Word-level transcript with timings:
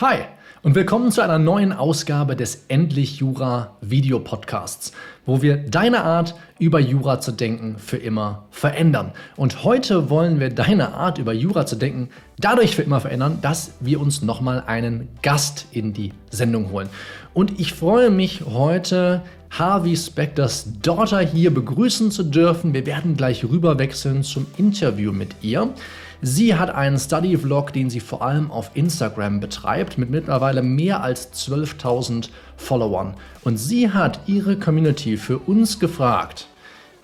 Hi 0.00 0.20
und 0.62 0.74
willkommen 0.74 1.12
zu 1.12 1.20
einer 1.20 1.38
neuen 1.38 1.74
Ausgabe 1.74 2.34
des 2.34 2.64
Endlich 2.68 3.18
Jura 3.18 3.76
Videopodcasts, 3.82 4.92
wo 5.26 5.42
wir 5.42 5.58
deine 5.58 6.04
Art 6.04 6.36
über 6.58 6.80
Jura 6.80 7.20
zu 7.20 7.32
denken 7.32 7.76
für 7.76 7.98
immer 7.98 8.46
verändern. 8.50 9.12
Und 9.36 9.62
heute 9.62 10.08
wollen 10.08 10.40
wir 10.40 10.48
deine 10.48 10.94
Art 10.94 11.18
über 11.18 11.34
Jura 11.34 11.66
zu 11.66 11.76
denken 11.76 12.08
dadurch 12.38 12.76
für 12.76 12.80
immer 12.80 13.00
verändern, 13.00 13.40
dass 13.42 13.72
wir 13.80 14.00
uns 14.00 14.22
nochmal 14.22 14.64
einen 14.66 15.08
Gast 15.20 15.66
in 15.70 15.92
die 15.92 16.14
Sendung 16.30 16.72
holen. 16.72 16.88
Und 17.34 17.60
ich 17.60 17.74
freue 17.74 18.08
mich 18.08 18.46
heute 18.46 19.20
Harvey 19.50 19.98
Specters 19.98 20.80
Daughter 20.80 21.20
hier 21.20 21.52
begrüßen 21.52 22.10
zu 22.10 22.22
dürfen. 22.22 22.72
Wir 22.72 22.86
werden 22.86 23.18
gleich 23.18 23.44
rüberwechseln 23.44 24.22
zum 24.22 24.46
Interview 24.56 25.12
mit 25.12 25.34
ihr. 25.42 25.74
Sie 26.22 26.54
hat 26.54 26.70
einen 26.70 26.98
Study-Vlog, 26.98 27.72
den 27.72 27.88
sie 27.88 28.00
vor 28.00 28.20
allem 28.20 28.50
auf 28.50 28.72
Instagram 28.74 29.40
betreibt, 29.40 29.96
mit 29.96 30.10
mittlerweile 30.10 30.62
mehr 30.62 31.02
als 31.02 31.32
12.000 31.32 32.28
Followern. 32.58 33.14
Und 33.42 33.56
sie 33.56 33.90
hat 33.90 34.20
ihre 34.26 34.58
Community 34.58 35.16
für 35.16 35.38
uns 35.38 35.78
gefragt, 35.78 36.46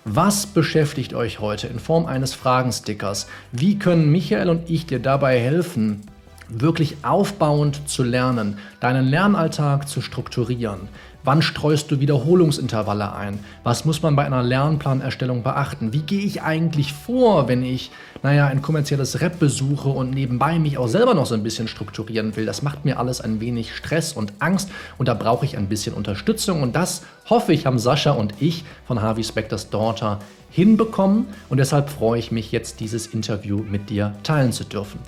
was 0.05 0.45
beschäftigt 0.45 1.13
euch 1.15 1.39
heute 1.39 1.67
in 1.67 1.79
Form 1.79 2.05
eines 2.05 2.33
Fragenstickers? 2.33 3.27
Wie 3.51 3.79
können 3.79 4.11
Michael 4.11 4.49
und 4.49 4.69
ich 4.69 4.85
dir 4.85 4.99
dabei 4.99 5.39
helfen, 5.39 6.01
wirklich 6.47 6.97
aufbauend 7.03 7.89
zu 7.89 8.03
lernen, 8.03 8.57
deinen 8.79 9.07
Lernalltag 9.07 9.89
zu 9.89 10.01
strukturieren? 10.01 10.87
Wann 11.27 11.41
streust 11.41 11.91
du 11.91 11.99
Wiederholungsintervalle 11.99 13.13
ein? 13.13 13.39
Was 13.65 13.83
muss 13.83 14.01
man 14.01 14.15
bei 14.15 14.23
einer 14.25 14.41
Lernplanerstellung 14.41 15.43
beachten? 15.43 15.91
Wie 15.91 16.03
gehe 16.03 16.21
ich 16.21 16.41
eigentlich 16.41 16.93
vor, 16.93 17.49
wenn 17.49 17.63
ich, 17.63 17.91
naja, 18.23 18.47
ein 18.47 18.61
kommerzielles 18.61 19.19
Rep 19.19 19.37
besuche 19.37 19.89
und 19.89 20.11
nebenbei 20.11 20.57
mich 20.57 20.77
auch 20.77 20.87
selber 20.87 21.15
noch 21.15 21.25
so 21.25 21.35
ein 21.35 21.43
bisschen 21.43 21.67
strukturieren 21.67 22.37
will? 22.37 22.45
Das 22.45 22.61
macht 22.61 22.85
mir 22.85 22.97
alles 22.97 23.19
ein 23.19 23.41
wenig 23.41 23.75
Stress 23.75 24.13
und 24.13 24.31
Angst 24.39 24.69
und 24.97 25.09
da 25.09 25.15
brauche 25.15 25.43
ich 25.43 25.57
ein 25.57 25.67
bisschen 25.67 25.95
Unterstützung 25.95 26.63
und 26.63 26.77
das 26.77 27.01
hoffe 27.29 27.51
ich 27.51 27.65
haben 27.65 27.77
Sascha 27.77 28.11
und 28.11 28.33
ich 28.39 28.63
von 28.85 29.01
Harvey 29.01 29.25
Specters 29.25 29.69
Daughter 29.69 30.19
hinbekommen 30.49 31.25
und 31.49 31.57
deshalb 31.57 31.89
freue 31.89 32.19
ich 32.19 32.31
mich 32.31 32.53
jetzt 32.53 32.79
dieses 32.79 33.05
Interview 33.05 33.65
mit 33.69 33.89
dir 33.89 34.13
teilen 34.23 34.53
zu 34.53 34.63
dürfen. 34.63 35.01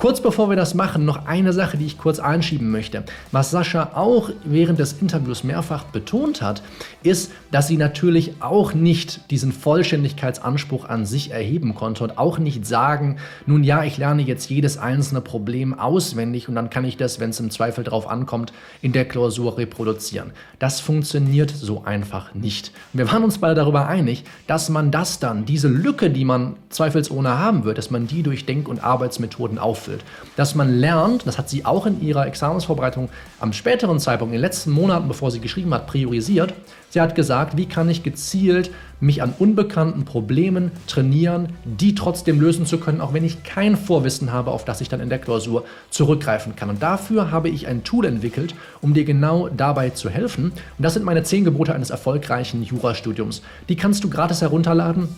Kurz 0.00 0.22
bevor 0.22 0.48
wir 0.48 0.56
das 0.56 0.72
machen, 0.72 1.04
noch 1.04 1.26
eine 1.26 1.52
Sache, 1.52 1.76
die 1.76 1.84
ich 1.84 1.98
kurz 1.98 2.20
einschieben 2.20 2.70
möchte. 2.70 3.04
Was 3.32 3.50
Sascha 3.50 3.90
auch 3.92 4.30
während 4.46 4.78
des 4.78 4.94
Interviews 4.94 5.44
mehrfach 5.44 5.84
betont 5.84 6.40
hat, 6.40 6.62
ist, 7.02 7.32
dass 7.50 7.68
sie 7.68 7.76
natürlich 7.76 8.32
auch 8.40 8.72
nicht 8.72 9.30
diesen 9.30 9.52
Vollständigkeitsanspruch 9.52 10.86
an 10.86 11.04
sich 11.04 11.32
erheben 11.32 11.74
konnte 11.74 12.02
und 12.02 12.16
auch 12.16 12.38
nicht 12.38 12.64
sagen, 12.64 13.18
nun 13.44 13.62
ja, 13.62 13.84
ich 13.84 13.98
lerne 13.98 14.22
jetzt 14.22 14.48
jedes 14.48 14.78
einzelne 14.78 15.20
Problem 15.20 15.78
auswendig 15.78 16.48
und 16.48 16.54
dann 16.54 16.70
kann 16.70 16.86
ich 16.86 16.96
das, 16.96 17.20
wenn 17.20 17.28
es 17.28 17.40
im 17.40 17.50
Zweifel 17.50 17.84
drauf 17.84 18.08
ankommt, 18.08 18.54
in 18.80 18.92
der 18.92 19.04
Klausur 19.04 19.58
reproduzieren. 19.58 20.30
Das 20.58 20.80
funktioniert 20.80 21.50
so 21.50 21.84
einfach 21.84 22.32
nicht. 22.32 22.72
Wir 22.94 23.12
waren 23.12 23.22
uns 23.22 23.36
beide 23.36 23.56
darüber 23.56 23.86
einig, 23.86 24.24
dass 24.46 24.70
man 24.70 24.90
das 24.90 25.18
dann, 25.18 25.44
diese 25.44 25.68
Lücke, 25.68 26.08
die 26.08 26.24
man 26.24 26.56
zweifelsohne 26.70 27.38
haben 27.38 27.64
wird, 27.64 27.76
dass 27.76 27.90
man 27.90 28.06
die 28.06 28.22
durch 28.22 28.46
Denk- 28.46 28.66
und 28.66 28.82
Arbeitsmethoden 28.82 29.58
auffüllt 29.58 29.89
ausfüllt. 29.90 30.04
Dass 30.36 30.54
man 30.54 30.78
lernt, 30.78 31.26
das 31.26 31.38
hat 31.38 31.48
sie 31.48 31.64
auch 31.64 31.86
in 31.86 32.00
ihrer 32.00 32.26
Examensvorbereitung 32.26 33.08
am 33.40 33.52
späteren 33.52 33.98
Zeitpunkt, 33.98 34.32
in 34.32 34.38
den 34.38 34.42
letzten 34.42 34.70
Monaten, 34.70 35.08
bevor 35.08 35.30
sie 35.30 35.40
geschrieben 35.40 35.74
hat, 35.74 35.86
priorisiert. 35.86 36.54
Sie 36.90 37.00
hat 37.00 37.14
gesagt, 37.14 37.56
wie 37.56 37.66
kann 37.66 37.88
ich 37.88 38.02
gezielt 38.02 38.70
mich 39.00 39.22
an 39.22 39.32
unbekannten 39.38 40.04
Problemen 40.04 40.72
trainieren, 40.86 41.50
die 41.64 41.94
trotzdem 41.94 42.40
lösen 42.40 42.66
zu 42.66 42.78
können, 42.78 43.00
auch 43.00 43.14
wenn 43.14 43.24
ich 43.24 43.44
kein 43.44 43.76
Vorwissen 43.76 44.32
habe, 44.32 44.50
auf 44.50 44.64
das 44.64 44.80
ich 44.80 44.88
dann 44.90 45.00
in 45.00 45.08
der 45.08 45.18
Klausur 45.18 45.64
zurückgreifen 45.88 46.54
kann. 46.54 46.68
Und 46.68 46.82
dafür 46.82 47.30
habe 47.30 47.48
ich 47.48 47.66
ein 47.66 47.82
Tool 47.82 48.04
entwickelt, 48.04 48.54
um 48.82 48.92
dir 48.92 49.04
genau 49.04 49.48
dabei 49.48 49.90
zu 49.90 50.10
helfen. 50.10 50.46
Und 50.46 50.82
das 50.82 50.94
sind 50.94 51.04
meine 51.04 51.22
zehn 51.22 51.44
Gebote 51.44 51.74
eines 51.74 51.90
erfolgreichen 51.90 52.62
Jurastudiums. 52.62 53.40
Die 53.68 53.76
kannst 53.76 54.04
du 54.04 54.10
gratis 54.10 54.42
herunterladen 54.42 55.08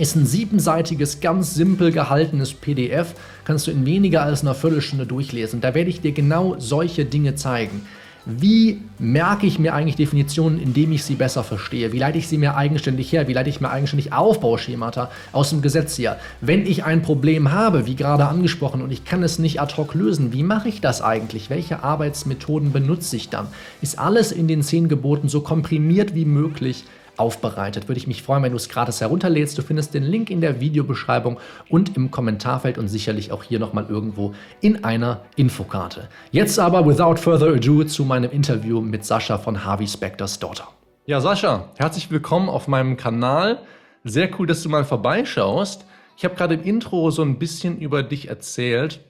ist 0.00 0.16
ein 0.16 0.24
siebenseitiges, 0.24 1.20
ganz 1.20 1.54
simpel 1.54 1.92
gehaltenes 1.92 2.54
PDF, 2.54 3.14
kannst 3.44 3.66
du 3.66 3.70
in 3.70 3.84
weniger 3.84 4.22
als 4.22 4.40
einer 4.40 4.54
Viertelstunde 4.54 5.04
durchlesen. 5.04 5.60
Da 5.60 5.74
werde 5.74 5.90
ich 5.90 6.00
dir 6.00 6.12
genau 6.12 6.56
solche 6.58 7.04
Dinge 7.04 7.34
zeigen. 7.34 7.82
Wie 8.24 8.80
merke 8.98 9.46
ich 9.46 9.58
mir 9.58 9.74
eigentlich 9.74 9.96
Definitionen, 9.96 10.60
indem 10.60 10.92
ich 10.92 11.04
sie 11.04 11.16
besser 11.16 11.44
verstehe? 11.44 11.92
Wie 11.92 11.98
leite 11.98 12.18
ich 12.18 12.28
sie 12.28 12.38
mir 12.38 12.56
eigenständig 12.56 13.12
her? 13.12 13.28
Wie 13.28 13.32
leite 13.34 13.50
ich 13.50 13.60
mir 13.60 13.70
eigenständig 13.70 14.12
Aufbauschemata 14.12 15.10
aus 15.32 15.50
dem 15.50 15.62
Gesetz 15.62 15.98
her? 15.98 16.18
Wenn 16.40 16.64
ich 16.64 16.84
ein 16.84 17.02
Problem 17.02 17.52
habe, 17.52 17.86
wie 17.86 17.96
gerade 17.96 18.26
angesprochen, 18.26 18.82
und 18.82 18.92
ich 18.92 19.04
kann 19.04 19.22
es 19.22 19.38
nicht 19.38 19.60
ad 19.60 19.74
hoc 19.76 19.94
lösen, 19.94 20.32
wie 20.32 20.42
mache 20.42 20.68
ich 20.68 20.80
das 20.80 21.02
eigentlich? 21.02 21.50
Welche 21.50 21.82
Arbeitsmethoden 21.82 22.72
benutze 22.72 23.16
ich 23.16 23.28
dann? 23.28 23.48
Ist 23.82 23.98
alles 23.98 24.32
in 24.32 24.48
den 24.48 24.62
zehn 24.62 24.88
Geboten 24.88 25.28
so 25.28 25.40
komprimiert 25.40 26.14
wie 26.14 26.26
möglich 26.26 26.84
aufbereitet. 27.20 27.88
Würde 27.88 27.98
ich 27.98 28.06
mich 28.06 28.22
freuen, 28.22 28.42
wenn 28.42 28.50
du 28.50 28.56
es 28.56 28.68
gratis 28.68 29.00
herunterlädst. 29.00 29.56
Du 29.56 29.62
findest 29.62 29.94
den 29.94 30.02
Link 30.02 30.30
in 30.30 30.40
der 30.40 30.60
Videobeschreibung 30.60 31.38
und 31.68 31.96
im 31.96 32.10
Kommentarfeld 32.10 32.78
und 32.78 32.88
sicherlich 32.88 33.30
auch 33.30 33.44
hier 33.44 33.60
nochmal 33.60 33.86
irgendwo 33.88 34.34
in 34.60 34.84
einer 34.84 35.20
Infokarte. 35.36 36.08
Jetzt 36.32 36.58
aber, 36.58 36.86
without 36.86 37.16
further 37.16 37.54
ado, 37.54 37.84
zu 37.84 38.04
meinem 38.04 38.30
Interview 38.30 38.80
mit 38.80 39.04
Sascha 39.04 39.38
von 39.38 39.64
Harvey 39.64 39.86
Specters 39.86 40.38
Daughter. 40.38 40.68
Ja, 41.06 41.20
Sascha, 41.20 41.68
herzlich 41.76 42.10
willkommen 42.10 42.48
auf 42.48 42.66
meinem 42.66 42.96
Kanal. 42.96 43.58
Sehr 44.04 44.30
cool, 44.38 44.46
dass 44.46 44.62
du 44.62 44.68
mal 44.68 44.84
vorbeischaust. 44.84 45.84
Ich 46.16 46.24
habe 46.24 46.34
gerade 46.34 46.54
im 46.54 46.62
Intro 46.62 47.10
so 47.10 47.22
ein 47.22 47.38
bisschen 47.38 47.78
über 47.78 48.02
dich 48.02 48.28
erzählt. 48.28 49.00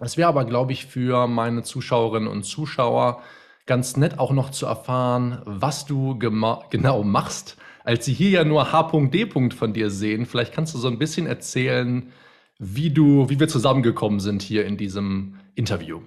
Es 0.00 0.16
wäre 0.16 0.28
aber, 0.28 0.44
glaube 0.44 0.72
ich, 0.72 0.86
für 0.86 1.26
meine 1.26 1.62
Zuschauerinnen 1.62 2.28
und 2.28 2.44
Zuschauer 2.44 3.20
ganz 3.66 3.96
nett 3.96 4.18
auch 4.18 4.32
noch 4.32 4.50
zu 4.50 4.66
erfahren, 4.66 5.42
was 5.44 5.86
du 5.86 6.18
genau 6.18 7.04
machst, 7.04 7.56
als 7.84 8.04
sie 8.04 8.12
hier 8.12 8.30
ja 8.30 8.44
nur 8.44 8.72
H.D. 8.72 9.30
von 9.52 9.72
dir 9.72 9.90
sehen. 9.90 10.26
Vielleicht 10.26 10.52
kannst 10.52 10.74
du 10.74 10.78
so 10.78 10.88
ein 10.88 10.98
bisschen 10.98 11.26
erzählen, 11.26 12.12
wie 12.58 12.90
du, 12.90 13.28
wie 13.28 13.40
wir 13.40 13.48
zusammengekommen 13.48 14.20
sind 14.20 14.42
hier 14.42 14.66
in 14.66 14.76
diesem 14.76 15.36
Interview. 15.54 16.02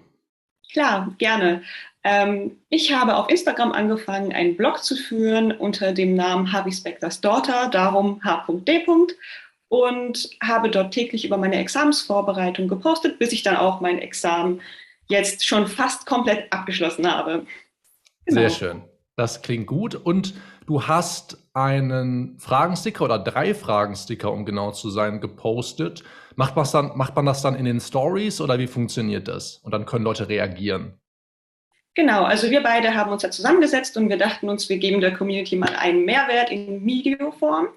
Klar, 0.72 1.14
gerne. 1.18 1.64
Ähm, 2.04 2.58
ich 2.70 2.94
habe 2.94 3.16
auf 3.16 3.30
Instagram 3.30 3.72
angefangen, 3.72 4.34
einen 4.34 4.58
Blog 4.58 4.84
zu 4.84 4.96
führen 4.96 5.52
unter 5.52 5.94
dem 5.94 6.16
Namen 6.16 6.52
Harvey 6.52 6.72
Specters 6.72 7.22
Daughter, 7.22 7.70
darum 7.70 8.24
H.D. 8.24 8.86
und 9.70 10.30
habe 10.42 10.70
dort 10.70 10.94
täglich 10.94 11.26
über 11.26 11.38
meine 11.38 11.58
Examensvorbereitung 11.58 12.68
gepostet, 12.68 13.20
bis 13.20 13.32
ich 13.32 13.44
dann 13.44 13.56
auch 13.56 13.82
mein 13.82 14.00
Examen 14.00 14.62
jetzt 15.08 15.46
schon 15.46 15.68
fast 15.68 16.06
komplett 16.06 16.52
abgeschlossen 16.52 17.10
habe. 17.10 17.46
Genau. 18.26 18.42
Sehr 18.42 18.50
schön. 18.50 18.84
Das 19.16 19.42
klingt 19.42 19.68
gut. 19.68 19.96
Und 19.96 20.34
du 20.66 20.88
hast 20.88 21.38
einen 21.54 22.40
Fragensticker 22.40 23.06
oder 23.06 23.20
drei 23.20 23.54
Fragensticker, 23.54 24.32
um 24.32 24.46
genau 24.46 24.72
zu 24.72 24.90
sein, 24.90 25.22
gepostet. 25.22 26.04
Macht, 26.36 26.56
dann, 26.74 26.98
macht 26.98 27.16
man 27.16 27.26
das 27.26 27.42
dann 27.42 27.56
in 27.56 27.66
den 27.66 27.80
Stories 27.80 28.42
oder 28.42 28.58
wie 28.58 28.68
funktioniert 28.68 29.28
das? 29.28 29.58
Und 29.58 29.72
dann 29.72 29.86
können 29.86 30.04
Leute 30.04 30.30
reagieren. 30.30 31.00
Genau, 31.96 32.24
also 32.24 32.50
wir 32.50 32.64
beide 32.64 32.96
haben 32.96 33.12
uns 33.12 33.22
ja 33.22 33.30
zusammengesetzt 33.30 33.96
und 33.98 34.10
wir 34.10 34.18
dachten 34.18 34.50
uns, 34.50 34.68
wir 34.68 34.78
geben 34.78 35.00
der 35.00 35.14
Community 35.14 35.56
mal 35.56 35.76
einen 35.76 36.06
Mehrwert 36.06 36.50
in 36.50 36.84
Videoform. 36.84 37.68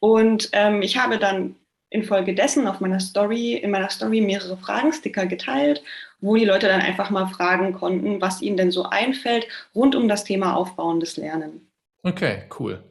Und 0.00 0.48
ähm, 0.52 0.80
ich 0.80 0.96
habe 0.96 1.18
dann 1.18 1.56
infolgedessen 1.90 2.66
auf 2.66 2.80
meiner 2.80 3.00
Story, 3.00 3.54
in 3.54 3.70
meiner 3.70 3.90
Story 3.90 4.22
mehrere 4.22 4.56
Fragensticker 4.56 5.26
geteilt, 5.26 5.82
wo 6.20 6.36
die 6.36 6.46
Leute 6.46 6.66
dann 6.66 6.80
einfach 6.80 7.10
mal 7.10 7.26
fragen 7.26 7.74
konnten, 7.74 8.20
was 8.22 8.40
ihnen 8.40 8.56
denn 8.56 8.70
so 8.70 8.84
einfällt 8.84 9.46
rund 9.74 9.94
um 9.94 10.08
das 10.08 10.24
Thema 10.24 10.54
aufbauendes 10.54 11.18
Lernen. 11.18 11.70
Okay, 12.02 12.44
cool. 12.58 12.82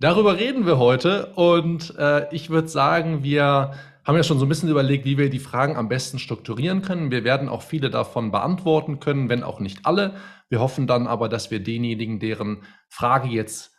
Darüber 0.00 0.38
reden 0.38 0.66
wir 0.66 0.78
heute 0.78 1.26
und 1.36 1.94
äh, 1.96 2.32
ich 2.34 2.50
würde 2.50 2.68
sagen, 2.68 3.22
wir 3.22 3.72
haben 4.04 4.16
ja 4.16 4.22
schon 4.22 4.38
so 4.38 4.44
ein 4.44 4.48
bisschen 4.48 4.68
überlegt, 4.68 5.04
wie 5.04 5.16
wir 5.16 5.30
die 5.30 5.38
Fragen 5.38 5.76
am 5.76 5.88
besten 5.88 6.18
strukturieren 6.18 6.82
können. 6.82 7.10
Wir 7.10 7.24
werden 7.24 7.48
auch 7.48 7.62
viele 7.62 7.90
davon 7.90 8.30
beantworten 8.30 9.00
können, 9.00 9.28
wenn 9.28 9.42
auch 9.42 9.60
nicht 9.60 9.86
alle. 9.86 10.14
Wir 10.50 10.60
hoffen 10.60 10.86
dann 10.86 11.06
aber, 11.06 11.28
dass 11.28 11.50
wir 11.50 11.60
denjenigen, 11.60 12.18
deren 12.20 12.62
Frage 12.88 13.28
jetzt 13.28 13.72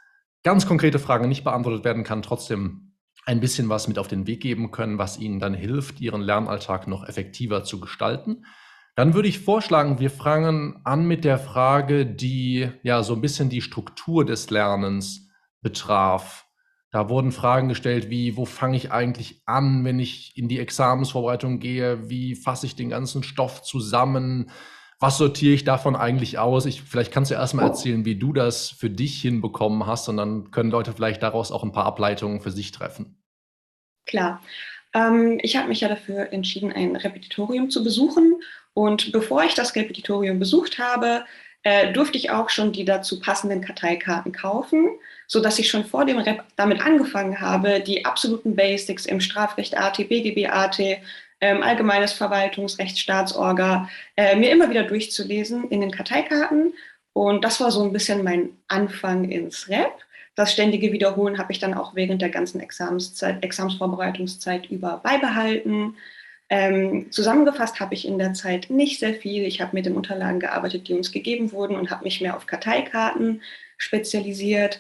ganz 0.44 0.66
konkrete 0.66 1.00
Frage 1.00 1.28
nicht 1.28 1.44
beantwortet 1.44 1.84
werden 1.84 2.04
kann, 2.04 2.22
trotzdem 2.22 2.94
ein 3.26 3.40
bisschen 3.40 3.70
was 3.70 3.88
mit 3.88 4.00
auf 4.00 4.08
den 4.08 4.26
Weg 4.28 4.42
geben 4.42 4.72
können, 4.72 4.98
was 4.98 5.20
ihnen 5.20 5.40
dann 5.40 5.54
hilft, 5.54 6.00
ihren 6.00 6.22
Lernalltag 6.22 6.88
noch 6.88 7.08
effektiver 7.08 7.64
zu 7.64 7.80
gestalten. 7.80 8.46
Dann 8.96 9.14
würde 9.14 9.28
ich 9.28 9.40
vorschlagen, 9.40 10.00
wir 10.00 10.10
fangen 10.10 10.80
an 10.86 11.06
mit 11.06 11.26
der 11.26 11.38
Frage, 11.38 12.06
die 12.06 12.70
ja 12.84 13.04
so 13.04 13.14
ein 13.14 13.22
bisschen 13.22 13.50
die 13.50 13.62
Struktur 13.62 14.24
des 14.26 14.50
Lernens 14.50 15.25
betraf. 15.66 16.46
Da 16.92 17.10
wurden 17.10 17.32
Fragen 17.32 17.70
gestellt 17.70 18.12
wie, 18.12 18.38
wo 18.38 18.46
fange 18.46 18.78
ich 18.78 18.92
eigentlich 18.92 19.42
an, 19.48 19.84
wenn 19.84 20.00
ich 20.00 20.38
in 20.38 20.48
die 20.48 20.60
Examensvorbereitung 20.60 21.60
gehe? 21.60 22.08
Wie 22.08 22.36
fasse 22.36 22.68
ich 22.68 22.76
den 22.76 22.90
ganzen 22.90 23.24
Stoff 23.24 23.64
zusammen? 23.64 24.52
Was 25.00 25.18
sortiere 25.18 25.56
ich 25.56 25.64
davon 25.64 25.96
eigentlich 25.96 26.38
aus? 26.38 26.68
Ich, 26.68 26.84
vielleicht 26.84 27.12
kannst 27.12 27.32
du 27.32 27.36
erstmal 27.36 27.66
erzählen, 27.66 28.06
wie 28.06 28.16
du 28.16 28.32
das 28.32 28.70
für 28.70 28.92
dich 28.92 29.20
hinbekommen 29.20 29.88
hast 29.88 30.08
und 30.08 30.18
dann 30.18 30.52
können 30.52 30.70
Leute 30.70 30.94
vielleicht 30.94 31.24
daraus 31.24 31.52
auch 31.52 31.64
ein 31.64 31.72
paar 31.72 31.86
Ableitungen 31.86 32.42
für 32.42 32.52
sich 32.52 32.72
treffen. 32.72 33.18
Klar. 34.06 34.40
Ähm, 34.94 35.40
ich 35.42 35.58
habe 35.58 35.68
mich 35.68 35.82
ja 35.82 35.90
dafür 35.90 36.32
entschieden, 36.32 36.72
ein 36.72 36.96
Repetitorium 36.96 37.72
zu 37.72 37.84
besuchen 37.84 38.36
Und 38.74 39.14
bevor 39.14 39.44
ich 39.44 39.56
das 39.56 39.76
Repetitorium 39.76 40.38
besucht 40.38 40.78
habe, 40.78 41.26
äh, 41.66 41.92
durfte 41.92 42.18
ich 42.20 42.30
auch 42.30 42.50
schon 42.50 42.72
die 42.72 42.86
dazu 42.86 43.20
passenden 43.20 43.60
Karteikarten 43.62 44.32
kaufen, 44.32 44.88
so 45.26 45.42
dass 45.42 45.58
ich 45.58 45.68
schon 45.68 45.84
vor 45.84 46.06
dem 46.06 46.20
Rep 46.20 46.44
damit 46.56 46.80
angefangen 46.80 47.42
habe, 47.42 47.80
die 47.82 48.06
absoluten 48.06 48.56
Basics 48.56 49.08
im 49.08 49.20
Strafrecht 49.20 49.76
AT, 49.76 49.98
BGB 49.98 50.48
AT, 50.48 50.80
ähm, 51.42 51.64
allgemeines 51.64 52.14
Verwaltungsrecht, 52.14 53.00
Staatsorga, 53.00 53.90
äh, 54.16 54.36
mir 54.36 54.52
immer 54.52 54.70
wieder 54.70 54.84
durchzulesen 54.84 55.68
in 55.72 55.82
den 55.82 55.90
Karteikarten. 55.90 56.74
Und 57.14 57.44
das 57.44 57.60
war 57.60 57.72
so 57.72 57.84
ein 57.84 57.92
bisschen 57.92 58.24
mein 58.24 58.50
Anfang 58.68 59.32
ins 59.32 59.68
Rep. 59.68 59.92
Das 60.36 60.54
ständige 60.54 60.92
Wiederholen 60.92 61.40
habe 61.40 61.52
ich 61.52 61.58
dann 61.58 61.74
auch 61.74 61.96
während 61.96 62.22
der 62.22 62.30
ganzen 62.30 62.60
Examenszeit, 62.60 63.44
Examsvorbereitungszeit 63.44 64.70
über 64.70 65.02
beibehalten. 65.04 65.96
Ähm, 66.50 67.12
zusammengefasst 67.12 67.80
habe 67.80 67.96
ich 67.96 68.08
in 68.08 68.20
der 68.20 68.34
Zeit 68.34 68.70
nicht 68.70 69.00
sehr 69.00 69.16
viel. 69.16 69.44
Ich 69.44 69.62
habe 69.62 69.76
mit 69.76 69.86
den 69.86 69.96
Unterlagen 69.96 70.40
gearbeitet, 70.40 70.88
die 70.88 70.94
uns 70.94 71.12
gegeben 71.12 71.52
wurden 71.52 71.76
und 71.76 71.90
habe 71.90 72.04
mich 72.04 72.22
mehr 72.22 72.36
auf 72.36 72.46
Karteikarten 72.46 73.42
spezialisiert 73.78 74.80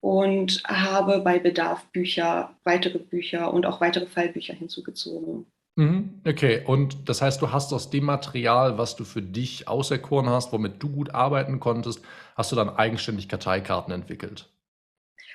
und 0.00 0.62
habe 0.66 1.20
bei 1.20 1.38
Bedarf 1.38 1.84
Bücher, 1.92 2.54
weitere 2.64 2.98
Bücher 2.98 3.52
und 3.52 3.66
auch 3.66 3.80
weitere 3.80 4.06
Fallbücher 4.06 4.54
hinzugezogen. 4.54 5.46
Mhm, 5.76 6.20
okay, 6.26 6.62
und 6.66 7.08
das 7.08 7.22
heißt, 7.22 7.40
du 7.40 7.52
hast 7.52 7.72
aus 7.72 7.90
dem 7.90 8.04
Material, 8.04 8.76
was 8.76 8.96
du 8.96 9.04
für 9.04 9.22
dich 9.22 9.66
auserkoren 9.66 10.28
hast, 10.28 10.52
womit 10.52 10.82
du 10.82 10.90
gut 10.90 11.14
arbeiten 11.14 11.58
konntest, 11.58 12.04
hast 12.34 12.52
du 12.52 12.56
dann 12.56 12.70
eigenständig 12.70 13.28
Karteikarten 13.28 13.92
entwickelt? 13.92 14.49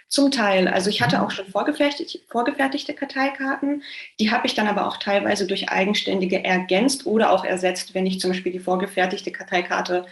Zum 0.08 0.32
Teil. 0.32 0.68
Also 0.68 0.90
ich 0.90 1.02
hatte 1.02 1.18
mhm. 1.18 1.24
auch 1.24 1.32
schon 1.32 1.48
vorgefertigte, 1.48 2.20
vorgefertigte 2.28 2.94
Karteikarten. 2.94 3.84
Die 4.20 4.32
habe 4.32 4.48
ich 4.48 4.54
dann 4.54 4.68
aber 4.68 4.88
auch 4.88 4.98
teilweise 4.98 5.48
durch 5.48 5.70
eigenständige 5.70 6.44
ergänzt 6.44 7.06
oder 7.06 7.32
auch 7.32 7.44
ersetzt, 7.44 7.96
wenn 7.96 8.06
ich 8.06 8.20
zum 8.20 8.32
Beispiel 8.32 8.52
die 8.52 8.60
vorgefertigte 8.60 9.32
Karteikarte 9.32 10.06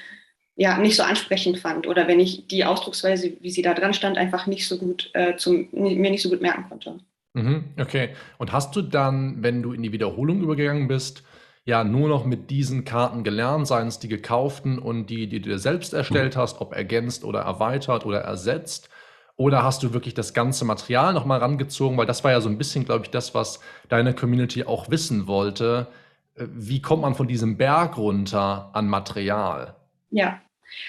ja 0.55 0.77
nicht 0.77 0.95
so 0.95 1.03
ansprechend 1.03 1.59
fand 1.59 1.87
oder 1.87 2.07
wenn 2.07 2.19
ich 2.19 2.47
die 2.47 2.65
Ausdrucksweise, 2.65 3.33
wie 3.41 3.51
sie 3.51 3.61
da 3.61 3.73
dran 3.73 3.93
stand, 3.93 4.17
einfach 4.17 4.45
nicht 4.45 4.67
so 4.67 4.77
gut 4.77 5.09
äh, 5.13 5.35
zum, 5.35 5.67
mir 5.71 6.11
nicht 6.11 6.21
so 6.21 6.29
gut 6.29 6.41
merken 6.41 6.65
konnte. 6.69 6.99
Mhm, 7.33 7.63
okay. 7.79 8.09
Und 8.37 8.51
hast 8.51 8.75
du 8.75 8.81
dann, 8.81 9.41
wenn 9.41 9.63
du 9.63 9.73
in 9.73 9.81
die 9.81 9.91
Wiederholung 9.91 10.41
übergegangen 10.41 10.87
bist, 10.87 11.23
ja 11.65 11.83
nur 11.83 12.09
noch 12.09 12.25
mit 12.25 12.49
diesen 12.49 12.83
Karten 12.83 13.23
gelernt, 13.23 13.67
seien 13.67 13.87
es 13.87 13.99
die 13.99 14.09
gekauften 14.09 14.79
und 14.79 15.07
die, 15.07 15.27
die 15.27 15.41
du 15.41 15.49
dir 15.49 15.59
selbst 15.59 15.93
erstellt 15.93 16.35
hast, 16.35 16.61
ob 16.61 16.73
ergänzt 16.73 17.23
oder 17.23 17.41
erweitert 17.41 18.05
oder 18.05 18.19
ersetzt? 18.19 18.89
Oder 19.35 19.63
hast 19.63 19.83
du 19.83 19.93
wirklich 19.93 20.13
das 20.13 20.33
ganze 20.33 20.63
Material 20.63 21.13
nochmal 21.13 21.39
rangezogen? 21.39 21.97
Weil 21.97 22.05
das 22.05 22.23
war 22.23 22.31
ja 22.31 22.41
so 22.41 22.49
ein 22.49 22.57
bisschen, 22.57 22.85
glaube 22.85 23.05
ich, 23.05 23.11
das, 23.11 23.33
was 23.33 23.59
deine 23.89 24.13
Community 24.13 24.63
auch 24.63 24.89
wissen 24.89 25.27
wollte. 25.27 25.87
Äh, 26.35 26.45
wie 26.53 26.81
kommt 26.81 27.01
man 27.01 27.15
von 27.15 27.27
diesem 27.27 27.57
Berg 27.57 27.97
runter 27.97 28.69
an 28.73 28.87
Material? 28.87 29.75
Ja, 30.11 30.39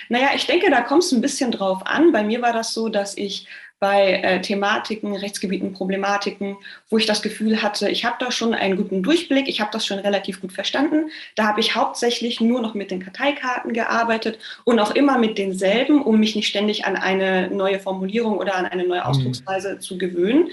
naja, 0.09 0.29
ich 0.35 0.47
denke, 0.47 0.71
da 0.71 0.83
kommt 0.83 1.05
es 1.05 1.13
ein 1.13 1.21
bisschen 1.21 1.51
drauf 1.51 1.87
an. 1.87 2.13
Bei 2.13 2.23
mir 2.23 2.43
war 2.43 2.53
das 2.53 2.75
so, 2.75 2.89
dass 2.89 3.17
ich 3.17 3.47
bei 3.85 4.15
äh, 4.15 4.41
Thematiken, 4.41 5.15
Rechtsgebieten, 5.15 5.75
Problematiken, 5.75 6.57
wo 6.89 6.97
ich 6.97 7.05
das 7.05 7.21
Gefühl 7.21 7.61
hatte, 7.61 7.91
ich 7.91 8.07
habe 8.07 8.17
da 8.19 8.31
schon 8.31 8.55
einen 8.55 8.79
guten 8.79 9.03
Durchblick, 9.03 9.47
ich 9.47 9.61
habe 9.61 9.69
das 9.75 9.85
schon 9.85 9.99
relativ 9.99 10.41
gut 10.41 10.55
verstanden. 10.55 11.11
Da 11.37 11.45
habe 11.45 11.61
ich 11.61 11.75
hauptsächlich 11.75 12.41
nur 12.41 12.63
noch 12.63 12.73
mit 12.73 12.91
den 12.91 13.05
Karteikarten 13.05 13.75
gearbeitet 13.75 14.39
und 14.65 14.79
auch 14.79 14.93
immer 14.93 15.19
mit 15.19 15.37
denselben, 15.37 16.01
um 16.01 16.19
mich 16.19 16.35
nicht 16.35 16.49
ständig 16.49 16.87
an 16.87 16.97
eine 16.97 17.51
neue 17.51 17.79
Formulierung 17.79 18.39
oder 18.39 18.55
an 18.55 18.65
eine 18.65 18.87
neue 18.87 19.01
mhm. 19.01 19.07
Ausdrucksweise 19.07 19.75
mhm. 19.75 19.81
zu 19.83 19.99
gewöhnen. 19.99 20.49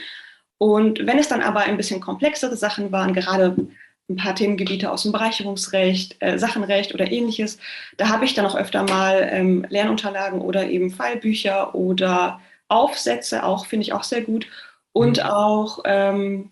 Und 0.58 1.08
wenn 1.08 1.18
es 1.18 1.30
dann 1.30 1.42
aber 1.42 1.62
ein 1.62 1.78
bisschen 1.78 2.02
komplexere 2.02 2.58
Sachen 2.58 2.92
waren, 2.92 3.14
gerade 3.14 3.56
ein 4.10 4.18
paar 4.18 4.36
Themengebiete 4.36 4.92
aus 4.92 5.04
dem 5.04 5.14
Bereicherungsrecht, 5.14 6.18
äh, 6.20 6.38
Sachenrecht 6.38 6.94
oder 6.94 7.10
ähnliches, 7.10 7.60
da 7.96 8.10
habe 8.10 8.26
ich 8.26 8.34
dann 8.34 8.46
auch 8.46 8.58
öfter 8.58 8.84
mal 8.84 9.26
ähm, 9.32 9.66
Lernunterlagen 9.70 10.42
oder 10.42 10.70
eben 10.70 10.92
Fallbücher 10.92 11.74
oder 11.74 12.42
Aufsätze, 12.72 13.44
auch 13.44 13.66
finde 13.66 13.84
ich 13.84 13.94
auch 13.94 14.04
sehr 14.04 14.22
gut. 14.22 14.48
Und 14.94 15.18
mhm. 15.18 15.24
auch 15.24 15.80
ähm, 15.86 16.50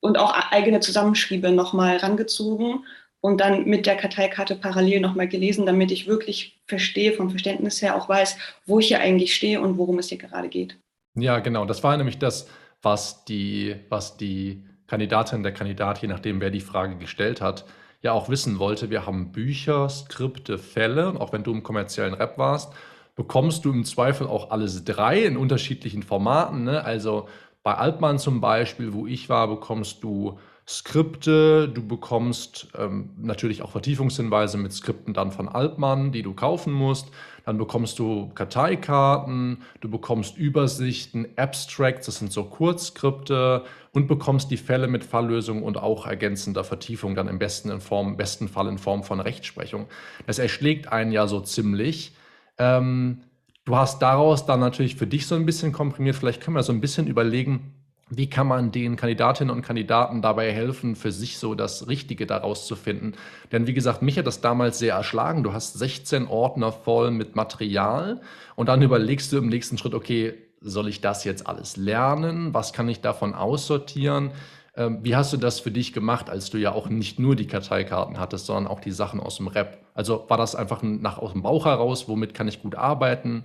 und 0.00 0.18
auch 0.18 0.32
eigene 0.52 0.80
Zusammenschriebe 0.80 1.50
nochmal 1.50 1.96
rangezogen 1.96 2.84
und 3.20 3.40
dann 3.40 3.64
mit 3.64 3.86
der 3.86 3.96
Karteikarte 3.96 4.54
parallel 4.54 5.00
nochmal 5.00 5.28
gelesen, 5.28 5.66
damit 5.66 5.90
ich 5.90 6.06
wirklich 6.06 6.60
verstehe, 6.66 7.12
vom 7.12 7.30
Verständnis 7.30 7.82
her 7.82 7.96
auch 7.96 8.08
weiß, 8.08 8.38
wo 8.66 8.78
ich 8.78 8.88
hier 8.88 9.00
eigentlich 9.00 9.34
stehe 9.34 9.60
und 9.60 9.76
worum 9.76 9.98
es 9.98 10.08
hier 10.08 10.18
gerade 10.18 10.48
geht. 10.48 10.78
Ja, 11.14 11.40
genau. 11.40 11.64
Das 11.64 11.82
war 11.82 11.96
nämlich 11.96 12.18
das, 12.18 12.48
was 12.80 13.24
die, 13.24 13.74
was 13.88 14.16
die 14.16 14.64
Kandidatin, 14.86 15.42
der 15.42 15.52
Kandidat, 15.52 16.00
je 16.00 16.08
nachdem, 16.08 16.40
wer 16.40 16.50
die 16.50 16.60
Frage 16.60 16.96
gestellt 16.96 17.40
hat, 17.40 17.64
ja 18.02 18.12
auch 18.12 18.28
wissen 18.28 18.60
wollte. 18.60 18.90
Wir 18.90 19.04
haben 19.04 19.32
Bücher, 19.32 19.88
Skripte, 19.88 20.58
Fälle, 20.58 21.20
auch 21.20 21.32
wenn 21.32 21.42
du 21.42 21.52
im 21.52 21.64
kommerziellen 21.64 22.14
Rap 22.14 22.38
warst 22.38 22.72
bekommst 23.18 23.64
du 23.64 23.72
im 23.72 23.84
Zweifel 23.84 24.28
auch 24.28 24.52
alles 24.52 24.84
drei 24.84 25.24
in 25.24 25.36
unterschiedlichen 25.36 26.04
Formaten. 26.04 26.62
Ne? 26.62 26.84
Also 26.84 27.28
bei 27.64 27.74
Altmann 27.74 28.20
zum 28.20 28.40
Beispiel, 28.40 28.92
wo 28.92 29.08
ich 29.08 29.28
war, 29.28 29.48
bekommst 29.48 30.04
du 30.04 30.38
Skripte, 30.68 31.68
du 31.68 31.84
bekommst 31.84 32.68
ähm, 32.78 33.10
natürlich 33.16 33.62
auch 33.62 33.72
Vertiefungshinweise 33.72 34.56
mit 34.56 34.72
Skripten 34.72 35.14
dann 35.14 35.32
von 35.32 35.48
Altmann, 35.48 36.12
die 36.12 36.22
du 36.22 36.32
kaufen 36.32 36.72
musst. 36.72 37.08
Dann 37.44 37.58
bekommst 37.58 37.98
du 37.98 38.30
Karteikarten, 38.36 39.62
du 39.80 39.90
bekommst 39.90 40.36
Übersichten, 40.36 41.26
Abstracts, 41.34 42.06
das 42.06 42.20
sind 42.20 42.30
so 42.30 42.44
Kurzskripte 42.44 43.64
und 43.92 44.06
bekommst 44.06 44.52
die 44.52 44.58
Fälle 44.58 44.86
mit 44.86 45.02
Falllösung 45.02 45.64
und 45.64 45.76
auch 45.76 46.06
ergänzender 46.06 46.62
Vertiefung 46.62 47.16
dann 47.16 47.26
im 47.26 47.40
besten, 47.40 47.70
in 47.70 47.80
Form, 47.80 48.16
besten 48.16 48.46
Fall 48.46 48.68
in 48.68 48.78
Form 48.78 49.02
von 49.02 49.18
Rechtsprechung. 49.18 49.86
Das 50.28 50.38
erschlägt 50.38 50.92
einen 50.92 51.10
ja 51.10 51.26
so 51.26 51.40
ziemlich. 51.40 52.12
Ähm, 52.58 53.22
du 53.64 53.76
hast 53.76 54.00
daraus 54.00 54.46
dann 54.46 54.60
natürlich 54.60 54.96
für 54.96 55.06
dich 55.06 55.26
so 55.26 55.34
ein 55.34 55.46
bisschen 55.46 55.72
komprimiert. 55.72 56.16
Vielleicht 56.16 56.42
können 56.42 56.56
wir 56.56 56.62
so 56.62 56.72
ein 56.72 56.80
bisschen 56.80 57.06
überlegen, 57.06 57.74
wie 58.10 58.30
kann 58.30 58.46
man 58.46 58.72
den 58.72 58.96
Kandidatinnen 58.96 59.54
und 59.54 59.62
Kandidaten 59.62 60.22
dabei 60.22 60.50
helfen, 60.50 60.96
für 60.96 61.12
sich 61.12 61.38
so 61.38 61.54
das 61.54 61.88
Richtige 61.88 62.26
daraus 62.26 62.66
zu 62.66 62.74
finden? 62.74 63.12
Denn 63.52 63.66
wie 63.66 63.74
gesagt, 63.74 64.00
mich 64.00 64.18
hat 64.18 64.26
das 64.26 64.40
damals 64.40 64.78
sehr 64.78 64.94
erschlagen. 64.94 65.42
Du 65.42 65.52
hast 65.52 65.78
16 65.78 66.26
Ordner 66.26 66.72
voll 66.72 67.10
mit 67.10 67.36
Material 67.36 68.20
und 68.56 68.68
dann 68.68 68.80
überlegst 68.80 69.32
du 69.32 69.38
im 69.38 69.48
nächsten 69.48 69.76
Schritt, 69.76 69.94
okay, 69.94 70.34
soll 70.60 70.88
ich 70.88 71.00
das 71.00 71.24
jetzt 71.24 71.46
alles 71.46 71.76
lernen? 71.76 72.54
Was 72.54 72.72
kann 72.72 72.88
ich 72.88 73.00
davon 73.00 73.34
aussortieren? 73.34 74.30
Ähm, 74.76 75.00
wie 75.02 75.16
hast 75.16 75.32
du 75.32 75.36
das 75.36 75.60
für 75.60 75.70
dich 75.70 75.92
gemacht, 75.92 76.30
als 76.30 76.50
du 76.50 76.58
ja 76.58 76.72
auch 76.72 76.88
nicht 76.88 77.18
nur 77.18 77.36
die 77.36 77.46
Karteikarten 77.46 78.18
hattest, 78.18 78.46
sondern 78.46 78.66
auch 78.66 78.80
die 78.80 78.90
Sachen 78.90 79.20
aus 79.20 79.36
dem 79.36 79.48
Rap? 79.48 79.84
Also 79.94 80.24
war 80.28 80.36
das 80.36 80.54
einfach 80.54 80.82
nach 80.82 81.18
aus 81.18 81.32
dem 81.32 81.42
Bauch 81.42 81.66
heraus, 81.66 82.08
womit 82.08 82.34
kann 82.34 82.48
ich 82.48 82.62
gut 82.62 82.74
arbeiten? 82.74 83.44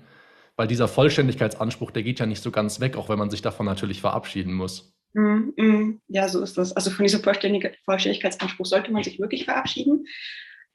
Weil 0.55 0.67
dieser 0.67 0.87
Vollständigkeitsanspruch, 0.87 1.91
der 1.91 2.03
geht 2.03 2.19
ja 2.19 2.25
nicht 2.25 2.43
so 2.43 2.51
ganz 2.51 2.79
weg, 2.79 2.95
auch 2.95 3.09
wenn 3.09 3.17
man 3.17 3.31
sich 3.31 3.41
davon 3.41 3.65
natürlich 3.65 4.01
verabschieden 4.01 4.53
muss. 4.53 4.93
Mm, 5.13 5.49
mm, 5.57 6.01
ja, 6.07 6.27
so 6.27 6.41
ist 6.41 6.57
das. 6.57 6.75
Also 6.75 6.91
von 6.91 7.03
diesem 7.03 7.21
Vollständig 7.21 7.77
Vollständigkeitsanspruch 7.85 8.65
sollte 8.65 8.91
man 8.91 9.03
sich 9.03 9.19
wirklich 9.19 9.45
verabschieden. 9.45 10.05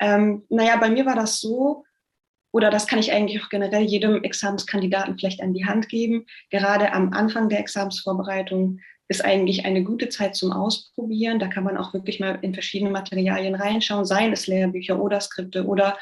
Ähm, 0.01 0.45
naja, 0.49 0.77
bei 0.77 0.91
mir 0.91 1.07
war 1.07 1.17
das 1.17 1.41
so, 1.41 1.85
oder 2.53 2.71
das 2.71 2.87
kann 2.87 2.99
ich 2.99 3.13
eigentlich 3.13 3.43
auch 3.43 3.49
generell 3.49 3.83
jedem 3.83 4.23
Examenskandidaten 4.23 5.19
vielleicht 5.19 5.43
an 5.43 5.55
die 5.55 5.67
Hand 5.67 5.89
geben. 5.89 6.27
Gerade 6.51 6.93
am 6.93 7.13
Anfang 7.13 7.49
der 7.49 7.61
Examensvorbereitung 7.61 8.81
ist 9.09 9.25
eigentlich 9.25 9.65
eine 9.65 9.83
gute 9.83 10.11
Zeit 10.11 10.37
zum 10.37 10.53
Ausprobieren. 10.53 11.39
Da 11.39 11.49
kann 11.49 11.65
man 11.65 11.77
auch 11.77 11.95
wirklich 11.95 12.21
mal 12.21 12.39
in 12.43 12.53
verschiedene 12.53 12.91
Materialien 12.91 13.55
reinschauen, 13.55 14.05
seien 14.05 14.33
es 14.33 14.47
Lehrbücher 14.47 15.01
oder 15.01 15.21
Skripte 15.21 15.67
oder 15.67 15.99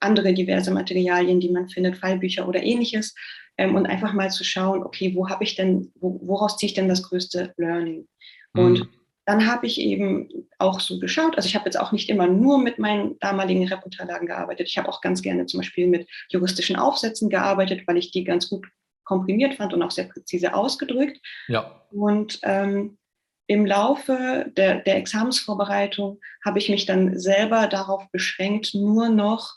andere 0.00 0.34
diverse 0.34 0.70
Materialien, 0.70 1.40
die 1.40 1.50
man 1.50 1.68
findet, 1.68 1.96
Fallbücher 1.96 2.46
oder 2.46 2.62
ähnliches. 2.62 3.14
Ähm, 3.56 3.74
und 3.74 3.86
einfach 3.86 4.12
mal 4.12 4.30
zu 4.30 4.44
schauen, 4.44 4.82
okay, 4.82 5.14
wo 5.14 5.28
habe 5.28 5.44
ich 5.44 5.54
denn, 5.54 5.92
wo, 5.94 6.20
woraus 6.22 6.56
ziehe 6.56 6.68
ich 6.68 6.74
denn 6.74 6.88
das 6.88 7.02
größte 7.02 7.54
Learning? 7.56 8.06
Mhm. 8.52 8.64
Und 8.64 8.88
dann 9.26 9.46
habe 9.46 9.66
ich 9.66 9.80
eben 9.80 10.28
auch 10.58 10.80
so 10.80 10.98
geschaut, 10.98 11.36
also 11.36 11.46
ich 11.46 11.54
habe 11.54 11.64
jetzt 11.64 11.80
auch 11.80 11.92
nicht 11.92 12.10
immer 12.10 12.26
nur 12.26 12.58
mit 12.58 12.78
meinen 12.78 13.18
damaligen 13.20 13.66
Rap-Unterlagen 13.66 14.26
gearbeitet. 14.26 14.68
Ich 14.68 14.76
habe 14.76 14.88
auch 14.88 15.00
ganz 15.00 15.22
gerne 15.22 15.46
zum 15.46 15.60
Beispiel 15.60 15.86
mit 15.86 16.06
juristischen 16.28 16.76
Aufsätzen 16.76 17.30
gearbeitet, 17.30 17.86
weil 17.86 17.96
ich 17.96 18.10
die 18.10 18.24
ganz 18.24 18.50
gut 18.50 18.66
komprimiert 19.04 19.54
fand 19.54 19.72
und 19.72 19.82
auch 19.82 19.90
sehr 19.90 20.04
präzise 20.04 20.54
ausgedrückt. 20.54 21.20
Ja. 21.48 21.82
Und 21.90 22.40
ähm, 22.42 22.98
im 23.46 23.66
Laufe 23.66 24.50
der, 24.56 24.80
der 24.80 24.96
Examensvorbereitung 24.96 26.20
habe 26.44 26.58
ich 26.58 26.68
mich 26.68 26.86
dann 26.86 27.18
selber 27.18 27.66
darauf 27.66 28.10
beschränkt, 28.10 28.74
nur 28.74 29.08
noch 29.08 29.54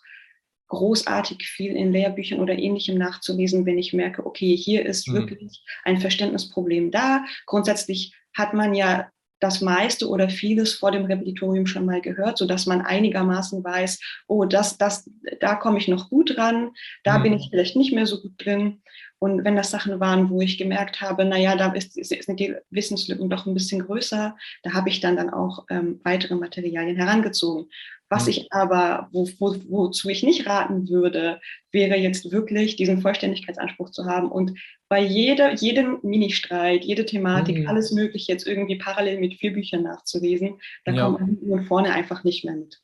großartig 0.68 1.48
viel 1.48 1.76
in 1.76 1.94
Lehrbüchern 1.94 2.40
oder 2.40 2.58
ähnlichem 2.58 2.98
nachzulesen, 2.98 3.66
wenn 3.66 3.78
ich 3.78 3.94
merke, 3.94 4.26
okay, 4.26 4.56
hier 4.56 4.86
ist 4.86 5.08
mhm. 5.08 5.14
wirklich 5.14 5.64
ein 5.86 6.00
Verständnisproblem 6.00 6.92
da. 6.92 7.24
Grundsätzlich 7.46 8.14
hat 8.34 8.54
man 8.54 8.76
ja 8.76 9.10
das 9.40 9.62
meiste 9.62 10.10
oder 10.10 10.30
vieles 10.30 10.74
vor 10.74 10.92
dem 10.92 11.06
Repetitorium 11.06 11.68
schon 11.68 11.86
mal 11.86 12.02
gehört, 12.02 12.38
sodass 12.38 12.66
man 12.66 12.82
einigermaßen 12.82 13.64
weiß, 13.64 14.00
oh, 14.28 14.46
das, 14.46 14.78
das, 14.78 15.10
da 15.40 15.56
komme 15.56 15.78
ich 15.78 15.88
noch 15.88 16.10
gut 16.10 16.38
ran, 16.38 16.72
da 17.04 17.20
mhm. 17.20 17.24
bin 17.24 17.34
ich 17.34 17.48
vielleicht 17.50 17.76
nicht 17.76 17.94
mehr 17.94 18.08
so 18.08 18.22
gut 18.22 18.34
drin. 18.38 18.82
Und 19.20 19.44
wenn 19.44 19.56
das 19.56 19.72
Sachen 19.72 20.00
waren, 20.00 20.30
wo 20.30 20.42
ich 20.42 20.58
gemerkt 20.58 21.02
habe, 21.02 21.26
naja, 21.26 21.56
da 21.56 21.72
ist, 21.74 21.94
sind 21.94 22.40
die 22.40 22.56
Wissenslücken 22.70 23.30
doch 23.30 23.46
ein 23.46 23.54
bisschen 23.54 23.86
größer, 23.86 24.36
da 24.64 24.74
habe 24.74 24.90
ich 24.90 25.00
dann, 25.00 25.16
dann 25.16 25.32
auch 25.32 25.66
ähm, 25.70 26.00
weitere 26.04 26.36
Materialien 26.36 26.98
herangezogen. 26.98 27.68
Was 28.10 28.26
mhm. 28.26 28.30
ich 28.30 28.54
aber, 28.54 29.10
wo, 29.12 29.28
wo, 29.40 29.56
wozu 29.68 30.10
ich 30.10 30.24
nicht 30.24 30.48
raten 30.48 30.88
würde, 30.88 31.42
wäre 31.72 31.98
jetzt 31.98 32.32
wirklich 32.32 32.76
diesen 32.76 33.02
Vollständigkeitsanspruch 33.02 33.90
zu 33.90 34.06
haben 34.06 34.32
und 34.32 34.58
bei 34.90 35.02
jeder, 35.02 35.54
jedem 35.54 36.00
Ministreit, 36.02 36.86
jede 36.86 37.06
Thematik, 37.06 37.60
mhm. 37.60 37.68
alles 37.68 37.92
Mögliche 37.92 38.32
jetzt 38.32 38.48
irgendwie 38.48 38.78
parallel 38.78 39.20
mit 39.20 39.34
vier 39.34 39.52
Büchern 39.52 39.84
nachzulesen, 39.84 40.60
da 40.86 40.94
ja. 40.94 41.04
kommt 41.04 41.20
man 41.20 41.30
hinten 41.30 41.52
und 41.52 41.66
vorne 41.66 41.92
einfach 41.92 42.24
nicht 42.24 42.46
mehr 42.46 42.56
mit. 42.56 42.80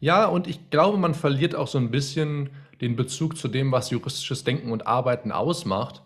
Ja, 0.00 0.26
und 0.26 0.46
ich 0.46 0.70
glaube, 0.70 0.98
man 0.98 1.14
verliert 1.14 1.54
auch 1.54 1.68
so 1.68 1.78
ein 1.78 1.90
bisschen 1.90 2.50
den 2.80 2.96
Bezug 2.96 3.36
zu 3.36 3.48
dem, 3.48 3.72
was 3.72 3.90
juristisches 3.90 4.44
Denken 4.44 4.72
und 4.72 4.86
Arbeiten 4.86 5.32
ausmacht. 5.32 6.02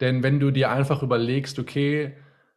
Denn 0.00 0.22
wenn 0.22 0.40
du 0.40 0.50
dir 0.50 0.70
einfach 0.70 1.02
überlegst, 1.02 1.58
okay, 1.58 2.14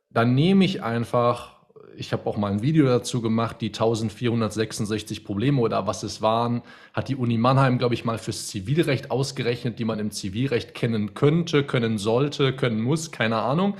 dann 0.09 0.33
nehme 0.35 0.65
ich 0.65 0.83
einfach 0.83 1.57
ich 1.97 2.13
habe 2.13 2.27
auch 2.27 2.37
mal 2.37 2.51
ein 2.51 2.61
Video 2.61 2.85
dazu 2.85 3.21
gemacht, 3.21 3.57
die 3.59 3.67
1466 3.67 5.25
Probleme 5.25 5.59
oder 5.59 5.87
was 5.87 6.03
es 6.03 6.21
waren, 6.21 6.61
hat 6.93 7.09
die 7.09 7.15
Uni 7.15 7.37
Mannheim, 7.37 7.79
glaube 7.79 7.95
ich, 7.95 8.05
mal 8.05 8.19
fürs 8.19 8.47
Zivilrecht 8.47 9.11
ausgerechnet, 9.11 9.79
die 9.79 9.85
man 9.85 9.99
im 9.99 10.11
Zivilrecht 10.11 10.73
kennen 10.75 11.15
könnte, 11.15 11.63
können 11.63 11.97
sollte, 11.97 12.53
können 12.53 12.81
muss, 12.81 13.11
keine 13.11 13.37
Ahnung. 13.37 13.75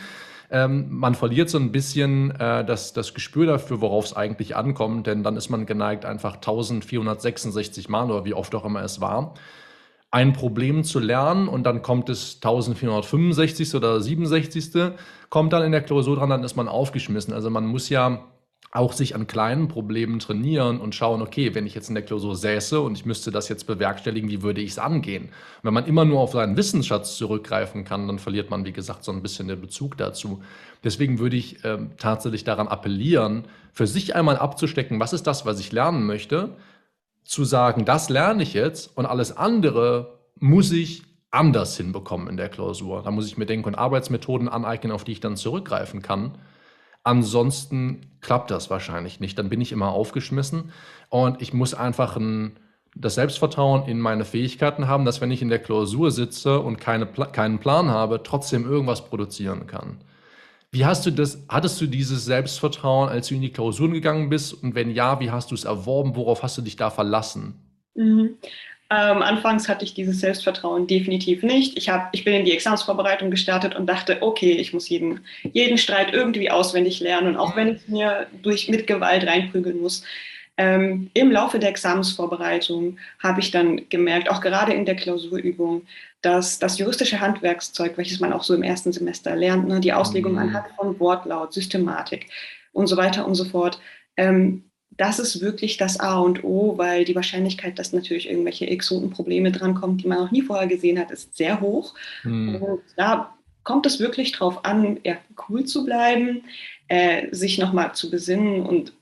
Ähm, 0.49 0.87
man 0.89 1.13
verliert 1.13 1.49
so 1.49 1.59
ein 1.59 1.71
bisschen 1.71 2.31
äh, 2.31 2.65
das, 2.65 2.93
das 2.93 3.13
Gespür 3.13 3.45
dafür, 3.45 3.81
worauf 3.81 4.05
es 4.05 4.13
eigentlich 4.15 4.55
ankommt, 4.55 5.05
denn 5.07 5.21
dann 5.21 5.35
ist 5.35 5.49
man 5.49 5.65
geneigt, 5.65 6.05
einfach 6.05 6.35
1466 6.35 7.89
Mal 7.89 8.09
oder 8.09 8.25
wie 8.25 8.33
oft 8.33 8.55
auch 8.55 8.65
immer 8.65 8.81
es 8.81 9.01
war, 9.01 9.33
ein 10.17 10.33
Problem 10.33 10.83
zu 10.83 10.97
lernen 10.97 11.47
und 11.47 11.63
dann 11.63 11.83
kommt 11.83 12.09
es 12.09 12.37
1465. 12.37 13.75
oder 13.75 14.01
67. 14.01 14.95
kommt 15.29 15.53
dann 15.53 15.61
in 15.61 15.71
der 15.71 15.83
Klausur 15.83 16.15
dran, 16.15 16.31
dann 16.31 16.43
ist 16.43 16.55
man 16.55 16.67
aufgeschmissen. 16.67 17.35
Also 17.35 17.51
man 17.51 17.67
muss 17.67 17.89
ja 17.89 18.23
auch 18.71 18.93
sich 18.93 19.13
an 19.13 19.27
kleinen 19.27 19.67
Problemen 19.67 20.17
trainieren 20.17 20.81
und 20.81 20.95
schauen, 20.95 21.21
okay, 21.21 21.53
wenn 21.53 21.67
ich 21.67 21.75
jetzt 21.75 21.89
in 21.89 21.93
der 21.93 22.03
Klausur 22.03 22.35
säße 22.35 22.81
und 22.81 22.97
ich 22.97 23.05
müsste 23.05 23.29
das 23.29 23.47
jetzt 23.47 23.67
bewerkstelligen, 23.67 24.27
wie 24.31 24.41
würde 24.41 24.59
ich 24.59 24.71
es 24.71 24.79
angehen? 24.79 25.25
Und 25.25 25.65
wenn 25.65 25.73
man 25.75 25.85
immer 25.85 26.03
nur 26.03 26.19
auf 26.19 26.31
seinen 26.31 26.57
Wissensschatz 26.57 27.15
zurückgreifen 27.15 27.85
kann, 27.85 28.07
dann 28.07 28.17
verliert 28.17 28.49
man, 28.49 28.65
wie 28.65 28.73
gesagt, 28.73 29.03
so 29.03 29.11
ein 29.11 29.21
bisschen 29.21 29.47
den 29.47 29.61
Bezug 29.61 29.97
dazu. 29.97 30.41
Deswegen 30.83 31.19
würde 31.19 31.37
ich 31.37 31.63
äh, 31.63 31.77
tatsächlich 31.99 32.43
daran 32.43 32.67
appellieren, 32.67 33.43
für 33.71 33.85
sich 33.85 34.15
einmal 34.15 34.37
abzustecken, 34.37 34.99
was 34.99 35.13
ist 35.13 35.27
das, 35.27 35.45
was 35.45 35.59
ich 35.59 35.71
lernen 35.71 36.07
möchte, 36.07 36.55
zu 37.27 37.43
sagen, 37.43 37.85
das 37.85 38.09
lerne 38.09 38.43
ich 38.43 38.53
jetzt 38.53 38.95
und 38.97 39.05
alles 39.05 39.35
andere 39.35 40.19
muss 40.39 40.71
ich 40.71 41.03
anders 41.29 41.75
hinbekommen 41.75 42.27
in 42.27 42.37
der 42.37 42.49
Klausur. 42.49 43.03
Da 43.03 43.11
muss 43.11 43.27
ich 43.27 43.37
mir 43.37 43.45
Denk- 43.45 43.67
und 43.67 43.75
Arbeitsmethoden 43.75 44.47
aneignen, 44.47 44.91
auf 44.91 45.03
die 45.03 45.11
ich 45.11 45.19
dann 45.19 45.35
zurückgreifen 45.35 46.01
kann. 46.01 46.37
Ansonsten 47.03 48.17
klappt 48.21 48.51
das 48.51 48.69
wahrscheinlich 48.69 49.19
nicht. 49.19 49.37
Dann 49.37 49.49
bin 49.49 49.61
ich 49.61 49.71
immer 49.71 49.89
aufgeschmissen 49.89 50.71
und 51.09 51.41
ich 51.41 51.53
muss 51.53 51.73
einfach 51.73 52.15
ein, 52.17 52.59
das 52.95 53.15
Selbstvertrauen 53.15 53.87
in 53.87 53.99
meine 53.99 54.25
Fähigkeiten 54.25 54.87
haben, 54.87 55.05
dass 55.05 55.21
wenn 55.21 55.31
ich 55.31 55.41
in 55.41 55.49
der 55.49 55.59
Klausur 55.59 56.11
sitze 56.11 56.59
und 56.59 56.79
keine, 56.79 57.05
keinen 57.05 57.59
Plan 57.59 57.89
habe, 57.89 58.23
trotzdem 58.23 58.65
irgendwas 58.65 59.05
produzieren 59.05 59.67
kann. 59.67 59.99
Wie 60.71 60.85
hast 60.85 61.05
du 61.05 61.11
das, 61.11 61.43
hattest 61.47 61.79
du 61.79 61.87
dieses 61.87 62.25
Selbstvertrauen, 62.25 63.09
als 63.09 63.27
du 63.27 63.35
in 63.35 63.41
die 63.41 63.51
Klausuren 63.51 63.93
gegangen 63.93 64.29
bist? 64.29 64.53
Und 64.53 64.75
wenn 64.75 64.91
ja, 64.91 65.19
wie 65.19 65.31
hast 65.31 65.51
du 65.51 65.55
es 65.55 65.63
erworben? 65.63 66.15
Worauf 66.15 66.43
hast 66.43 66.57
du 66.57 66.61
dich 66.61 66.75
da 66.75 66.89
verlassen? 66.89 67.55
Mhm. 67.95 68.37
Ähm, 68.89 69.21
anfangs 69.21 69.67
hatte 69.67 69.83
ich 69.83 69.93
dieses 69.93 70.21
Selbstvertrauen 70.21 70.87
definitiv 70.87 71.43
nicht. 71.43 71.77
Ich, 71.77 71.89
hab, 71.89 72.09
ich 72.13 72.23
bin 72.23 72.33
in 72.33 72.45
die 72.45 72.53
Examensvorbereitung 72.53 73.31
gestartet 73.31 73.75
und 73.75 73.85
dachte, 73.85 74.21
okay, 74.21 74.53
ich 74.53 74.71
muss 74.71 74.87
jeden, 74.87 75.21
jeden 75.51 75.77
Streit 75.77 76.13
irgendwie 76.13 76.49
auswendig 76.49 77.01
lernen. 77.01 77.27
Und 77.27 77.37
auch 77.37 77.55
wenn 77.57 77.75
ich 77.75 77.87
mir 77.87 78.27
durch, 78.41 78.69
mit 78.69 78.87
Gewalt 78.87 79.27
reinprügeln 79.27 79.81
muss, 79.81 80.03
ähm, 80.57 81.11
Im 81.13 81.31
Laufe 81.31 81.59
der 81.59 81.69
Examensvorbereitung 81.69 82.97
habe 83.19 83.39
ich 83.39 83.51
dann 83.51 83.87
gemerkt, 83.89 84.29
auch 84.29 84.41
gerade 84.41 84.73
in 84.73 84.85
der 84.85 84.95
Klausurübung, 84.95 85.83
dass 86.21 86.57
das 86.57 86.79
juristische 86.79 87.19
Handwerkszeug, 87.19 87.97
welches 87.97 88.19
man 88.19 88.33
auch 88.33 88.43
so 88.43 88.55
im 88.55 88.63
ersten 88.63 88.91
Semester 88.91 89.35
lernt, 89.35 89.67
ne, 89.67 89.79
die 89.79 89.93
Auslegung 89.93 90.33
mhm. 90.33 90.39
anhand 90.39 90.65
von 90.75 90.99
Wortlaut, 90.99 91.53
Systematik 91.53 92.27
und 92.73 92.87
so 92.87 92.97
weiter 92.97 93.27
und 93.27 93.35
so 93.35 93.45
fort, 93.45 93.79
ähm, 94.17 94.63
das 94.97 95.19
ist 95.19 95.41
wirklich 95.41 95.77
das 95.77 95.99
A 95.99 96.17
und 96.17 96.43
O, 96.43 96.77
weil 96.79 97.05
die 97.05 97.15
Wahrscheinlichkeit, 97.15 97.77
dass 97.77 97.93
natürlich 97.93 98.27
irgendwelche 98.27 98.65
Exotenprobleme 98.65 99.51
drankommen, 99.51 99.97
die 99.97 100.07
man 100.07 100.17
noch 100.17 100.31
nie 100.31 100.41
vorher 100.41 100.67
gesehen 100.67 100.97
hat, 100.97 101.11
ist 101.11 101.37
sehr 101.37 101.61
hoch. 101.61 101.93
Mhm. 102.23 102.79
Da 102.95 103.31
kommt 103.63 103.85
es 103.85 103.99
wirklich 103.99 104.31
darauf 104.31 104.65
an, 104.65 104.99
ja, 105.03 105.17
cool 105.47 105.65
zu 105.65 105.85
bleiben, 105.85 106.45
äh, 106.87 107.27
sich 107.31 107.59
nochmal 107.59 107.93
zu 107.93 108.09
besinnen 108.09 108.63
und 108.63 108.93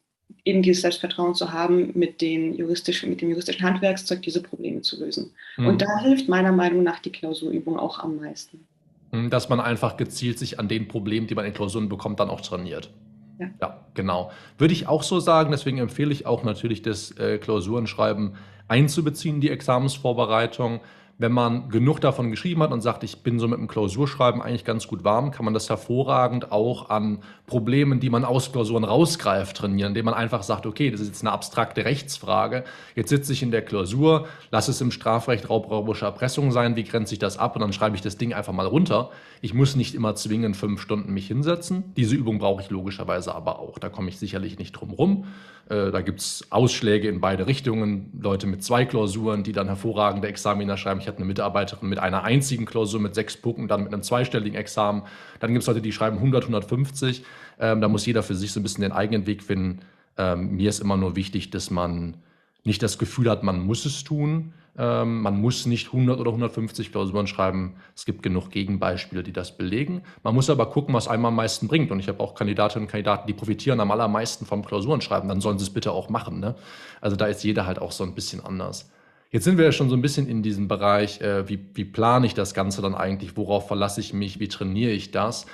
eben 0.44 0.62
dieses 0.62 0.82
Selbstvertrauen 0.82 1.34
zu 1.34 1.52
haben, 1.52 1.92
mit, 1.96 2.22
den 2.22 2.54
juristischen, 2.54 3.10
mit 3.10 3.22
dem 3.22 3.30
juristischen 3.30 3.66
Handwerkszeug 3.66 4.22
diese 4.22 4.42
Probleme 4.42 4.82
zu 4.82 5.00
lösen. 5.00 5.32
Mhm. 5.58 5.68
Und 5.68 5.82
da 5.82 6.00
hilft 6.02 6.30
meiner 6.30 6.52
Meinung 6.52 6.84
nach 6.84 7.00
die 7.00 7.12
Klausurübung 7.12 7.80
auch 7.80 8.00
am 8.00 8.18
meisten. 8.18 8.66
Hm, 9.12 9.30
dass 9.30 9.50
man 9.50 9.60
einfach 9.60 9.98
gezielt 9.98 10.40
sich 10.40 10.60
an 10.60 10.68
den 10.68 10.88
Problemen, 10.88 11.28
die 11.28 11.36
man 11.36 11.46
in 11.46 11.54
Klausuren 11.54 11.90
bekommt, 11.90 12.20
dann 12.20 12.30
auch 12.30 12.42
trainiert. 12.42 12.92
Ja. 13.40 13.50
ja, 13.62 13.86
genau. 13.94 14.32
Würde 14.58 14.74
ich 14.74 14.88
auch 14.88 15.04
so 15.04 15.20
sagen. 15.20 15.52
Deswegen 15.52 15.80
empfehle 15.80 16.14
ich 16.14 16.26
auch 16.26 16.44
natürlich 16.44 16.82
das 16.82 17.12
äh, 17.18 17.38
Klausurenschreiben 17.38 18.36
einzubeziehen, 18.68 19.42
die 19.42 19.50
Examensvorbereitung 19.50 20.80
wenn 21.18 21.32
man 21.32 21.70
genug 21.70 22.02
davon 22.02 22.30
geschrieben 22.30 22.62
hat 22.62 22.72
und 22.72 22.82
sagt, 22.82 23.04
ich 23.04 23.24
bin 23.24 23.40
so 23.40 23.48
mit 23.48 23.58
dem 23.58 23.68
Klausurschreiben 23.68 24.42
eigentlich 24.42 24.66
ganz 24.66 24.88
gut 24.88 25.06
warm, 25.06 25.32
kann 25.32 25.46
man 25.46 25.54
das 25.54 25.70
hervorragend 25.70 26.52
auch 26.52 26.90
an 26.90 27.20
Problemen, 27.48 28.02
die 28.02 28.10
man 28.10 28.26
aus 28.26 28.52
Klausuren 28.52 28.84
rausgreift, 28.84 29.56
trainieren, 29.56 29.92
indem 29.92 30.06
man 30.06 30.14
einfach 30.14 30.44
sagt, 30.44 30.66
okay, 30.66 30.92
das 30.92 31.00
ist 31.00 31.08
jetzt 31.08 31.22
eine 31.22 31.32
abstrakte 31.32 31.86
Rechtsfrage. 31.86 32.66
Jetzt 32.96 33.10
sitze 33.10 33.32
ich 33.32 33.42
in 33.44 33.52
der 33.52 33.62
Klausur, 33.62 34.28
lass 34.52 34.68
es 34.68 34.82
im 34.82 34.92
Strafrecht 34.92 35.50
raubräubische 35.50 36.06
Erpressung 36.06 36.52
sein, 36.52 36.76
wie 36.76 36.84
grenze 36.84 37.14
ich 37.14 37.20
das 37.20 37.38
ab 37.38 37.56
und 37.56 37.62
dann 37.62 37.72
schreibe 37.72 37.96
ich 37.96 38.02
das 38.02 38.18
Ding 38.18 38.34
einfach 38.34 38.54
mal 38.54 38.68
runter. 38.68 39.10
Ich 39.42 39.54
muss 39.54 39.76
nicht 39.76 39.96
immer 39.96 40.16
zwingend 40.16 40.58
fünf 40.58 40.82
Stunden 40.82 41.14
mich 41.14 41.28
hinsetzen. 41.28 41.94
Diese 41.96 42.16
Übung 42.16 42.40
brauche 42.40 42.62
ich 42.62 42.70
logischerweise 42.70 43.34
aber 43.34 43.60
auch. 43.60 43.80
Da 43.80 43.90
komme 43.90 44.10
ich 44.10 44.18
sicherlich 44.18 44.60
nicht 44.60 44.74
drum 44.74 44.92
rum. 44.92 45.26
Äh, 45.70 45.92
da 45.92 46.02
gibt 46.02 46.20
es 46.20 46.46
Ausschläge 46.50 47.08
in 47.08 47.22
beide 47.22 47.48
Richtungen. 47.48 48.12
Leute 48.20 48.48
mit 48.48 48.64
zwei 48.64 48.86
Klausuren, 48.86 49.44
die 49.44 49.52
dann 49.52 49.68
hervorragende 49.68 50.28
Examiner 50.28 50.78
schreiben. 50.78 51.00
Ich 51.06 51.08
hatte 51.08 51.20
eine 51.20 51.28
Mitarbeiterin 51.28 51.88
mit 51.88 52.00
einer 52.00 52.24
einzigen 52.24 52.66
Klausur 52.66 53.00
mit 53.00 53.14
sechs 53.14 53.38
Punkten, 53.38 53.68
dann 53.68 53.84
mit 53.84 53.94
einem 53.94 54.02
zweistelligen 54.02 54.58
Examen. 54.58 55.04
Dann 55.40 55.52
gibt 55.54 55.62
es 55.62 55.68
Leute, 55.68 55.82
die 55.82 55.92
schreiben 55.92 56.18
100, 56.18 56.46
150. 56.46 57.24
Ähm, 57.60 57.80
da 57.80 57.88
muss 57.88 58.08
jeder 58.08 58.24
für 58.24 58.34
sich 58.34 58.52
so 58.52 58.60
ein 58.60 58.64
bisschen 58.64 58.82
den 58.82 58.92
eigenen 58.92 59.28
Weg 59.28 59.44
finden. 59.44 59.82
Ähm, 60.18 60.56
mir 60.56 60.68
ist 60.68 60.80
immer 60.80 60.98
nur 60.98 61.16
wichtig, 61.16 61.52
dass 61.52 61.70
man 61.70 62.18
nicht 62.64 62.82
das 62.82 62.98
Gefühl 62.98 63.30
hat, 63.30 63.44
man 63.44 63.60
muss 63.60 63.86
es 63.86 64.04
tun, 64.04 64.54
ähm, 64.80 65.22
man 65.22 65.40
muss 65.40 65.68
nicht 65.68 65.94
100 65.94 66.20
oder 66.20 66.32
150 66.32 66.92
Klausuren 66.92 67.28
schreiben. 67.28 67.76
Es 67.96 68.06
gibt 68.06 68.24
genug 68.24 68.50
Gegenbeispiele, 68.50 69.22
die 69.22 69.32
das 69.32 69.56
belegen. 69.56 70.02
Man 70.24 70.34
muss 70.34 70.50
aber 70.50 70.72
gucken, 70.72 70.96
was 70.96 71.08
einem 71.08 71.26
am 71.26 71.36
meisten 71.36 71.68
bringt. 71.68 71.92
Und 71.92 72.00
ich 72.00 72.08
habe 72.08 72.20
auch 72.20 72.34
Kandidatinnen 72.34 72.88
und 72.88 72.92
Kandidaten, 72.92 73.28
die 73.28 73.34
profitieren 73.34 73.80
am 73.80 73.92
allermeisten 73.92 74.48
vom 74.48 74.66
Klausurenschreiben. 74.66 75.30
Dann 75.30 75.40
sollen 75.40 75.60
sie 75.60 75.66
es 75.66 75.70
bitte 75.70 75.92
auch 75.92 76.10
machen. 76.10 76.40
Ne? 76.40 76.56
Also 77.00 77.16
da 77.16 77.28
ist 77.28 77.44
jeder 77.44 77.68
halt 77.68 77.78
auch 77.78 77.92
so 77.92 78.04
ein 78.04 78.16
bisschen 78.16 78.44
anders. 78.44 78.90
Jetzt 79.36 79.44
sind 79.44 79.58
wir 79.58 79.66
ja 79.66 79.74
schon 79.74 79.90
so 79.90 79.98
ein 79.98 80.02
bisschen 80.02 80.30
in 80.30 80.44
diesem 80.44 80.70
Bereich, 80.70 81.20
äh, 81.20 81.50
wie, 81.50 81.60
wie 81.74 81.84
plane 81.84 82.26
ich 82.26 82.36
das 82.36 82.54
Ganze 82.54 82.82
dann 82.82 82.96
eigentlich, 82.96 83.36
worauf 83.36 83.68
verlasse 83.68 84.00
ich 84.00 84.14
mich, 84.14 84.40
wie 84.40 84.48
trainiere 84.48 84.92
ich 84.92 85.12
das. 85.12 85.46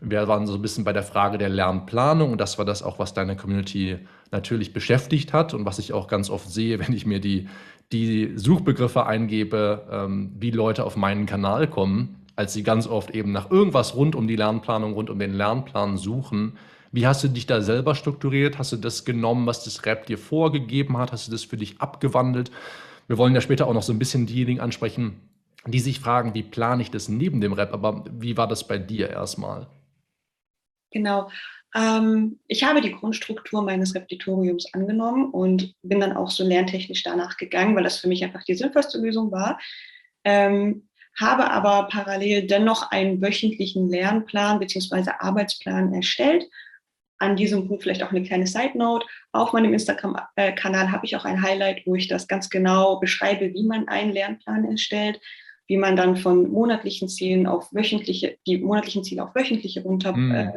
Wir 0.00 0.28
waren 0.28 0.46
so 0.46 0.54
ein 0.54 0.62
bisschen 0.62 0.84
bei 0.84 0.92
der 0.92 1.02
Frage 1.02 1.36
der 1.36 1.48
Lernplanung 1.48 2.30
und 2.30 2.40
das 2.40 2.58
war 2.58 2.64
das 2.64 2.84
auch, 2.84 3.00
was 3.00 3.12
deine 3.12 3.34
Community 3.34 3.98
natürlich 4.30 4.72
beschäftigt 4.72 5.32
hat 5.32 5.52
und 5.52 5.66
was 5.66 5.80
ich 5.80 5.92
auch 5.92 6.06
ganz 6.06 6.30
oft 6.30 6.48
sehe, 6.48 6.78
wenn 6.78 6.92
ich 6.92 7.06
mir 7.06 7.18
die 7.18 7.48
die 7.90 8.34
Suchbegriffe 8.36 9.04
eingebe, 9.04 9.82
ähm, 9.90 10.30
wie 10.38 10.52
Leute 10.52 10.84
auf 10.84 10.96
meinen 10.96 11.26
Kanal 11.26 11.66
kommen, 11.66 12.22
als 12.36 12.52
sie 12.52 12.62
ganz 12.62 12.86
oft 12.86 13.10
eben 13.10 13.32
nach 13.32 13.50
irgendwas 13.50 13.96
rund 13.96 14.14
um 14.14 14.28
die 14.28 14.36
Lernplanung, 14.36 14.92
rund 14.92 15.10
um 15.10 15.18
den 15.18 15.34
Lernplan 15.34 15.96
suchen. 15.96 16.56
Wie 16.92 17.04
hast 17.04 17.24
du 17.24 17.28
dich 17.28 17.46
da 17.46 17.62
selber 17.62 17.96
strukturiert? 17.96 18.60
Hast 18.60 18.70
du 18.70 18.76
das 18.76 19.04
genommen, 19.04 19.44
was 19.46 19.64
das 19.64 19.84
Rap 19.86 20.06
dir 20.06 20.18
vorgegeben 20.18 20.98
hat? 20.98 21.10
Hast 21.10 21.26
du 21.26 21.32
das 21.32 21.42
für 21.42 21.56
dich 21.56 21.80
abgewandelt? 21.80 22.52
Wir 23.06 23.18
wollen 23.18 23.34
ja 23.34 23.40
später 23.40 23.66
auch 23.66 23.74
noch 23.74 23.82
so 23.82 23.92
ein 23.92 23.98
bisschen 23.98 24.26
diejenigen 24.26 24.60
ansprechen, 24.60 25.20
die 25.66 25.80
sich 25.80 26.00
fragen, 26.00 26.34
wie 26.34 26.42
plane 26.42 26.82
ich 26.82 26.90
das 26.90 27.08
neben 27.08 27.40
dem 27.40 27.52
Rap? 27.52 27.72
Aber 27.72 28.04
wie 28.10 28.36
war 28.36 28.48
das 28.48 28.66
bei 28.66 28.78
dir 28.78 29.10
erstmal? 29.10 29.66
Genau. 30.90 31.30
Ähm, 31.74 32.38
ich 32.46 32.62
habe 32.64 32.80
die 32.80 32.92
Grundstruktur 32.92 33.62
meines 33.62 33.94
Repetitoriums 33.94 34.72
angenommen 34.74 35.30
und 35.30 35.74
bin 35.82 36.00
dann 36.00 36.16
auch 36.16 36.30
so 36.30 36.44
lerntechnisch 36.44 37.02
danach 37.02 37.36
gegangen, 37.36 37.74
weil 37.74 37.82
das 37.82 37.98
für 37.98 38.08
mich 38.08 38.22
einfach 38.22 38.44
die 38.44 38.54
sinnvollste 38.54 38.98
Lösung 38.98 39.32
war. 39.32 39.58
Ähm, 40.22 40.88
habe 41.18 41.50
aber 41.50 41.88
parallel 41.88 42.46
dennoch 42.46 42.90
einen 42.90 43.20
wöchentlichen 43.20 43.88
Lernplan 43.88 44.58
bzw. 44.58 45.10
Arbeitsplan 45.18 45.92
erstellt. 45.92 46.44
An 47.24 47.36
diesem 47.36 47.66
Punkt 47.66 47.82
vielleicht 47.82 48.02
auch 48.02 48.10
eine 48.10 48.22
kleine 48.22 48.46
Side 48.46 48.76
Note. 48.76 49.06
Auf 49.32 49.52
meinem 49.52 49.72
Instagram-Kanal 49.72 50.92
habe 50.92 51.06
ich 51.06 51.16
auch 51.16 51.24
ein 51.24 51.40
Highlight, 51.42 51.86
wo 51.86 51.94
ich 51.94 52.06
das 52.06 52.28
ganz 52.28 52.50
genau 52.50 53.00
beschreibe, 53.00 53.54
wie 53.54 53.64
man 53.64 53.88
einen 53.88 54.12
Lernplan 54.12 54.64
erstellt. 54.64 55.20
wie 55.66 55.78
man 55.78 55.96
dann 55.96 56.16
von 56.16 56.50
monatlichen 56.50 57.08
Zielen 57.08 57.46
auf 57.46 57.72
wöchentliche, 57.72 58.36
die 58.46 58.58
monatlichen 58.58 59.02
Ziele 59.02 59.24
auf 59.24 59.34
wöchentliche 59.34 59.82
runter, 59.82 60.14
mhm. 60.14 60.34
äh, 60.34 60.52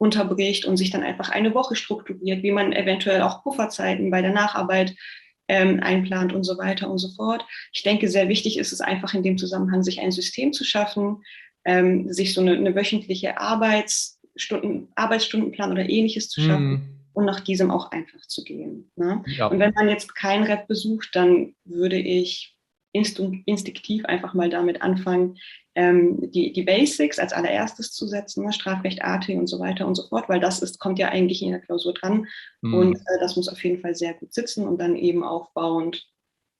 runterbricht 0.00 0.64
und 0.64 0.78
sich 0.78 0.90
dann 0.90 1.02
einfach 1.02 1.28
eine 1.28 1.52
Woche 1.54 1.76
strukturiert, 1.76 2.42
wie 2.42 2.50
man 2.50 2.72
eventuell 2.72 3.20
auch 3.20 3.42
Pufferzeiten 3.42 4.10
bei 4.10 4.22
der 4.22 4.32
Nacharbeit 4.32 4.94
ähm, 5.48 5.80
einplant 5.82 6.32
und 6.32 6.44
so 6.44 6.56
weiter 6.56 6.90
und 6.90 6.98
so 6.98 7.08
fort. 7.10 7.44
Ich 7.74 7.82
denke, 7.82 8.08
sehr 8.08 8.28
wichtig 8.28 8.58
ist 8.58 8.72
es 8.72 8.80
einfach 8.80 9.12
in 9.12 9.22
dem 9.22 9.36
Zusammenhang, 9.36 9.82
sich 9.82 10.00
ein 10.00 10.10
System 10.10 10.54
zu 10.54 10.64
schaffen, 10.64 11.22
ähm, 11.64 12.10
sich 12.10 12.32
so 12.32 12.40
eine, 12.40 12.52
eine 12.52 12.74
wöchentliche 12.74 13.38
Arbeitsstunden, 14.34 14.88
Arbeitsstundenplan 14.94 15.72
oder 15.72 15.88
ähnliches 15.88 16.28
zu 16.28 16.40
schaffen. 16.40 16.70
Mhm 16.70 16.98
und 17.14 17.26
nach 17.26 17.40
diesem 17.40 17.70
auch 17.70 17.90
einfach 17.90 18.20
zu 18.26 18.42
gehen. 18.42 18.90
Ne? 18.96 19.22
Ja. 19.26 19.46
Und 19.48 19.58
wenn 19.58 19.74
man 19.74 19.88
jetzt 19.88 20.14
kein 20.14 20.44
Rep 20.44 20.66
besucht, 20.66 21.10
dann 21.12 21.54
würde 21.64 21.98
ich 21.98 22.56
instinktiv 22.92 24.04
einfach 24.04 24.34
mal 24.34 24.50
damit 24.50 24.82
anfangen, 24.82 25.38
ähm, 25.74 26.30
die, 26.30 26.52
die 26.52 26.62
Basics 26.62 27.18
als 27.18 27.32
allererstes 27.32 27.92
zu 27.92 28.06
setzen, 28.06 28.44
ne? 28.44 28.52
Strafrecht, 28.52 29.02
AT 29.02 29.30
und 29.30 29.46
so 29.46 29.58
weiter 29.58 29.86
und 29.86 29.94
so 29.94 30.06
fort, 30.08 30.28
weil 30.28 30.40
das 30.40 30.60
ist, 30.60 30.78
kommt 30.78 30.98
ja 30.98 31.08
eigentlich 31.08 31.42
in 31.42 31.52
der 31.52 31.60
Klausur 31.60 31.94
dran 31.94 32.26
mhm. 32.60 32.74
und 32.74 32.96
äh, 32.96 33.18
das 33.20 33.36
muss 33.36 33.48
auf 33.48 33.62
jeden 33.64 33.80
Fall 33.80 33.94
sehr 33.94 34.12
gut 34.12 34.34
sitzen 34.34 34.68
und 34.68 34.78
dann 34.78 34.96
eben 34.96 35.24
aufbauend 35.24 36.06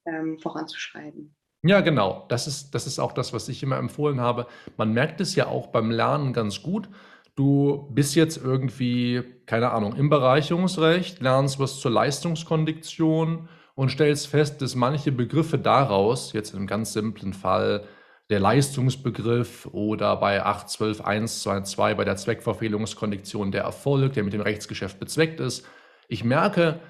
ähm, 0.06 0.38
voranzuschreiben. 0.38 1.36
Ja, 1.64 1.80
genau. 1.80 2.24
Das 2.28 2.46
ist, 2.46 2.74
das 2.74 2.86
ist 2.86 2.98
auch 2.98 3.12
das, 3.12 3.32
was 3.34 3.48
ich 3.48 3.62
immer 3.62 3.76
empfohlen 3.76 4.20
habe. 4.20 4.46
Man 4.78 4.94
merkt 4.94 5.20
es 5.20 5.36
ja 5.36 5.46
auch 5.46 5.68
beim 5.68 5.90
Lernen 5.90 6.32
ganz 6.32 6.62
gut. 6.62 6.88
Du 7.34 7.88
bist 7.90 8.14
jetzt 8.14 8.36
irgendwie, 8.36 9.22
keine 9.46 9.70
Ahnung, 9.70 9.94
im 9.96 10.10
Bereicherungsrecht, 10.10 11.22
lernst 11.22 11.58
was 11.58 11.80
zur 11.80 11.90
Leistungskondition 11.90 13.48
und 13.74 13.90
stellst 13.90 14.26
fest, 14.26 14.60
dass 14.60 14.74
manche 14.74 15.12
Begriffe 15.12 15.58
daraus, 15.58 16.34
jetzt 16.34 16.54
einem 16.54 16.66
ganz 16.66 16.92
simplen 16.92 17.32
Fall, 17.32 17.84
der 18.28 18.40
Leistungsbegriff 18.40 19.66
oder 19.72 20.16
bei 20.16 20.44
8.12.122 20.44 21.94
bei 21.94 22.04
der 22.04 22.16
Zweckverfehlungskondition 22.16 23.50
der 23.50 23.62
Erfolg, 23.62 24.12
der 24.12 24.24
mit 24.24 24.32
dem 24.32 24.40
Rechtsgeschäft 24.40 24.98
bezweckt 24.98 25.40
ist. 25.40 25.66
Ich 26.08 26.24
merke, 26.24 26.80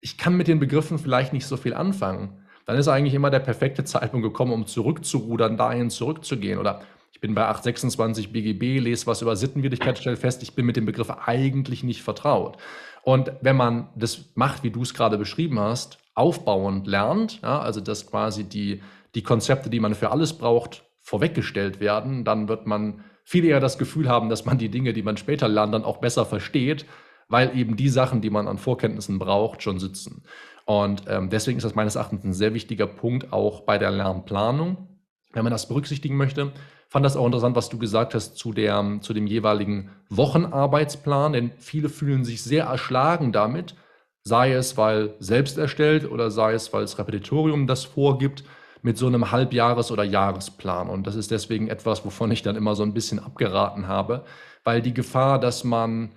ich 0.00 0.18
kann 0.18 0.36
mit 0.36 0.48
den 0.48 0.60
Begriffen 0.60 0.98
vielleicht 0.98 1.32
nicht 1.32 1.46
so 1.46 1.56
viel 1.56 1.74
anfangen. 1.74 2.46
Dann 2.66 2.76
ist 2.76 2.88
eigentlich 2.88 3.14
immer 3.14 3.30
der 3.30 3.40
perfekte 3.40 3.84
Zeitpunkt 3.84 4.24
gekommen, 4.24 4.52
um 4.52 4.66
zurückzurudern, 4.66 5.56
dahin 5.56 5.90
zurückzugehen. 5.90 6.58
Oder 6.58 6.82
ich 7.12 7.20
bin 7.20 7.34
bei 7.34 7.46
826 7.46 8.32
BGB, 8.32 8.80
lese 8.80 9.06
was 9.06 9.22
über 9.22 9.34
Sittenwidrigkeit, 9.36 9.98
stelle 9.98 10.16
fest, 10.16 10.42
ich 10.42 10.54
bin 10.54 10.66
mit 10.66 10.76
dem 10.76 10.86
Begriff 10.86 11.10
eigentlich 11.10 11.82
nicht 11.82 12.02
vertraut. 12.02 12.58
Und 13.02 13.32
wenn 13.40 13.56
man 13.56 13.88
das 13.96 14.26
macht, 14.34 14.62
wie 14.62 14.70
du 14.70 14.82
es 14.82 14.94
gerade 14.94 15.18
beschrieben 15.18 15.58
hast, 15.58 15.98
aufbauend 16.14 16.86
lernt, 16.86 17.40
ja, 17.42 17.60
also 17.60 17.80
dass 17.80 18.06
quasi 18.06 18.44
die, 18.44 18.82
die 19.14 19.22
Konzepte, 19.22 19.70
die 19.70 19.80
man 19.80 19.94
für 19.94 20.10
alles 20.10 20.32
braucht, 20.36 20.84
vorweggestellt 21.00 21.80
werden, 21.80 22.24
dann 22.24 22.48
wird 22.48 22.66
man 22.66 23.04
viel 23.24 23.44
eher 23.44 23.60
das 23.60 23.78
Gefühl 23.78 24.08
haben, 24.08 24.28
dass 24.28 24.44
man 24.44 24.58
die 24.58 24.68
Dinge, 24.68 24.92
die 24.92 25.02
man 25.02 25.16
später 25.16 25.48
lernt, 25.48 25.74
dann 25.74 25.84
auch 25.84 25.98
besser 25.98 26.26
versteht, 26.26 26.86
weil 27.28 27.56
eben 27.56 27.76
die 27.76 27.88
Sachen, 27.88 28.20
die 28.20 28.30
man 28.30 28.48
an 28.48 28.58
Vorkenntnissen 28.58 29.18
braucht, 29.18 29.62
schon 29.62 29.78
sitzen. 29.78 30.24
Und 30.66 31.04
ähm, 31.08 31.30
deswegen 31.30 31.58
ist 31.58 31.64
das 31.64 31.74
meines 31.74 31.94
Erachtens 31.94 32.24
ein 32.24 32.32
sehr 32.32 32.54
wichtiger 32.54 32.86
Punkt 32.86 33.32
auch 33.32 33.62
bei 33.62 33.78
der 33.78 33.90
Lernplanung, 33.90 34.97
wenn 35.32 35.44
man 35.44 35.52
das 35.52 35.68
berücksichtigen 35.68 36.16
möchte. 36.16 36.52
Fand 36.88 37.04
das 37.04 37.16
auch 37.16 37.26
interessant, 37.26 37.54
was 37.54 37.68
du 37.68 37.78
gesagt 37.78 38.14
hast 38.14 38.36
zu, 38.36 38.52
der, 38.52 38.98
zu 39.02 39.12
dem 39.12 39.26
jeweiligen 39.26 39.90
Wochenarbeitsplan, 40.08 41.34
denn 41.34 41.52
viele 41.58 41.88
fühlen 41.88 42.24
sich 42.24 42.42
sehr 42.42 42.64
erschlagen 42.64 43.30
damit, 43.32 43.74
sei 44.22 44.52
es, 44.52 44.76
weil 44.76 45.14
selbst 45.18 45.58
erstellt 45.58 46.10
oder 46.10 46.30
sei 46.30 46.54
es, 46.54 46.72
weil 46.72 46.82
das 46.82 46.98
Repetitorium 46.98 47.66
das 47.66 47.84
vorgibt, 47.84 48.44
mit 48.82 48.96
so 48.96 49.06
einem 49.06 49.30
Halbjahres- 49.30 49.90
oder 49.90 50.04
Jahresplan. 50.04 50.88
Und 50.88 51.06
das 51.06 51.16
ist 51.16 51.30
deswegen 51.30 51.68
etwas, 51.68 52.04
wovon 52.04 52.30
ich 52.30 52.42
dann 52.42 52.56
immer 52.56 52.74
so 52.74 52.82
ein 52.82 52.94
bisschen 52.94 53.18
abgeraten 53.18 53.88
habe, 53.88 54.24
weil 54.64 54.82
die 54.82 54.94
Gefahr, 54.94 55.40
dass 55.40 55.64
man, 55.64 56.10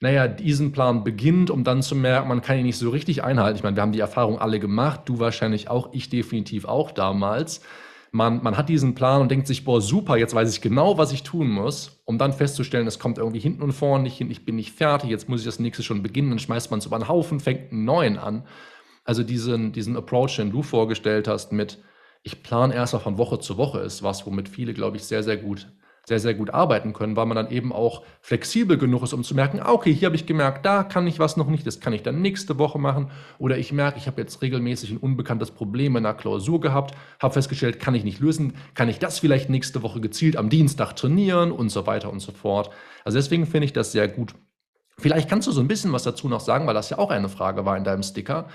naja, 0.00 0.26
diesen 0.26 0.72
Plan 0.72 1.04
beginnt, 1.04 1.50
um 1.50 1.62
dann 1.62 1.82
zu 1.82 1.94
merken, 1.94 2.28
man 2.28 2.42
kann 2.42 2.58
ihn 2.58 2.66
nicht 2.66 2.78
so 2.78 2.90
richtig 2.90 3.22
einhalten. 3.22 3.58
Ich 3.58 3.62
meine, 3.62 3.76
wir 3.76 3.82
haben 3.82 3.92
die 3.92 4.00
Erfahrung 4.00 4.38
alle 4.38 4.60
gemacht, 4.60 5.02
du 5.04 5.18
wahrscheinlich 5.18 5.68
auch, 5.68 5.90
ich 5.92 6.08
definitiv 6.08 6.64
auch 6.64 6.90
damals 6.90 7.60
man, 8.16 8.42
man 8.42 8.56
hat 8.56 8.68
diesen 8.68 8.94
Plan 8.94 9.20
und 9.20 9.30
denkt 9.30 9.46
sich, 9.46 9.64
boah, 9.64 9.80
super, 9.80 10.16
jetzt 10.16 10.34
weiß 10.34 10.52
ich 10.52 10.60
genau, 10.60 10.98
was 10.98 11.12
ich 11.12 11.22
tun 11.22 11.48
muss, 11.48 12.00
um 12.04 12.18
dann 12.18 12.32
festzustellen, 12.32 12.86
es 12.86 12.98
kommt 12.98 13.18
irgendwie 13.18 13.38
hinten 13.38 13.62
und 13.62 13.72
vorne 13.72 14.04
nicht 14.04 14.16
hin, 14.16 14.30
ich 14.30 14.44
bin 14.44 14.56
nicht 14.56 14.72
fertig, 14.72 15.10
jetzt 15.10 15.28
muss 15.28 15.40
ich 15.40 15.46
das 15.46 15.60
nächste 15.60 15.82
schon 15.82 16.02
beginnen, 16.02 16.30
dann 16.30 16.38
schmeißt 16.38 16.70
man 16.70 16.78
es 16.78 16.86
über 16.86 16.96
einen 16.96 17.08
Haufen, 17.08 17.38
fängt 17.38 17.72
einen 17.72 17.84
neuen 17.84 18.18
an. 18.18 18.44
Also 19.04 19.22
diesen, 19.22 19.72
diesen 19.72 19.96
Approach, 19.96 20.36
den 20.36 20.50
du 20.50 20.62
vorgestellt 20.62 21.28
hast 21.28 21.52
mit, 21.52 21.78
ich 22.22 22.42
plane 22.42 22.74
erstmal 22.74 23.02
von 23.02 23.18
Woche 23.18 23.38
zu 23.38 23.56
Woche, 23.56 23.80
ist 23.80 24.02
was, 24.02 24.26
womit 24.26 24.48
viele, 24.48 24.74
glaube 24.74 24.96
ich, 24.96 25.04
sehr, 25.04 25.22
sehr 25.22 25.36
gut 25.36 25.68
sehr, 26.08 26.20
sehr 26.20 26.34
gut 26.34 26.54
arbeiten 26.54 26.92
können, 26.92 27.16
weil 27.16 27.26
man 27.26 27.34
dann 27.34 27.50
eben 27.50 27.72
auch 27.72 28.02
flexibel 28.20 28.78
genug 28.78 29.02
ist, 29.02 29.12
um 29.12 29.24
zu 29.24 29.34
merken, 29.34 29.58
ah, 29.60 29.72
okay, 29.72 29.92
hier 29.92 30.06
habe 30.06 30.14
ich 30.14 30.24
gemerkt, 30.24 30.64
da 30.64 30.84
kann 30.84 31.04
ich 31.08 31.18
was 31.18 31.36
noch 31.36 31.48
nicht, 31.48 31.66
das 31.66 31.80
kann 31.80 31.92
ich 31.92 32.04
dann 32.04 32.22
nächste 32.22 32.58
Woche 32.58 32.78
machen. 32.78 33.10
Oder 33.38 33.58
ich 33.58 33.72
merke, 33.72 33.98
ich 33.98 34.06
habe 34.06 34.20
jetzt 34.20 34.40
regelmäßig 34.40 34.92
ein 34.92 34.98
unbekanntes 34.98 35.50
Problem 35.50 35.96
in 35.96 36.06
einer 36.06 36.14
Klausur 36.14 36.60
gehabt, 36.60 36.94
habe 37.20 37.34
festgestellt, 37.34 37.80
kann 37.80 37.96
ich 37.96 38.04
nicht 38.04 38.20
lösen, 38.20 38.54
kann 38.74 38.88
ich 38.88 39.00
das 39.00 39.18
vielleicht 39.18 39.50
nächste 39.50 39.82
Woche 39.82 40.00
gezielt 40.00 40.36
am 40.36 40.48
Dienstag 40.48 40.94
trainieren 40.94 41.50
und 41.50 41.70
so 41.70 41.88
weiter 41.88 42.12
und 42.12 42.20
so 42.20 42.30
fort. 42.30 42.70
Also 43.04 43.18
deswegen 43.18 43.44
finde 43.44 43.64
ich 43.64 43.72
das 43.72 43.90
sehr 43.90 44.06
gut. 44.06 44.34
Vielleicht 44.98 45.28
kannst 45.28 45.48
du 45.48 45.52
so 45.52 45.60
ein 45.60 45.68
bisschen 45.68 45.92
was 45.92 46.04
dazu 46.04 46.28
noch 46.28 46.40
sagen, 46.40 46.68
weil 46.68 46.74
das 46.74 46.88
ja 46.88 46.98
auch 46.98 47.10
eine 47.10 47.28
Frage 47.28 47.64
war 47.64 47.76
in 47.76 47.84
deinem 47.84 48.04
Sticker 48.04 48.46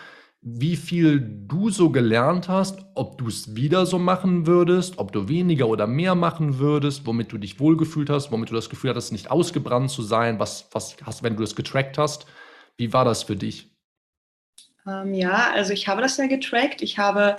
wie 0.44 0.76
viel 0.76 1.22
du 1.22 1.70
so 1.70 1.92
gelernt 1.92 2.50
hast, 2.50 2.80
ob 2.96 3.20
du 3.20 3.28
es 3.28 3.56
wieder 3.56 3.86
so 3.86 4.00
machen 4.00 4.48
würdest, 4.48 4.98
ob 4.98 5.12
du 5.12 5.28
weniger 5.28 5.68
oder 5.68 5.86
mehr 5.86 6.16
machen 6.16 6.58
würdest, 6.58 7.06
womit 7.06 7.32
du 7.32 7.38
dich 7.38 7.60
wohlgefühlt 7.60 8.10
hast, 8.10 8.32
womit 8.32 8.50
du 8.50 8.56
das 8.56 8.70
Gefühl 8.70 8.90
hattest, 8.90 9.12
nicht 9.12 9.30
ausgebrannt 9.30 9.92
zu 9.92 10.02
sein, 10.02 10.40
was, 10.40 10.68
was 10.72 10.98
hast, 11.06 11.22
wenn 11.22 11.38
du 11.38 11.44
es 11.44 11.56
getrackt 11.56 12.00
hast. 12.00 12.26
Wie 12.76 12.92
war 12.92 13.06
das 13.06 13.22
für 13.22 13.36
dich? 13.36 13.70
Ähm, 14.88 15.14
ja, 15.14 15.52
also 15.54 15.74
ich 15.74 15.88
habe 15.88 16.02
das 16.02 16.18
ja 16.18 16.26
getrackt. 16.26 16.82
Ich 16.82 16.98
habe 16.98 17.38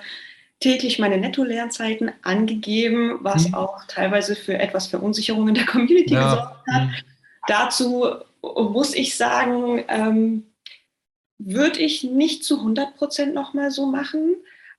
täglich 0.60 1.00
meine 1.00 1.18
Netto-Lernzeiten 1.18 2.12
angegeben, 2.22 3.18
was 3.20 3.46
hm. 3.46 3.54
auch 3.54 3.84
teilweise 3.88 4.36
für 4.36 4.54
etwas 4.54 4.86
Verunsicherung 4.86 5.48
in 5.48 5.54
der 5.54 5.66
Community 5.66 6.14
ja. 6.14 6.22
gesorgt 6.22 6.66
hat. 6.70 6.82
Hm. 6.82 6.90
Dazu 7.48 8.06
muss 8.42 8.94
ich 8.94 9.16
sagen, 9.16 9.82
ähm, 9.88 10.44
würde 11.38 11.80
ich 11.80 12.04
nicht 12.04 12.44
zu 12.44 12.58
100 12.58 12.96
Prozent 12.96 13.34
nochmal 13.34 13.70
so 13.70 13.86
machen. 13.86 14.36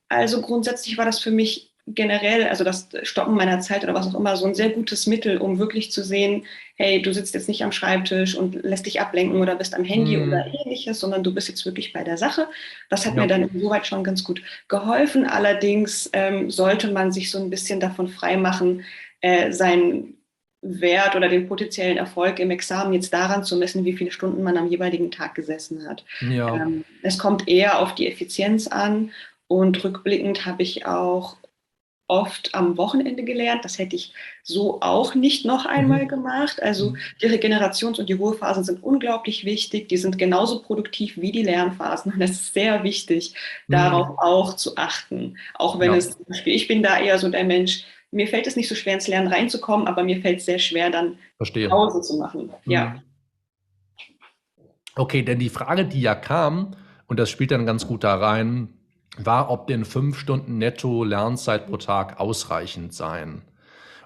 Also 0.10 0.42
grundsätzlich 0.42 0.98
war 0.98 1.06
das 1.06 1.20
für 1.20 1.32
mich 1.32 1.74
generell, 1.86 2.48
also 2.48 2.64
das 2.64 2.88
Stoppen 3.04 3.36
meiner 3.36 3.60
Zeit 3.60 3.84
oder 3.84 3.94
was 3.94 4.08
auch 4.08 4.18
immer, 4.18 4.38
so 4.38 4.46
ein 4.46 4.56
sehr 4.56 4.70
gutes 4.70 5.06
Mittel, 5.06 5.38
um 5.38 5.60
wirklich 5.60 5.92
zu 5.92 6.02
sehen, 6.02 6.46
hey, 6.76 7.02
du 7.02 7.14
sitzt 7.14 7.34
jetzt 7.34 7.50
nicht 7.50 7.64
am 7.64 7.74
Schreibtisch 7.74 8.36
und 8.36 8.56
lässt 8.64 8.86
dich 8.86 9.02
ablenken 9.02 9.42
oder 9.42 9.56
bist 9.56 9.76
am 9.76 9.84
Handy 9.84 10.16
mhm. 10.16 10.30
oder 10.30 10.46
ähnliches, 10.48 11.02
sondern 11.02 11.24
du 11.24 11.34
bist 11.34 11.50
jetzt 11.50 11.66
wirklich 11.66 11.92
bei 11.92 12.04
der 12.04 12.18
Sache. 12.18 12.48
Das 12.90 13.06
hat 13.06 13.16
ja. 13.16 13.22
mir 13.22 13.28
dann 13.28 13.50
insoweit 13.50 13.86
schon 13.86 14.04
ganz 14.04 14.24
gut 14.24 14.42
geholfen. 14.70 15.26
Allerdings 15.26 16.10
ähm, 16.14 16.50
sollte 16.50 16.90
man 16.92 17.12
sich 17.12 17.30
so 17.30 17.40
ein 17.40 17.50
bisschen 17.50 17.82
davon 17.82 18.08
freimachen, 18.08 18.86
äh, 19.20 19.52
sein 19.52 20.16
Wert 20.64 21.16
oder 21.16 21.30
den 21.30 21.48
potenziellen 21.48 21.98
Erfolg 21.98 22.40
im 22.40 22.50
Examen 22.50 22.94
jetzt 22.94 23.14
daran 23.14 23.44
zu 23.44 23.58
messen, 23.58 23.86
wie 23.86 23.94
viele 23.94 24.12
Stunden 24.12 24.44
man 24.44 24.58
am 24.58 24.68
jeweiligen 24.68 25.12
Tag 25.12 25.36
gesessen 25.36 25.88
hat. 25.88 26.06
Ja. 26.22 26.56
Ähm, 26.56 26.86
es 27.02 27.20
kommt 27.20 27.48
eher 27.48 27.80
auf 27.80 27.94
die 27.96 28.08
Effizienz 28.10 28.68
an 28.68 29.12
und 29.48 29.84
rückblickend 29.84 30.46
habe 30.46 30.64
ich 30.64 30.86
auch 30.86 31.38
oft 32.08 32.54
am 32.54 32.78
Wochenende 32.78 33.24
gelernt. 33.24 33.64
Das 33.66 33.80
hätte 33.80 33.96
ich 33.96 34.14
so 34.44 34.80
auch 34.82 35.16
nicht 35.16 35.46
noch 35.46 35.66
einmal 35.66 36.04
mhm. 36.04 36.10
gemacht. 36.10 36.62
Also 36.62 36.92
mhm. 36.92 36.98
die 37.22 37.28
Regenerations- 37.28 38.00
und 38.00 38.08
die 38.10 38.14
Ruhephasen 38.14 38.64
sind 38.64 38.84
unglaublich 38.84 39.46
wichtig. 39.46 39.90
Die 39.90 39.98
sind 39.98 40.18
genauso 40.18 40.62
produktiv 40.62 41.18
wie 41.18 41.32
die 41.32 41.44
Lernphasen. 41.44 42.14
Und 42.14 42.22
es 42.22 42.32
ist 42.32 42.54
sehr 42.54 42.84
wichtig, 42.84 43.34
mhm. 43.68 43.74
darauf 43.74 44.18
auch 44.20 44.56
zu 44.56 44.78
achten. 44.78 45.38
Auch 45.56 45.80
wenn 45.80 45.92
ja. 45.92 45.98
es 45.98 46.12
zum 46.12 46.26
Beispiel, 46.26 46.54
ich 46.54 46.68
bin 46.68 46.84
da 46.84 47.00
eher 47.00 47.18
so 47.20 47.30
der 47.30 47.46
Mensch, 47.46 47.86
mir 48.14 48.28
fällt 48.28 48.48
es 48.48 48.56
nicht 48.56 48.70
so 48.70 48.76
schwer, 48.76 48.94
ins 48.94 49.08
Lernen 49.08 49.28
reinzukommen, 49.28 49.88
aber 49.88 50.04
mir 50.04 50.22
fällt 50.22 50.40
es 50.40 50.46
sehr 50.46 50.60
schwer, 50.60 50.90
dann 50.90 51.18
Verstehe. 51.38 51.68
Pause 51.68 52.02
zu 52.02 52.18
machen. 52.18 52.52
Ja. 52.66 52.86
Mhm. 52.86 53.02
Okay, 54.96 55.24
denn 55.24 55.40
die 55.40 55.50
Frage, 55.50 55.86
die 55.86 56.02
ja 56.02 56.14
kam, 56.14 56.76
und 57.08 57.20
das 57.20 57.30
spielt 57.30 57.52
dann 57.52 57.66
ganz 57.66 57.88
gut 57.88 58.04
da 58.04 58.16
rein, 58.16 58.70
war, 59.18 59.50
ob 59.50 59.68
denn 59.68 59.86
fünf 59.86 60.18
Stunden 60.18 60.58
netto 60.58 61.04
Lernzeit 61.04 61.68
pro 61.68 61.78
Tag 61.78 62.20
ausreichend 62.20 62.94
seien. 62.94 63.42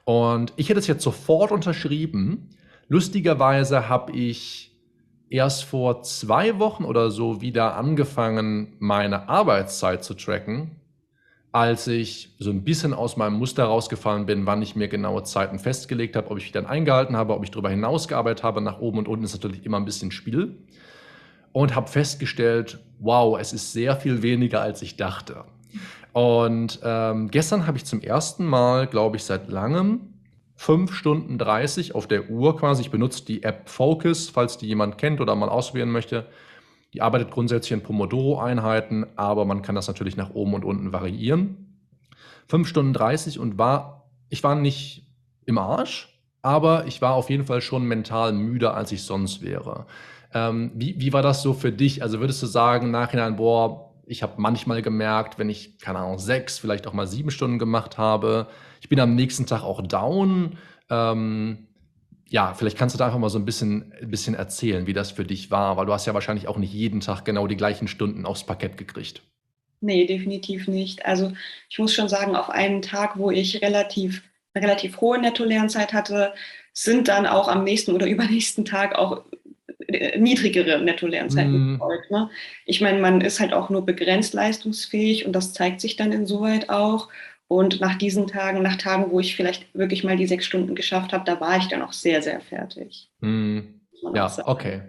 Und 0.05 0.53
ich 0.55 0.69
hätte 0.69 0.79
es 0.79 0.87
jetzt 0.87 1.03
sofort 1.03 1.51
unterschrieben. 1.51 2.49
Lustigerweise 2.87 3.89
habe 3.89 4.13
ich 4.13 4.77
erst 5.29 5.65
vor 5.65 6.03
zwei 6.03 6.57
Wochen 6.59 6.85
oder 6.85 7.11
so 7.11 7.41
wieder 7.41 7.75
angefangen, 7.75 8.75
meine 8.79 9.27
Arbeitszeit 9.27 10.05
zu 10.05 10.13
tracken 10.13 10.77
als 11.57 11.87
ich 11.87 12.35
so 12.37 12.51
ein 12.51 12.63
bisschen 12.63 12.93
aus 12.93 13.17
meinem 13.17 13.33
Muster 13.33 13.63
rausgefallen 13.63 14.27
bin, 14.27 14.45
wann 14.45 14.61
ich 14.61 14.75
mir 14.75 14.87
genaue 14.87 15.23
Zeiten 15.23 15.57
festgelegt 15.57 16.15
habe, 16.15 16.29
ob 16.29 16.37
ich 16.37 16.45
die 16.45 16.51
dann 16.51 16.67
eingehalten 16.67 17.17
habe, 17.17 17.33
ob 17.33 17.43
ich 17.43 17.49
darüber 17.49 17.71
hinausgearbeitet 17.71 18.43
habe. 18.43 18.61
Nach 18.61 18.77
oben 18.77 18.99
und 18.99 19.07
unten 19.07 19.25
ist 19.25 19.33
natürlich 19.33 19.65
immer 19.65 19.77
ein 19.77 19.85
bisschen 19.85 20.11
Spiel. 20.11 20.55
Und 21.53 21.73
habe 21.73 21.87
festgestellt, 21.87 22.77
wow, 22.99 23.39
es 23.39 23.53
ist 23.53 23.73
sehr 23.73 23.95
viel 23.95 24.21
weniger, 24.21 24.61
als 24.61 24.83
ich 24.83 24.97
dachte. 24.97 25.45
Und 26.13 26.79
ähm, 26.83 27.31
gestern 27.31 27.65
habe 27.65 27.77
ich 27.77 27.85
zum 27.85 28.01
ersten 28.01 28.45
Mal, 28.45 28.85
glaube 28.85 29.17
ich, 29.17 29.23
seit 29.23 29.49
langem 29.49 30.13
5 30.57 30.93
Stunden 30.93 31.39
30 31.39 31.95
auf 31.95 32.05
der 32.05 32.29
Uhr 32.29 32.55
quasi. 32.55 32.83
Ich 32.83 32.91
benutze 32.91 33.25
die 33.25 33.41
App 33.41 33.67
Focus, 33.67 34.29
falls 34.29 34.59
die 34.59 34.67
jemand 34.67 34.99
kennt 34.99 35.21
oder 35.21 35.35
mal 35.35 35.49
ausprobieren 35.49 35.89
möchte. 35.89 36.27
Die 36.93 37.01
arbeitet 37.01 37.31
grundsätzlich 37.31 37.73
in 37.73 37.83
Pomodoro-Einheiten, 37.83 39.05
aber 39.15 39.45
man 39.45 39.61
kann 39.61 39.75
das 39.75 39.87
natürlich 39.87 40.17
nach 40.17 40.31
oben 40.31 40.53
und 40.53 40.65
unten 40.65 40.93
variieren. 40.93 41.85
5 42.47 42.67
Stunden 42.67 42.93
30 42.93 43.39
und 43.39 43.57
war, 43.57 44.09
ich 44.29 44.43
war 44.43 44.55
nicht 44.55 45.05
im 45.45 45.57
Arsch, 45.57 46.17
aber 46.41 46.85
ich 46.87 47.01
war 47.01 47.13
auf 47.13 47.29
jeden 47.29 47.45
Fall 47.45 47.61
schon 47.61 47.85
mental 47.85 48.31
müder, 48.33 48.73
als 48.75 48.91
ich 48.91 49.03
sonst 49.03 49.41
wäre. 49.41 49.85
Ähm, 50.33 50.71
wie, 50.75 50.99
wie 50.99 51.13
war 51.13 51.21
das 51.21 51.41
so 51.41 51.53
für 51.53 51.71
dich? 51.71 52.03
Also 52.03 52.19
würdest 52.19 52.41
du 52.41 52.45
sagen, 52.45 52.91
nachhinein, 52.91 53.35
boah, 53.35 53.93
ich 54.05 54.23
habe 54.23 54.33
manchmal 54.37 54.81
gemerkt, 54.81 55.37
wenn 55.37 55.49
ich, 55.49 55.79
keine 55.79 55.99
Ahnung, 55.99 56.19
sechs, 56.19 56.57
vielleicht 56.57 56.87
auch 56.87 56.93
mal 56.93 57.07
sieben 57.07 57.31
Stunden 57.31 57.59
gemacht 57.59 57.97
habe, 57.97 58.47
ich 58.81 58.89
bin 58.89 58.99
am 58.99 59.15
nächsten 59.15 59.45
Tag 59.45 59.63
auch 59.63 59.81
down. 59.81 60.57
Ähm, 60.89 61.66
ja, 62.29 62.53
vielleicht 62.53 62.77
kannst 62.77 62.93
du 62.93 62.99
da 62.99 63.05
einfach 63.05 63.19
mal 63.19 63.29
so 63.29 63.39
ein 63.39 63.45
bisschen, 63.45 63.93
ein 64.01 64.11
bisschen 64.11 64.35
erzählen, 64.35 64.87
wie 64.87 64.93
das 64.93 65.11
für 65.11 65.25
dich 65.25 65.49
war, 65.51 65.77
weil 65.77 65.85
du 65.85 65.93
hast 65.93 66.05
ja 66.05 66.13
wahrscheinlich 66.13 66.47
auch 66.47 66.57
nicht 66.57 66.73
jeden 66.73 66.99
Tag 66.99 67.23
genau 67.25 67.47
die 67.47 67.57
gleichen 67.57 67.87
Stunden 67.87 68.25
aufs 68.25 68.45
Parkett 68.45 68.77
gekriegt. 68.77 69.21
Nee, 69.79 70.05
definitiv 70.05 70.67
nicht. 70.67 71.05
Also 71.05 71.33
ich 71.69 71.79
muss 71.79 71.93
schon 71.93 72.09
sagen, 72.09 72.35
auf 72.35 72.49
einen 72.49 72.81
Tag, 72.81 73.17
wo 73.17 73.31
ich 73.31 73.61
relativ, 73.61 74.23
relativ 74.55 74.99
hohe 74.99 75.19
Netto-Lernzeit 75.19 75.93
hatte, 75.93 76.33
sind 76.73 77.07
dann 77.07 77.25
auch 77.25 77.47
am 77.47 77.63
nächsten 77.63 77.91
oder 77.91 78.07
übernächsten 78.07 78.65
Tag 78.65 78.95
auch 78.95 79.23
äh, 79.87 80.17
niedrigere 80.17 80.81
Netto-Lernzeiten 80.81 81.75
mm. 81.75 81.81
Ne? 82.09 82.29
Ich 82.65 82.81
meine, 82.81 82.99
man 82.99 83.21
ist 83.21 83.39
halt 83.39 83.53
auch 83.53 83.69
nur 83.69 83.85
begrenzt 83.85 84.33
leistungsfähig 84.33 85.25
und 85.25 85.33
das 85.33 85.53
zeigt 85.53 85.79
sich 85.79 85.95
dann 85.95 86.11
insoweit 86.11 86.69
auch. 86.69 87.09
Und 87.47 87.79
nach 87.79 87.95
diesen 87.95 88.27
Tagen, 88.27 88.61
nach 88.61 88.75
Tagen, 88.75 89.11
wo 89.11 89.19
ich 89.19 89.35
vielleicht 89.35 89.73
wirklich 89.73 90.03
mal 90.03 90.17
die 90.17 90.27
sechs 90.27 90.45
Stunden 90.45 90.75
geschafft 90.75 91.13
habe, 91.13 91.23
da 91.25 91.39
war 91.39 91.57
ich 91.57 91.67
dann 91.67 91.81
auch 91.81 91.93
sehr, 91.93 92.21
sehr 92.21 92.41
fertig. 92.41 93.09
Mm. 93.21 93.59
Ja, 94.13 94.31
okay. 94.45 94.81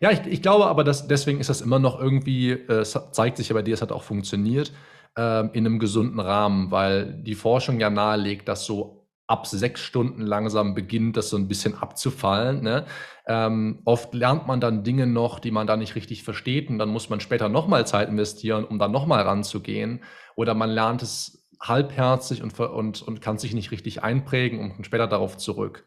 Ja, 0.00 0.10
ich, 0.10 0.20
ich, 0.26 0.42
glaube 0.42 0.66
aber, 0.66 0.84
dass 0.84 1.08
deswegen 1.08 1.40
ist 1.40 1.48
das 1.48 1.60
immer 1.60 1.78
noch 1.78 1.98
irgendwie, 1.98 2.50
äh, 2.50 2.80
es 2.80 2.98
zeigt 3.12 3.36
sich 3.36 3.48
ja 3.48 3.54
bei 3.54 3.62
dir, 3.62 3.74
es 3.74 3.82
hat 3.82 3.92
auch 3.92 4.02
funktioniert, 4.02 4.72
äh, 5.16 5.46
in 5.56 5.66
einem 5.66 5.78
gesunden 5.78 6.20
Rahmen, 6.20 6.70
weil 6.70 7.06
die 7.22 7.34
Forschung 7.34 7.80
ja 7.80 7.88
nahelegt, 7.88 8.48
dass 8.48 8.64
so 8.66 9.06
ab 9.26 9.46
sechs 9.46 9.80
Stunden 9.80 10.22
langsam 10.22 10.74
beginnt 10.74 11.16
das 11.16 11.30
so 11.30 11.36
ein 11.36 11.48
bisschen 11.48 11.74
abzufallen. 11.74 12.62
Ne? 12.62 12.84
Ähm, 13.26 13.80
oft 13.84 14.12
lernt 14.12 14.46
man 14.46 14.60
dann 14.60 14.84
Dinge 14.84 15.06
noch, 15.06 15.38
die 15.38 15.50
man 15.50 15.66
da 15.66 15.76
nicht 15.76 15.94
richtig 15.94 16.22
versteht 16.22 16.68
und 16.68 16.78
dann 16.78 16.90
muss 16.90 17.08
man 17.08 17.20
später 17.20 17.48
nochmal 17.48 17.86
Zeit 17.86 18.08
investieren, 18.08 18.64
um 18.64 18.78
dann 18.78 18.92
nochmal 18.92 19.22
ranzugehen. 19.22 20.02
Oder 20.34 20.54
man 20.54 20.70
lernt 20.70 21.02
es 21.02 21.41
halbherzig 21.62 22.42
und, 22.42 22.58
und, 22.58 23.02
und 23.02 23.20
kann 23.20 23.38
sich 23.38 23.54
nicht 23.54 23.70
richtig 23.70 24.02
einprägen 24.02 24.58
und 24.58 24.74
kommt 24.74 24.86
später 24.86 25.06
darauf 25.06 25.36
zurück. 25.36 25.86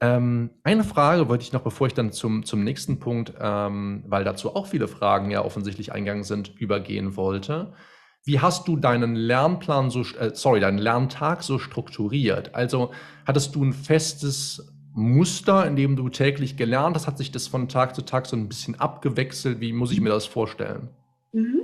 Ähm, 0.00 0.50
eine 0.62 0.84
Frage 0.84 1.28
wollte 1.28 1.44
ich 1.44 1.52
noch, 1.52 1.62
bevor 1.62 1.86
ich 1.86 1.94
dann 1.94 2.12
zum, 2.12 2.44
zum 2.44 2.62
nächsten 2.62 2.98
Punkt, 2.98 3.32
ähm, 3.40 4.04
weil 4.06 4.24
dazu 4.24 4.54
auch 4.54 4.66
viele 4.66 4.88
Fragen 4.88 5.30
ja 5.30 5.44
offensichtlich 5.44 5.92
eingegangen 5.92 6.24
sind, 6.24 6.54
übergehen 6.60 7.16
wollte. 7.16 7.72
Wie 8.24 8.40
hast 8.40 8.68
du 8.68 8.76
deinen 8.76 9.16
Lernplan 9.16 9.90
so, 9.90 10.00
äh, 10.00 10.34
sorry, 10.34 10.60
deinen 10.60 10.78
Lerntag 10.78 11.42
so 11.42 11.58
strukturiert? 11.58 12.54
Also 12.54 12.90
hattest 13.26 13.54
du 13.54 13.64
ein 13.64 13.72
festes 13.72 14.72
Muster, 14.92 15.66
in 15.66 15.76
dem 15.76 15.96
du 15.96 16.08
täglich 16.08 16.56
gelernt 16.56 16.96
hast? 16.96 17.06
Hat 17.06 17.18
sich 17.18 17.32
das 17.32 17.48
von 17.48 17.68
Tag 17.68 17.94
zu 17.94 18.02
Tag 18.02 18.26
so 18.26 18.36
ein 18.36 18.48
bisschen 18.48 18.78
abgewechselt? 18.78 19.60
Wie 19.60 19.72
muss 19.72 19.92
ich 19.92 20.00
mir 20.00 20.10
das 20.10 20.26
vorstellen? 20.26 20.88
Mhm. 21.32 21.62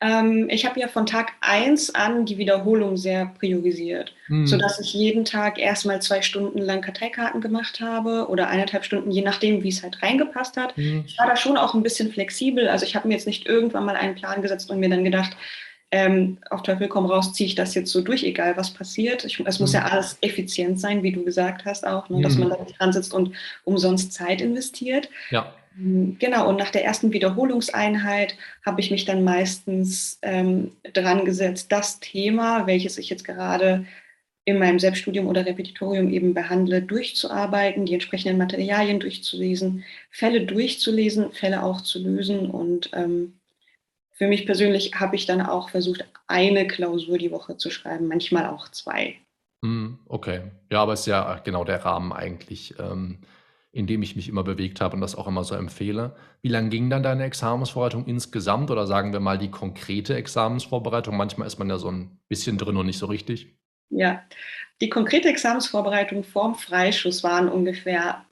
Ähm, 0.00 0.48
ich 0.50 0.66
habe 0.66 0.78
ja 0.78 0.88
von 0.88 1.06
Tag 1.06 1.32
1 1.40 1.94
an 1.94 2.26
die 2.26 2.36
Wiederholung 2.36 2.98
sehr 2.98 3.26
priorisiert, 3.38 4.14
mhm. 4.28 4.46
sodass 4.46 4.78
ich 4.78 4.92
jeden 4.92 5.24
Tag 5.24 5.58
erstmal 5.58 6.02
zwei 6.02 6.20
Stunden 6.20 6.58
lang 6.58 6.82
Karteikarten 6.82 7.40
gemacht 7.40 7.80
habe 7.80 8.28
oder 8.28 8.48
eineinhalb 8.48 8.84
Stunden, 8.84 9.10
je 9.10 9.22
nachdem, 9.22 9.62
wie 9.62 9.70
es 9.70 9.82
halt 9.82 10.02
reingepasst 10.02 10.58
hat. 10.58 10.76
Mhm. 10.76 11.04
Ich 11.06 11.18
war 11.18 11.26
da 11.26 11.36
schon 11.36 11.56
auch 11.56 11.72
ein 11.72 11.82
bisschen 11.82 12.12
flexibel. 12.12 12.68
Also 12.68 12.84
ich 12.84 12.94
habe 12.94 13.08
mir 13.08 13.14
jetzt 13.14 13.26
nicht 13.26 13.46
irgendwann 13.46 13.86
mal 13.86 13.96
einen 13.96 14.16
Plan 14.16 14.42
gesetzt 14.42 14.70
und 14.70 14.80
mir 14.80 14.90
dann 14.90 15.04
gedacht, 15.04 15.34
ähm, 15.92 16.38
auf 16.50 16.62
Teufel 16.62 16.88
komm 16.88 17.06
raus, 17.06 17.32
ziehe 17.32 17.46
ich 17.46 17.54
das 17.54 17.74
jetzt 17.74 17.92
so 17.92 18.02
durch, 18.02 18.24
egal 18.24 18.56
was 18.56 18.74
passiert. 18.74 19.24
Ich, 19.24 19.40
es 19.40 19.60
muss 19.60 19.72
ja 19.72 19.80
mhm. 19.80 19.86
alles 19.86 20.18
effizient 20.20 20.78
sein, 20.78 21.02
wie 21.02 21.12
du 21.12 21.24
gesagt 21.24 21.64
hast 21.64 21.86
auch, 21.86 22.10
ne, 22.10 22.20
dass 22.20 22.34
mhm. 22.34 22.40
man 22.40 22.50
da 22.50 22.64
nicht 22.64 22.78
dran 22.78 22.92
sitzt 22.92 23.14
und 23.14 23.34
umsonst 23.64 24.12
Zeit 24.12 24.42
investiert. 24.42 25.08
Ja. 25.30 25.54
Genau, 25.78 26.48
und 26.48 26.56
nach 26.56 26.70
der 26.70 26.84
ersten 26.84 27.12
Wiederholungseinheit 27.12 28.36
habe 28.64 28.80
ich 28.80 28.90
mich 28.90 29.04
dann 29.04 29.24
meistens 29.24 30.18
ähm, 30.22 30.72
dran 30.94 31.26
gesetzt, 31.26 31.70
das 31.70 32.00
Thema, 32.00 32.66
welches 32.66 32.96
ich 32.96 33.10
jetzt 33.10 33.24
gerade 33.24 33.84
in 34.46 34.58
meinem 34.58 34.78
Selbststudium 34.78 35.26
oder 35.26 35.44
Repetitorium 35.44 36.08
eben 36.08 36.32
behandle, 36.32 36.80
durchzuarbeiten, 36.80 37.84
die 37.84 37.94
entsprechenden 37.94 38.38
Materialien 38.38 39.00
durchzulesen, 39.00 39.84
Fälle 40.10 40.46
durchzulesen, 40.46 41.32
Fälle 41.32 41.62
auch 41.62 41.82
zu 41.82 41.98
lösen 41.98 42.50
und 42.50 42.90
ähm, 42.94 43.34
für 44.12 44.28
mich 44.28 44.46
persönlich 44.46 44.92
habe 44.94 45.14
ich 45.14 45.26
dann 45.26 45.42
auch 45.42 45.68
versucht, 45.68 46.06
eine 46.26 46.66
Klausur 46.66 47.18
die 47.18 47.30
Woche 47.32 47.58
zu 47.58 47.70
schreiben, 47.70 48.08
manchmal 48.08 48.46
auch 48.46 48.70
zwei. 48.70 49.16
Hm, 49.62 49.98
okay. 50.08 50.40
Ja, 50.72 50.82
aber 50.82 50.94
es 50.94 51.00
ist 51.00 51.06
ja 51.06 51.38
genau 51.44 51.64
der 51.64 51.84
Rahmen 51.84 52.14
eigentlich, 52.14 52.74
ähm, 52.78 53.18
in 53.76 53.86
dem 53.86 54.02
ich 54.02 54.16
mich 54.16 54.28
immer 54.28 54.42
bewegt 54.42 54.80
habe 54.80 54.94
und 54.94 55.02
das 55.02 55.14
auch 55.14 55.26
immer 55.26 55.44
so 55.44 55.54
empfehle. 55.54 56.16
Wie 56.40 56.48
lange 56.48 56.70
ging 56.70 56.88
dann 56.88 57.02
deine 57.02 57.24
Examensvorbereitung 57.24 58.06
insgesamt 58.06 58.70
oder 58.70 58.86
sagen 58.86 59.12
wir 59.12 59.20
mal 59.20 59.36
die 59.36 59.50
konkrete 59.50 60.14
Examensvorbereitung? 60.16 61.16
Manchmal 61.16 61.46
ist 61.46 61.58
man 61.58 61.68
ja 61.68 61.76
so 61.76 61.90
ein 61.90 62.18
bisschen 62.28 62.56
drin 62.56 62.76
und 62.76 62.86
nicht 62.86 62.98
so 62.98 63.06
richtig. 63.06 63.54
Ja, 63.90 64.22
die 64.80 64.88
konkrete 64.88 65.28
Examensvorbereitung 65.28 66.24
vorm 66.24 66.54
Freischuss 66.54 67.22
waren 67.22 67.48
ungefähr 67.48 68.24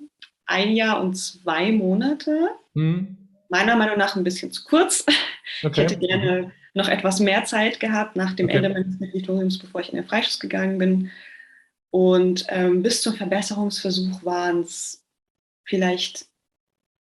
ein 0.46 0.72
Jahr 0.72 1.00
und 1.02 1.14
zwei 1.14 1.72
Monate. 1.72 2.48
Hm. 2.74 3.18
Meiner 3.50 3.76
Meinung 3.76 3.98
nach 3.98 4.16
ein 4.16 4.24
bisschen 4.24 4.50
zu 4.50 4.64
kurz. 4.64 5.04
Okay. 5.62 5.84
Ich 5.84 5.92
hätte 5.92 5.98
gerne 5.98 6.52
noch 6.72 6.88
etwas 6.88 7.20
mehr 7.20 7.44
Zeit 7.44 7.78
gehabt 7.78 8.16
nach 8.16 8.32
dem 8.32 8.46
okay. 8.46 8.56
Ende 8.56 8.70
meines 8.70 8.98
Mitgliedoriums, 8.98 9.58
bevor 9.58 9.82
ich 9.82 9.90
in 9.90 9.96
den 9.96 10.06
Freischuss 10.06 10.40
gegangen 10.40 10.78
bin. 10.78 11.10
Und 11.90 12.46
ähm, 12.48 12.82
bis 12.82 13.02
zum 13.02 13.14
Verbesserungsversuch 13.14 14.24
waren 14.24 14.60
es 14.60 15.03
vielleicht 15.64 16.26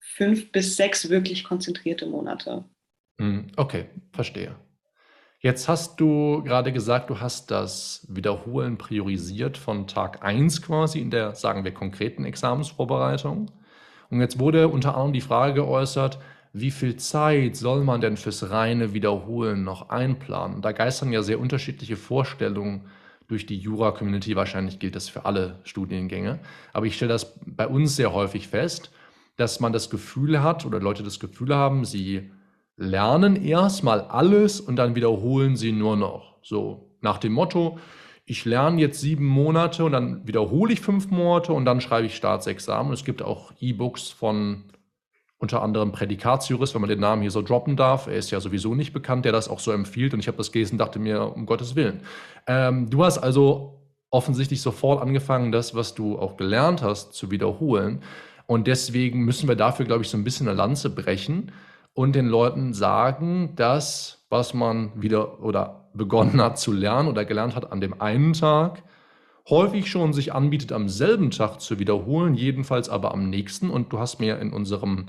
fünf 0.01 0.53
bis 0.53 0.77
sechs 0.77 1.09
wirklich 1.11 1.45
konzentrierte 1.45 2.07
Monate. 2.07 2.65
Mhm. 3.19 3.49
Okay, 3.57 3.87
verstehe. 4.13 4.57
Jetzt 5.41 5.69
hast 5.69 6.01
du 6.01 6.43
gerade 6.43 6.73
gesagt, 6.73 7.11
du 7.11 7.21
hast 7.21 7.51
das 7.51 8.07
Wiederholen 8.09 8.79
priorisiert 8.79 9.59
von 9.59 9.87
Tag 9.87 10.25
1 10.25 10.63
quasi 10.63 11.01
in 11.01 11.11
der, 11.11 11.35
sagen 11.35 11.65
wir, 11.65 11.75
konkreten 11.75 12.25
Examensvorbereitung. 12.25 13.51
Und 14.11 14.21
jetzt 14.21 14.39
wurde 14.39 14.69
unter 14.69 14.95
anderem 14.95 15.13
die 15.13 15.21
Frage 15.21 15.55
geäußert, 15.55 16.19
wie 16.53 16.71
viel 16.71 16.97
Zeit 16.97 17.55
soll 17.55 17.85
man 17.85 18.01
denn 18.01 18.17
fürs 18.17 18.51
reine 18.51 18.95
Wiederholen 18.95 19.63
noch 19.63 19.91
einplanen? 19.91 20.63
Da 20.63 20.73
geistern 20.73 21.13
ja 21.13 21.23
sehr 21.23 21.39
unterschiedliche 21.39 21.97
Vorstellungen 21.97 22.89
durch 23.29 23.47
die 23.47 23.59
Jura-Community. 23.59 24.37
Wahrscheinlich 24.37 24.79
gilt 24.79 24.97
das 24.97 25.09
für 25.09 25.25
alle 25.25 25.61
Studiengänge. 25.65 26.39
Aber 26.73 26.87
ich 26.87 26.97
stelle 26.97 27.13
das 27.13 27.39
bei 27.45 27.67
uns 27.67 27.97
sehr 27.97 28.13
häufig 28.13 28.49
fest, 28.49 28.91
dass 29.37 29.61
man 29.61 29.73
das 29.73 29.91
Gefühl 29.91 30.43
hat 30.43 30.65
oder 30.65 30.81
Leute 30.81 31.03
das 31.03 31.21
Gefühl 31.21 31.55
haben, 31.55 31.85
sie 31.85 32.31
lernen 32.77 33.37
erstmal 33.37 34.03
alles 34.03 34.61
und 34.61 34.77
dann 34.77 34.95
wiederholen 34.95 35.57
sie 35.57 35.73
nur 35.73 35.97
noch. 35.97 36.37
So 36.43 36.91
nach 37.01 37.19
dem 37.19 37.33
Motto, 37.33 37.79
ich 38.25 38.45
lerne 38.45 38.81
jetzt 38.81 39.01
sieben 39.01 39.27
Monate 39.27 39.85
und 39.85 39.93
dann 39.93 40.27
wiederhole 40.27 40.73
ich 40.73 40.81
fünf 40.81 41.11
Monate 41.11 41.53
und 41.53 41.65
dann 41.65 41.81
schreibe 41.81 42.07
ich 42.07 42.17
Staatsexamen. 42.17 42.93
Es 42.93 43.05
gibt 43.05 43.23
auch 43.23 43.53
E-Books 43.61 44.11
von 44.11 44.65
unter 45.39 45.63
anderem 45.63 45.93
Prädikatsjurist, 45.93 46.75
wenn 46.75 46.81
man 46.81 46.91
den 46.91 47.01
Namen 47.01 47.23
hier 47.23 47.31
so 47.31 47.43
droppen 47.43 47.77
darf. 47.77 48.07
Er 48.07 48.15
ist 48.15 48.31
ja 48.31 48.41
sowieso 48.41 48.75
nicht 48.75 48.93
bekannt, 48.93 49.25
der 49.25 49.33
das 49.33 49.49
auch 49.49 49.61
so 49.61 49.71
empfiehlt. 49.73 50.15
Und 50.15 50.21
ich 50.21 50.29
habe 50.29 50.39
das 50.39 50.51
gelesen 50.51 50.75
und 50.75 50.79
dachte 50.79 50.99
mir, 50.99 51.35
um 51.35 51.47
Gottes 51.47 51.77
Willen. 51.77 52.01
Ähm, 52.47 52.89
du 52.89 53.05
hast 53.05 53.19
also 53.19 53.81
offensichtlich 54.11 54.63
sofort 54.63 55.03
angefangen, 55.03 55.53
das, 55.53 55.75
was 55.75 55.95
du 55.95 56.19
auch 56.19 56.37
gelernt 56.37 56.83
hast, 56.83 57.13
zu 57.13 57.31
wiederholen. 57.31 58.03
Und 58.47 58.67
deswegen 58.67 59.25
müssen 59.25 59.49
wir 59.49 59.57
dafür, 59.57 59.85
glaube 59.85 60.03
ich, 60.03 60.09
so 60.09 60.17
ein 60.17 60.25
bisschen 60.25 60.49
eine 60.49 60.57
Lanze 60.57 60.89
brechen 60.89 61.53
und 61.93 62.15
den 62.15 62.27
Leuten 62.27 62.73
sagen, 62.73 63.55
dass 63.57 64.25
was 64.29 64.55
man 64.55 64.91
wieder 64.95 65.43
oder 65.43 65.89
begonnen 65.95 66.41
hat 66.41 66.59
zu 66.59 66.73
lernen 66.73 67.09
oder 67.09 67.25
gelernt 67.25 67.55
hat 67.55 67.73
an 67.73 67.81
dem 67.81 68.01
einen 68.01 68.33
Tag, 68.33 68.83
häufig 69.49 69.89
schon 69.91 70.13
sich 70.13 70.33
anbietet, 70.33 70.73
am 70.73 70.89
selben 70.89 71.31
Tag 71.31 71.61
zu 71.61 71.79
wiederholen, 71.79 72.35
jedenfalls 72.35 72.89
aber 72.89 73.13
am 73.13 73.31
nächsten. 73.31 73.71
Und 73.71 73.93
du 73.93 73.99
hast 73.99 74.19
mir 74.21 74.39
in 74.41 74.53
unserem 74.53 75.07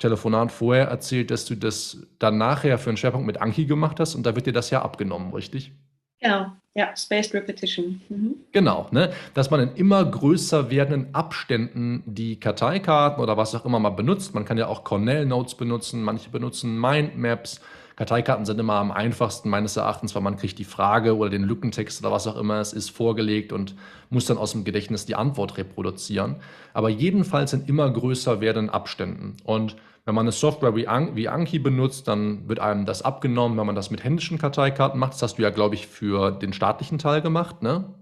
Telefonat 0.00 0.50
vorher 0.50 0.88
erzählt, 0.88 1.30
dass 1.30 1.44
du 1.44 1.54
das 1.54 2.06
dann 2.18 2.38
nachher 2.38 2.78
für 2.78 2.90
einen 2.90 2.96
Schwerpunkt 2.96 3.26
mit 3.26 3.40
Anki 3.40 3.66
gemacht 3.66 4.00
hast 4.00 4.16
und 4.16 4.26
da 4.26 4.34
wird 4.34 4.46
dir 4.46 4.52
das 4.52 4.70
ja 4.70 4.82
abgenommen, 4.82 5.32
richtig? 5.32 5.72
Genau, 6.20 6.52
ja, 6.74 6.94
Spaced 6.96 7.32
Repetition. 7.32 8.00
Mhm. 8.08 8.34
Genau, 8.52 8.88
ne? 8.90 9.12
dass 9.34 9.50
man 9.50 9.60
in 9.60 9.76
immer 9.76 10.04
größer 10.04 10.70
werdenden 10.70 11.14
Abständen 11.14 12.02
die 12.06 12.40
Karteikarten 12.40 13.22
oder 13.22 13.36
was 13.36 13.54
auch 13.54 13.64
immer 13.64 13.78
mal 13.78 13.90
benutzt. 13.90 14.34
Man 14.34 14.44
kann 14.44 14.58
ja 14.58 14.66
auch 14.66 14.84
Cornell 14.84 15.24
Notes 15.24 15.54
benutzen, 15.54 16.02
manche 16.02 16.30
benutzen 16.30 16.78
Mindmaps, 16.78 17.60
Karteikarten 18.00 18.46
sind 18.46 18.58
immer 18.58 18.76
am 18.76 18.92
einfachsten 18.92 19.50
meines 19.50 19.76
Erachtens, 19.76 20.14
weil 20.14 20.22
man 20.22 20.38
kriegt 20.38 20.58
die 20.58 20.64
Frage 20.64 21.18
oder 21.18 21.28
den 21.28 21.42
Lückentext 21.42 22.00
oder 22.00 22.10
was 22.10 22.26
auch 22.26 22.38
immer 22.38 22.58
es 22.58 22.72
ist 22.72 22.90
vorgelegt 22.90 23.52
und 23.52 23.74
muss 24.08 24.24
dann 24.24 24.38
aus 24.38 24.52
dem 24.52 24.64
Gedächtnis 24.64 25.04
die 25.04 25.16
Antwort 25.16 25.58
reproduzieren. 25.58 26.36
Aber 26.72 26.88
jedenfalls 26.88 27.52
in 27.52 27.66
immer 27.66 27.90
größer 27.90 28.40
werdenden 28.40 28.72
Abständen. 28.72 29.36
Und 29.44 29.76
wenn 30.04 30.14
man 30.14 30.24
eine 30.24 30.32
Software 30.32 30.74
wie, 30.74 30.88
An 30.88 31.16
wie 31.16 31.28
Anki 31.28 31.58
benutzt, 31.58 32.08
dann 32.08 32.48
wird 32.48 32.58
einem 32.58 32.86
das 32.86 33.02
abgenommen, 33.02 33.58
wenn 33.58 33.66
man 33.66 33.74
das 33.74 33.90
mit 33.90 34.02
händischen 34.02 34.38
Karteikarten 34.38 34.98
macht. 34.98 35.14
Das 35.14 35.22
hast 35.22 35.38
du 35.38 35.42
ja, 35.42 35.50
glaube 35.50 35.74
ich, 35.74 35.86
für 35.86 36.30
den 36.30 36.52
staatlichen 36.52 36.98
Teil 36.98 37.22
gemacht, 37.22 37.62
ne? 37.62 37.94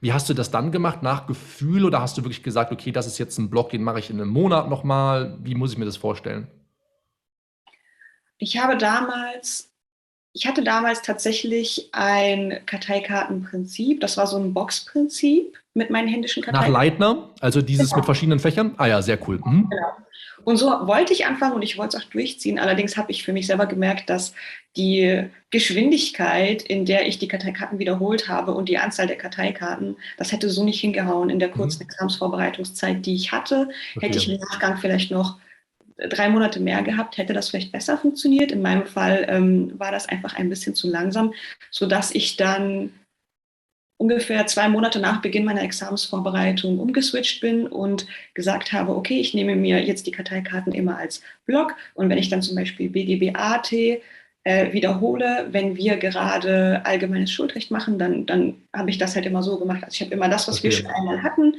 Wie 0.00 0.12
hast 0.12 0.28
du 0.28 0.34
das 0.34 0.52
dann 0.52 0.70
gemacht? 0.70 1.02
Nach 1.02 1.26
Gefühl 1.26 1.84
oder 1.84 2.00
hast 2.00 2.16
du 2.16 2.22
wirklich 2.22 2.44
gesagt, 2.44 2.70
okay, 2.70 2.92
das 2.92 3.08
ist 3.08 3.18
jetzt 3.18 3.36
ein 3.38 3.50
Block, 3.50 3.70
den 3.70 3.82
mache 3.82 3.98
ich 3.98 4.10
in 4.10 4.20
einem 4.20 4.30
Monat 4.30 4.68
nochmal? 4.68 5.36
Wie 5.42 5.56
muss 5.56 5.72
ich 5.72 5.78
mir 5.78 5.86
das 5.86 5.96
vorstellen? 5.96 6.46
Ich 8.38 8.62
habe 8.62 8.76
damals, 8.76 9.72
ich 10.32 10.46
hatte 10.46 10.62
damals 10.62 11.02
tatsächlich 11.02 11.88
ein 11.90 12.60
Karteikartenprinzip. 12.66 14.00
Das 14.00 14.16
war 14.16 14.28
so 14.28 14.36
ein 14.36 14.54
Boxprinzip 14.54 15.58
mit 15.74 15.90
meinen 15.90 16.06
händischen 16.06 16.44
Karteikarten. 16.44 16.72
Nach 16.72 16.80
Leitner, 16.80 17.30
also 17.40 17.60
dieses 17.60 17.88
genau. 17.88 17.96
mit 17.96 18.04
verschiedenen 18.04 18.38
Fächern? 18.38 18.74
Ah 18.76 18.86
ja, 18.86 19.02
sehr 19.02 19.18
cool. 19.26 19.40
Mhm. 19.44 19.68
Genau. 19.68 19.96
Und 20.44 20.56
so 20.56 20.66
wollte 20.66 21.12
ich 21.12 21.26
anfangen 21.26 21.54
und 21.54 21.62
ich 21.62 21.76
wollte 21.76 21.96
es 21.96 22.02
auch 22.02 22.08
durchziehen. 22.08 22.58
Allerdings 22.58 22.96
habe 22.96 23.10
ich 23.10 23.22
für 23.22 23.32
mich 23.32 23.46
selber 23.46 23.66
gemerkt, 23.66 24.08
dass 24.08 24.32
die 24.76 25.24
Geschwindigkeit, 25.50 26.62
in 26.62 26.86
der 26.86 27.06
ich 27.06 27.18
die 27.18 27.28
Karteikarten 27.28 27.78
wiederholt 27.78 28.28
habe 28.28 28.54
und 28.54 28.68
die 28.68 28.78
Anzahl 28.78 29.06
der 29.06 29.18
Karteikarten, 29.18 29.96
das 30.16 30.32
hätte 30.32 30.48
so 30.50 30.64
nicht 30.64 30.80
hingehauen 30.80 31.30
in 31.30 31.38
der 31.38 31.50
kurzen 31.50 31.82
mhm. 31.82 31.90
Examsvorbereitungszeit, 31.90 33.04
die 33.04 33.14
ich 33.14 33.32
hatte. 33.32 33.68
Okay. 33.96 34.06
Hätte 34.06 34.18
ich 34.18 34.28
im 34.28 34.38
Nachgang 34.38 34.78
vielleicht 34.78 35.10
noch 35.10 35.38
drei 35.98 36.28
Monate 36.28 36.60
mehr 36.60 36.82
gehabt, 36.82 37.18
hätte 37.18 37.32
das 37.32 37.48
vielleicht 37.48 37.72
besser 37.72 37.98
funktioniert. 37.98 38.52
In 38.52 38.62
meinem 38.62 38.86
Fall 38.86 39.26
ähm, 39.28 39.72
war 39.78 39.90
das 39.90 40.08
einfach 40.08 40.36
ein 40.36 40.48
bisschen 40.48 40.74
zu 40.74 40.88
langsam, 40.88 41.34
sodass 41.70 42.14
ich 42.14 42.36
dann 42.36 42.92
ungefähr 43.98 44.46
zwei 44.46 44.68
Monate 44.68 45.00
nach 45.00 45.20
Beginn 45.20 45.44
meiner 45.44 45.62
Examensvorbereitung 45.62 46.78
umgeswitcht 46.78 47.40
bin 47.40 47.66
und 47.66 48.06
gesagt 48.32 48.72
habe, 48.72 48.96
okay, 48.96 49.20
ich 49.20 49.34
nehme 49.34 49.56
mir 49.56 49.84
jetzt 49.84 50.06
die 50.06 50.12
Karteikarten 50.12 50.72
immer 50.72 50.96
als 50.96 51.20
Block 51.44 51.74
und 51.94 52.08
wenn 52.08 52.18
ich 52.18 52.30
dann 52.30 52.40
zum 52.40 52.56
Beispiel 52.56 52.88
BGBAT 52.88 53.72
äh, 54.44 54.72
wiederhole, 54.72 55.48
wenn 55.50 55.76
wir 55.76 55.96
gerade 55.96 56.80
allgemeines 56.84 57.32
Schuldrecht 57.32 57.70
machen, 57.70 57.98
dann, 57.98 58.24
dann 58.24 58.54
habe 58.74 58.88
ich 58.88 58.98
das 58.98 59.16
halt 59.16 59.26
immer 59.26 59.42
so 59.42 59.58
gemacht. 59.58 59.82
Also 59.82 59.94
ich 59.94 60.00
habe 60.00 60.14
immer 60.14 60.28
das, 60.28 60.46
was 60.46 60.58
okay. 60.58 60.64
wir 60.64 60.72
schon 60.72 60.86
einmal 60.86 61.22
hatten, 61.22 61.56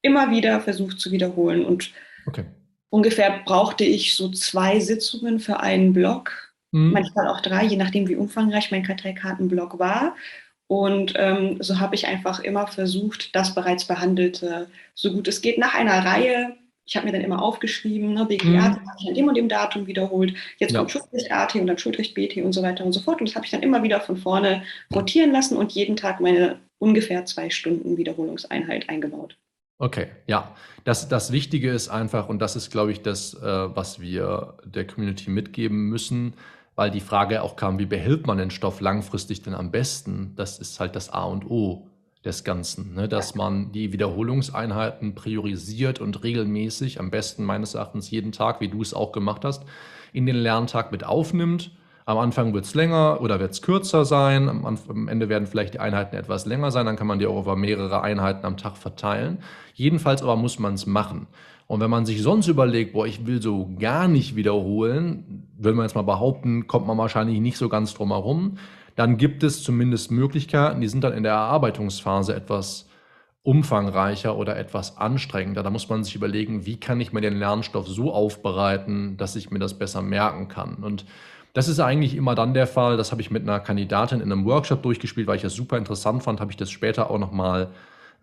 immer 0.00 0.30
wieder 0.30 0.60
versucht 0.60 0.98
zu 0.98 1.12
wiederholen 1.12 1.64
und 1.64 1.92
okay. 2.26 2.44
ungefähr 2.88 3.42
brauchte 3.44 3.84
ich 3.84 4.14
so 4.14 4.30
zwei 4.30 4.80
Sitzungen 4.80 5.40
für 5.40 5.60
einen 5.60 5.92
Block, 5.92 6.54
mhm. 6.72 6.92
manchmal 6.92 7.28
auch 7.28 7.40
drei, 7.40 7.64
je 7.66 7.76
nachdem, 7.76 8.08
wie 8.08 8.16
umfangreich 8.16 8.70
mein 8.70 8.82
Karteikartenblock 8.82 9.78
war. 9.78 10.16
Und 10.72 11.12
ähm, 11.16 11.58
so 11.60 11.80
habe 11.80 11.94
ich 11.94 12.06
einfach 12.06 12.40
immer 12.40 12.66
versucht, 12.66 13.36
das 13.36 13.54
bereits 13.54 13.84
Behandelte 13.84 14.68
so 14.94 15.12
gut 15.12 15.28
es 15.28 15.42
geht 15.42 15.58
nach 15.58 15.74
einer 15.74 16.02
Reihe. 16.02 16.56
Ich 16.86 16.96
habe 16.96 17.04
mir 17.04 17.12
dann 17.12 17.20
immer 17.20 17.42
aufgeschrieben, 17.42 18.14
ne, 18.14 18.24
BGA 18.24 18.48
mhm. 18.48 18.62
habe 18.62 18.80
ich 18.98 19.06
an 19.06 19.14
dem 19.14 19.28
und 19.28 19.36
dem 19.36 19.50
Datum 19.50 19.86
wiederholt. 19.86 20.32
Jetzt 20.56 20.72
ja. 20.72 20.78
kommt 20.78 20.92
Schuldrecht 20.92 21.30
AT 21.30 21.54
und 21.56 21.66
dann 21.66 21.76
Schuldrecht 21.76 22.14
BT 22.14 22.38
und 22.38 22.54
so 22.54 22.62
weiter 22.62 22.86
und 22.86 22.94
so 22.94 23.00
fort. 23.00 23.20
Und 23.20 23.28
das 23.28 23.36
habe 23.36 23.44
ich 23.44 23.50
dann 23.50 23.62
immer 23.62 23.82
wieder 23.82 24.00
von 24.00 24.16
vorne 24.16 24.62
rotieren 24.94 25.30
lassen 25.30 25.58
und 25.58 25.72
jeden 25.72 25.94
Tag 25.94 26.22
meine 26.22 26.58
ungefähr 26.78 27.26
zwei 27.26 27.50
Stunden 27.50 27.98
Wiederholungseinheit 27.98 28.88
eingebaut. 28.88 29.36
Okay, 29.78 30.06
ja. 30.26 30.56
Das, 30.84 31.06
das 31.06 31.32
Wichtige 31.32 31.70
ist 31.70 31.90
einfach, 31.90 32.30
und 32.30 32.38
das 32.38 32.56
ist, 32.56 32.70
glaube 32.70 32.92
ich, 32.92 33.02
das, 33.02 33.34
äh, 33.34 33.42
was 33.42 34.00
wir 34.00 34.54
der 34.64 34.86
Community 34.86 35.28
mitgeben 35.28 35.90
müssen, 35.90 36.32
weil 36.74 36.90
die 36.90 37.00
Frage 37.00 37.42
auch 37.42 37.56
kam, 37.56 37.78
wie 37.78 37.86
behält 37.86 38.26
man 38.26 38.38
den 38.38 38.50
Stoff 38.50 38.80
langfristig 38.80 39.42
denn 39.42 39.54
am 39.54 39.70
besten? 39.70 40.32
Das 40.36 40.58
ist 40.58 40.80
halt 40.80 40.96
das 40.96 41.10
A 41.10 41.24
und 41.24 41.44
O 41.50 41.88
des 42.24 42.44
Ganzen, 42.44 42.94
ne? 42.94 43.08
dass 43.08 43.34
man 43.34 43.72
die 43.72 43.92
Wiederholungseinheiten 43.92 45.14
priorisiert 45.14 46.00
und 46.00 46.22
regelmäßig, 46.22 47.00
am 47.00 47.10
besten 47.10 47.44
meines 47.44 47.74
Erachtens 47.74 48.10
jeden 48.10 48.32
Tag, 48.32 48.60
wie 48.60 48.68
du 48.68 48.80
es 48.80 48.94
auch 48.94 49.12
gemacht 49.12 49.44
hast, 49.44 49.64
in 50.12 50.26
den 50.26 50.36
Lerntag 50.36 50.92
mit 50.92 51.04
aufnimmt. 51.04 51.72
Am 52.04 52.18
Anfang 52.18 52.52
wird 52.52 52.64
es 52.64 52.74
länger 52.74 53.20
oder 53.20 53.38
wird 53.38 53.52
es 53.52 53.62
kürzer 53.62 54.04
sein. 54.04 54.48
Am, 54.48 54.64
am, 54.66 55.08
Ende 55.08 55.28
werden 55.28 55.46
vielleicht 55.46 55.74
die 55.74 55.80
Einheiten 55.80 56.16
etwas 56.16 56.46
länger 56.46 56.70
sein. 56.72 56.86
Dann 56.86 56.96
kann 56.96 57.06
man 57.06 57.20
die 57.20 57.26
auch 57.26 57.40
über 57.40 57.54
mehrere 57.54 58.02
Einheiten 58.02 58.44
am 58.44 58.56
Tag 58.56 58.76
verteilen. 58.76 59.38
Jedenfalls 59.74 60.22
aber 60.22 60.36
muss 60.36 60.58
man 60.58 60.74
es 60.74 60.86
machen. 60.86 61.28
Und 61.66 61.80
wenn 61.80 61.90
man 61.90 62.06
sich 62.06 62.22
sonst 62.22 62.48
überlegt, 62.48 62.92
boah, 62.92 63.06
ich 63.06 63.26
will 63.26 63.40
so 63.40 63.70
gar 63.78 64.08
nicht 64.08 64.36
wiederholen, 64.36 65.48
will 65.56 65.74
man 65.74 65.86
jetzt 65.86 65.94
mal 65.94 66.02
behaupten, 66.02 66.66
kommt 66.66 66.86
man 66.86 66.98
wahrscheinlich 66.98 67.40
nicht 67.40 67.56
so 67.56 67.68
ganz 67.68 67.94
drum 67.94 68.10
herum, 68.10 68.58
dann 68.96 69.16
gibt 69.16 69.42
es 69.42 69.62
zumindest 69.62 70.10
Möglichkeiten, 70.10 70.80
die 70.80 70.88
sind 70.88 71.02
dann 71.02 71.14
in 71.14 71.22
der 71.22 71.32
Erarbeitungsphase 71.32 72.34
etwas 72.34 72.88
umfangreicher 73.42 74.36
oder 74.36 74.56
etwas 74.56 74.98
anstrengender. 74.98 75.62
Da 75.62 75.70
muss 75.70 75.88
man 75.88 76.04
sich 76.04 76.14
überlegen, 76.14 76.66
wie 76.66 76.78
kann 76.78 77.00
ich 77.00 77.12
mir 77.12 77.20
den 77.20 77.36
Lernstoff 77.36 77.88
so 77.88 78.12
aufbereiten, 78.12 79.16
dass 79.16 79.34
ich 79.34 79.50
mir 79.50 79.58
das 79.58 79.78
besser 79.78 80.02
merken 80.02 80.48
kann. 80.48 80.76
Und 80.76 81.04
das 81.52 81.68
ist 81.68 81.80
eigentlich 81.80 82.14
immer 82.14 82.34
dann 82.34 82.54
der 82.54 82.66
Fall. 82.66 82.96
Das 82.96 83.10
habe 83.10 83.20
ich 83.20 83.30
mit 83.30 83.42
einer 83.42 83.60
Kandidatin 83.60 84.20
in 84.20 84.30
einem 84.30 84.44
Workshop 84.44 84.82
durchgespielt, 84.82 85.26
weil 85.26 85.36
ich 85.36 85.42
das 85.42 85.54
super 85.54 85.76
interessant 85.76 86.22
fand, 86.22 86.40
habe 86.40 86.52
ich 86.52 86.56
das 86.56 86.70
später 86.70 87.10
auch 87.10 87.18
nochmal 87.18 87.70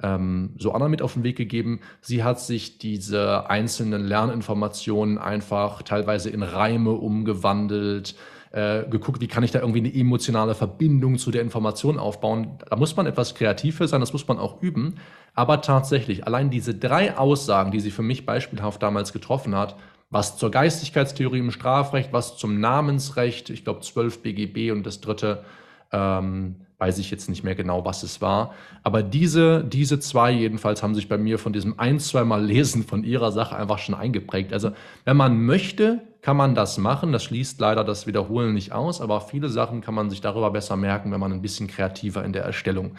ähm, 0.02 0.56
so 0.58 0.72
Anna 0.72 0.88
mit 0.88 1.02
auf 1.02 1.14
den 1.14 1.24
Weg 1.24 1.38
gegeben. 1.38 1.82
Sie 2.02 2.24
hat 2.24 2.40
sich 2.40 2.78
diese 2.78 3.50
einzelnen 3.50 4.04
Lerninformationen 4.04 5.18
einfach 5.18 5.82
teilweise 5.84 6.30
in 6.30 6.44
Reime 6.44 6.92
umgewandelt, 6.92 8.16
äh, 8.52 8.84
geguckt, 8.90 9.22
wie 9.22 9.28
kann 9.28 9.44
ich 9.44 9.52
da 9.52 9.60
irgendwie 9.60 9.80
eine 9.80 9.94
emotionale 9.94 10.56
Verbindung 10.56 11.18
zu 11.18 11.32
der 11.32 11.42
Information 11.42 12.00
aufbauen. 12.00 12.58
Da 12.70 12.76
muss 12.76 12.96
man 12.96 13.06
etwas 13.06 13.36
kreativ 13.36 13.78
für 13.78 13.88
sein, 13.88 14.00
das 14.00 14.14
muss 14.14 14.28
man 14.28 14.40
auch 14.40 14.62
üben. 14.62 14.96
Aber 15.36 15.62
tatsächlich, 15.62 16.26
allein 16.26 16.50
diese 16.50 16.74
drei 16.74 17.18
Aussagen, 17.18 17.72
die 17.72 17.80
sie 17.80 17.92
für 17.92 18.02
mich 18.02 18.26
beispielhaft 18.26 18.82
damals 18.82 19.14
getroffen 19.14 19.56
hat, 19.56 19.76
was 20.10 20.38
zur 20.38 20.50
Geistigkeitstheorie 20.50 21.40
im 21.40 21.52
Strafrecht, 21.52 22.12
was 22.12 22.38
zum 22.38 22.60
Namensrecht, 22.60 23.52
ich 23.52 23.64
glaube 23.64 23.82
12 23.82 24.24
BGB 24.24 24.72
und 24.72 24.84
das 24.86 25.02
dritte 25.02 25.44
ähm, 25.92 26.56
weiß 26.80 26.98
ich 26.98 27.12
jetzt 27.12 27.30
nicht 27.30 27.44
mehr 27.44 27.56
genau, 27.56 27.86
was 27.86 28.04
es 28.04 28.22
war. 28.22 28.54
Aber 28.84 29.04
diese, 29.04 29.64
diese 29.64 30.00
zwei 30.00 30.32
jedenfalls 30.32 30.82
haben 30.82 30.96
sich 30.96 31.10
bei 31.10 31.18
mir 31.18 31.38
von 31.38 31.54
diesem 31.54 31.78
ein, 31.78 32.00
zweimal 32.00 32.44
Lesen 32.44 32.84
von 32.84 33.04
ihrer 33.04 33.32
Sache 33.32 33.56
einfach 33.56 33.78
schon 33.80 33.96
eingeprägt. 33.96 34.54
Also 34.54 34.72
wenn 35.04 35.18
man 35.18 35.46
möchte, 35.46 36.02
kann 36.22 36.38
man 36.38 36.56
das 36.56 36.78
machen. 36.78 37.12
Das 37.12 37.24
schließt 37.24 37.60
leider 37.60 37.84
das 37.84 38.08
Wiederholen 38.08 38.54
nicht 38.54 38.72
aus, 38.72 39.02
aber 39.02 39.20
viele 39.22 39.50
Sachen 39.50 39.82
kann 39.82 39.94
man 39.94 40.10
sich 40.10 40.22
darüber 40.22 40.52
besser 40.52 40.78
merken, 40.78 41.12
wenn 41.12 41.20
man 41.20 41.34
ein 41.34 41.42
bisschen 41.42 41.68
kreativer 41.68 42.24
in 42.24 42.34
der 42.34 42.44
Erstellung 42.44 42.96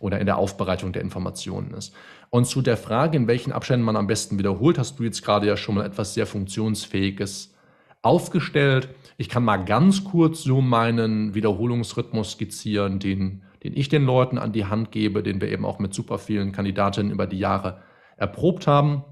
oder 0.00 0.18
in 0.18 0.26
der 0.26 0.38
Aufbereitung 0.38 0.92
der 0.92 1.02
Informationen 1.02 1.72
ist. 1.74 1.94
Und 2.30 2.46
zu 2.46 2.62
der 2.62 2.76
Frage, 2.76 3.16
in 3.16 3.28
welchen 3.28 3.52
Abständen 3.52 3.84
man 3.84 3.96
am 3.96 4.06
besten 4.08 4.38
wiederholt, 4.38 4.78
hast 4.78 4.98
du 4.98 5.04
jetzt 5.04 5.24
gerade 5.24 5.46
ja 5.46 5.56
schon 5.56 5.76
mal 5.76 5.86
etwas 5.86 6.14
sehr 6.14 6.26
Funktionsfähiges 6.26 7.52
aufgestellt. 8.02 8.88
Ich 9.16 9.28
kann 9.28 9.44
mal 9.44 9.58
ganz 9.58 10.04
kurz 10.04 10.42
so 10.42 10.60
meinen 10.60 11.34
Wiederholungsrhythmus 11.34 12.32
skizzieren, 12.32 12.98
den, 12.98 13.42
den 13.62 13.76
ich 13.76 13.88
den 13.88 14.04
Leuten 14.04 14.38
an 14.38 14.52
die 14.52 14.64
Hand 14.64 14.90
gebe, 14.92 15.22
den 15.22 15.40
wir 15.40 15.48
eben 15.48 15.64
auch 15.64 15.78
mit 15.78 15.92
super 15.92 16.18
vielen 16.18 16.52
Kandidatinnen 16.52 17.12
über 17.12 17.26
die 17.26 17.38
Jahre 17.38 17.82
erprobt 18.16 18.66
haben. 18.66 19.04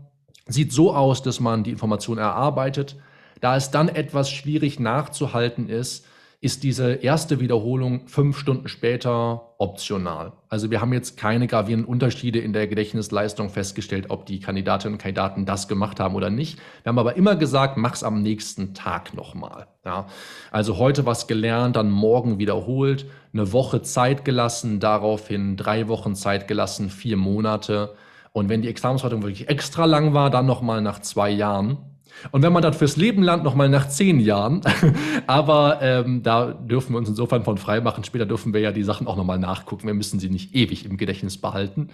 Sieht 0.47 0.73
so 0.73 0.95
aus, 0.95 1.23
dass 1.23 1.41
man 1.41 1.65
die 1.65 1.71
Information 1.71 2.19
erarbeitet. 2.19 2.97
Da 3.41 3.57
es 3.57 3.71
dann 3.71 3.89
etwas 3.89 4.31
schwierig 4.31 4.81
nachzuhalten 4.81 5.69
ist, 5.69 6.07
ist 6.41 6.63
diese 6.63 6.93
erste 6.93 7.41
Wiederholung 7.41 8.07
fünf 8.07 8.39
Stunden 8.39 8.69
später 8.69 9.55
optional. 9.59 10.35
Also 10.49 10.71
wir 10.71 10.81
haben 10.81 10.93
jetzt 10.93 11.17
keine 11.17 11.49
gravierenden 11.49 11.89
Unterschiede 11.89 12.39
in 12.39 12.53
der 12.53 12.69
Gedächtnisleistung 12.69 13.51
festgestellt, 13.51 14.07
ob 14.11 14.25
die 14.25 14.39
Kandidatinnen 14.39 14.95
und 14.95 15.03
Kandidaten 15.03 15.47
das 15.47 15.67
gemacht 15.67 15.99
haben 15.99 16.15
oder 16.15 16.31
nicht. 16.31 16.61
Wir 16.85 16.91
haben 16.91 16.99
aber 17.01 17.17
immer 17.17 17.35
gesagt, 17.35 17.77
mach's 17.77 18.05
am 18.05 18.23
nächsten 18.23 18.73
Tag 18.73 19.15
nochmal. 19.15 19.67
Ja, 19.85 20.07
also 20.53 20.79
heute 20.79 21.07
was 21.07 21.27
gelernt, 21.27 21.75
dann 21.75 21.91
morgen 21.91 22.39
wiederholt, 22.39 23.07
eine 23.33 23.53
Woche 23.53 23.83
Zeit 23.83 24.25
gelassen, 24.25 24.79
daraufhin 24.79 25.57
drei 25.57 25.89
Wochen 25.89 26.15
Zeit 26.15 26.47
gelassen, 26.47 26.89
vier 26.89 27.17
Monate. 27.17 27.95
Und 28.31 28.49
wenn 28.49 28.63
die 28.63 28.69
Examensvorbereitung 28.69 29.29
wirklich 29.29 29.49
extra 29.49 29.87
lang 29.87 30.15
war, 30.15 30.31
dann 30.31 30.47
nochmal 30.47 30.83
nach 30.83 31.01
zwei 31.01 31.31
Jahren. 31.31 31.79
Und 32.33 32.43
wenn 32.43 32.53
man 32.53 32.63
dann 32.63 32.75
fürs 32.75 32.97
Leben 32.97 33.23
lernt, 33.23 33.45
nochmal 33.45 33.69
nach 33.69 33.89
zehn 33.89 34.21
Jahren, 34.21 34.61
aber 35.27 35.79
ähm, 35.83 36.23
da 36.23 36.53
dürfen 36.53 36.93
wir 36.93 36.99
uns 36.99 37.09
insofern 37.09 37.45
von 37.45 37.59
frei 37.59 37.81
machen. 37.81 38.05
Später 38.05 38.27
dürfen 38.27 38.53
wir 38.53 38.61
ja 38.61 38.73
die 38.73 38.83
Sachen 38.83 39.07
auch 39.07 39.17
nochmal 39.17 39.39
nachgucken. 39.39 39.87
Wir 39.87 39.95
müssen 39.95 40.19
sie 40.21 40.31
nicht 40.31 40.55
ewig 40.55 40.85
im 40.85 40.97
Gedächtnis 40.97 41.41
behalten. 41.41 41.89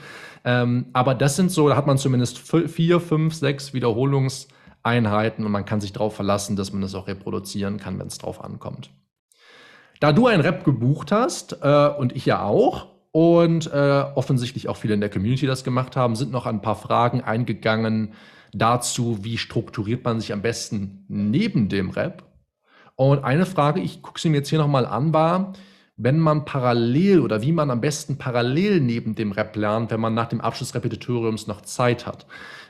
Ähm, 0.44 0.86
aber 0.92 1.14
das 1.14 1.36
sind 1.36 1.50
so, 1.50 1.68
da 1.68 1.76
hat 1.76 1.86
man 1.86 1.98
zumindest 1.98 2.38
vier, 2.38 3.00
fünf, 3.00 3.34
sechs 3.34 3.74
Wiederholungseinheiten 3.74 5.44
und 5.44 5.52
man 5.52 5.64
kann 5.64 5.80
sich 5.80 5.92
darauf 5.92 6.14
verlassen, 6.14 6.56
dass 6.56 6.72
man 6.72 6.82
das 6.82 6.94
auch 6.94 7.06
reproduzieren 7.06 7.78
kann, 7.78 7.98
wenn 7.98 8.06
es 8.06 8.18
drauf 8.18 8.42
ankommt. 8.42 8.90
Da 10.00 10.12
du 10.12 10.26
ein 10.26 10.40
Rap 10.40 10.64
gebucht 10.64 11.12
hast 11.12 11.58
äh, 11.62 11.88
und 11.88 12.14
ich 12.16 12.26
ja 12.26 12.42
auch, 12.42 12.94
und 13.14 13.72
äh, 13.72 14.04
offensichtlich 14.16 14.68
auch 14.68 14.76
viele 14.76 14.94
in 14.94 15.00
der 15.00 15.08
Community 15.08 15.46
das 15.46 15.62
gemacht 15.62 15.94
haben, 15.94 16.16
sind 16.16 16.32
noch 16.32 16.46
ein 16.46 16.60
paar 16.60 16.74
Fragen 16.74 17.20
eingegangen, 17.20 18.12
dazu, 18.54 19.18
wie 19.22 19.38
strukturiert 19.38 20.04
man 20.04 20.20
sich 20.20 20.32
am 20.32 20.42
besten 20.42 21.04
neben 21.08 21.68
dem 21.68 21.90
Rap. 21.90 22.24
Und 22.96 23.24
eine 23.24 23.46
Frage, 23.46 23.80
ich 23.80 24.02
gucke 24.02 24.20
sie 24.20 24.28
mir 24.28 24.38
jetzt 24.38 24.48
hier 24.48 24.58
nochmal 24.58 24.86
an, 24.86 25.12
war, 25.12 25.52
wenn 25.96 26.18
man 26.18 26.44
parallel 26.44 27.20
oder 27.20 27.42
wie 27.42 27.52
man 27.52 27.70
am 27.70 27.80
besten 27.80 28.18
parallel 28.18 28.80
neben 28.80 29.14
dem 29.14 29.32
Rap 29.32 29.54
lernt, 29.56 29.90
wenn 29.90 30.00
man 30.00 30.14
nach 30.14 30.28
dem 30.28 30.40
Abschluss 30.40 30.68
des 30.68 30.74
Repetitoriums 30.74 31.46
noch 31.46 31.62
Zeit 31.62 32.06
hat. 32.06 32.26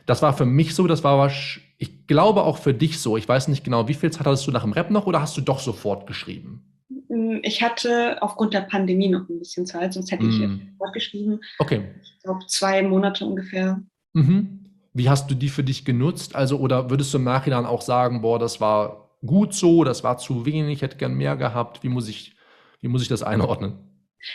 Das 0.07 0.23
war 0.23 0.37
für 0.37 0.45
mich 0.45 0.75
so, 0.75 0.87
das 0.87 1.05
war, 1.05 1.31
ich 1.79 2.07
glaube 2.07 2.43
auch 2.43 2.59
für 2.59 2.75
dich 2.75 2.99
so. 2.99 3.17
Ich 3.17 3.29
weiß 3.29 3.49
nicht 3.49 3.65
genau, 3.65 3.89
wie 3.89 3.95
viel 3.95 4.11
Zeit 4.11 4.27
hattest 4.27 4.47
du 4.47 4.51
nach 4.51 4.63
dem 4.63 4.73
Rap 4.73 4.91
noch 4.91 5.07
oder 5.07 5.21
hast 5.21 5.37
du 5.37 5.41
doch 5.41 5.59
sofort 5.59 6.07
geschrieben? 6.07 6.65
Mm, 7.09 7.39
ich 7.43 7.63
hatte 7.63 8.19
aufgrund 8.21 8.53
der 8.53 8.63
Pandemie 8.63 9.09
noch 9.09 9.29
ein 9.29 9.39
bisschen 9.39 9.65
Zeit, 9.65 9.95
sonst 9.95 10.11
hätte 10.11 10.27
ich 10.27 10.39
mm. 10.39 10.61
sofort 10.73 10.93
geschrieben. 10.93 11.41
Okay. 11.59 11.83
Ich 12.03 12.19
glaube, 12.23 12.41
zwei 12.47 12.83
Monate 12.83 13.25
ungefähr. 13.25 13.83
Mhm. 14.13 14.64
Wie 14.95 15.09
hast 15.09 15.31
du 15.31 15.35
die 15.35 15.49
für 15.49 15.65
dich 15.65 15.85
genutzt? 15.85 16.35
Also, 16.35 16.59
oder 16.59 16.89
würdest 16.89 17.13
du 17.13 17.19
im 17.19 17.25
Nachhinein 17.25 17.67
auch 17.67 17.83
sagen, 17.83 18.23
boah, 18.23 18.39
das 18.39 18.61
war 18.61 19.11
gut 19.27 19.53
so, 19.55 19.85
das 19.85 20.05
war 20.05 20.19
zu 20.19 20.47
wenig, 20.47 20.83
hätte 20.83 20.97
gern 20.97 21.15
mehr 21.15 21.37
gehabt? 21.37 21.83
Wie 21.83 21.89
muss 21.89 22.09
ich, 22.09 22.35
wie 22.81 22.89
muss 22.89 23.03
ich 23.03 23.09
das 23.09 23.23
einordnen? 23.23 23.79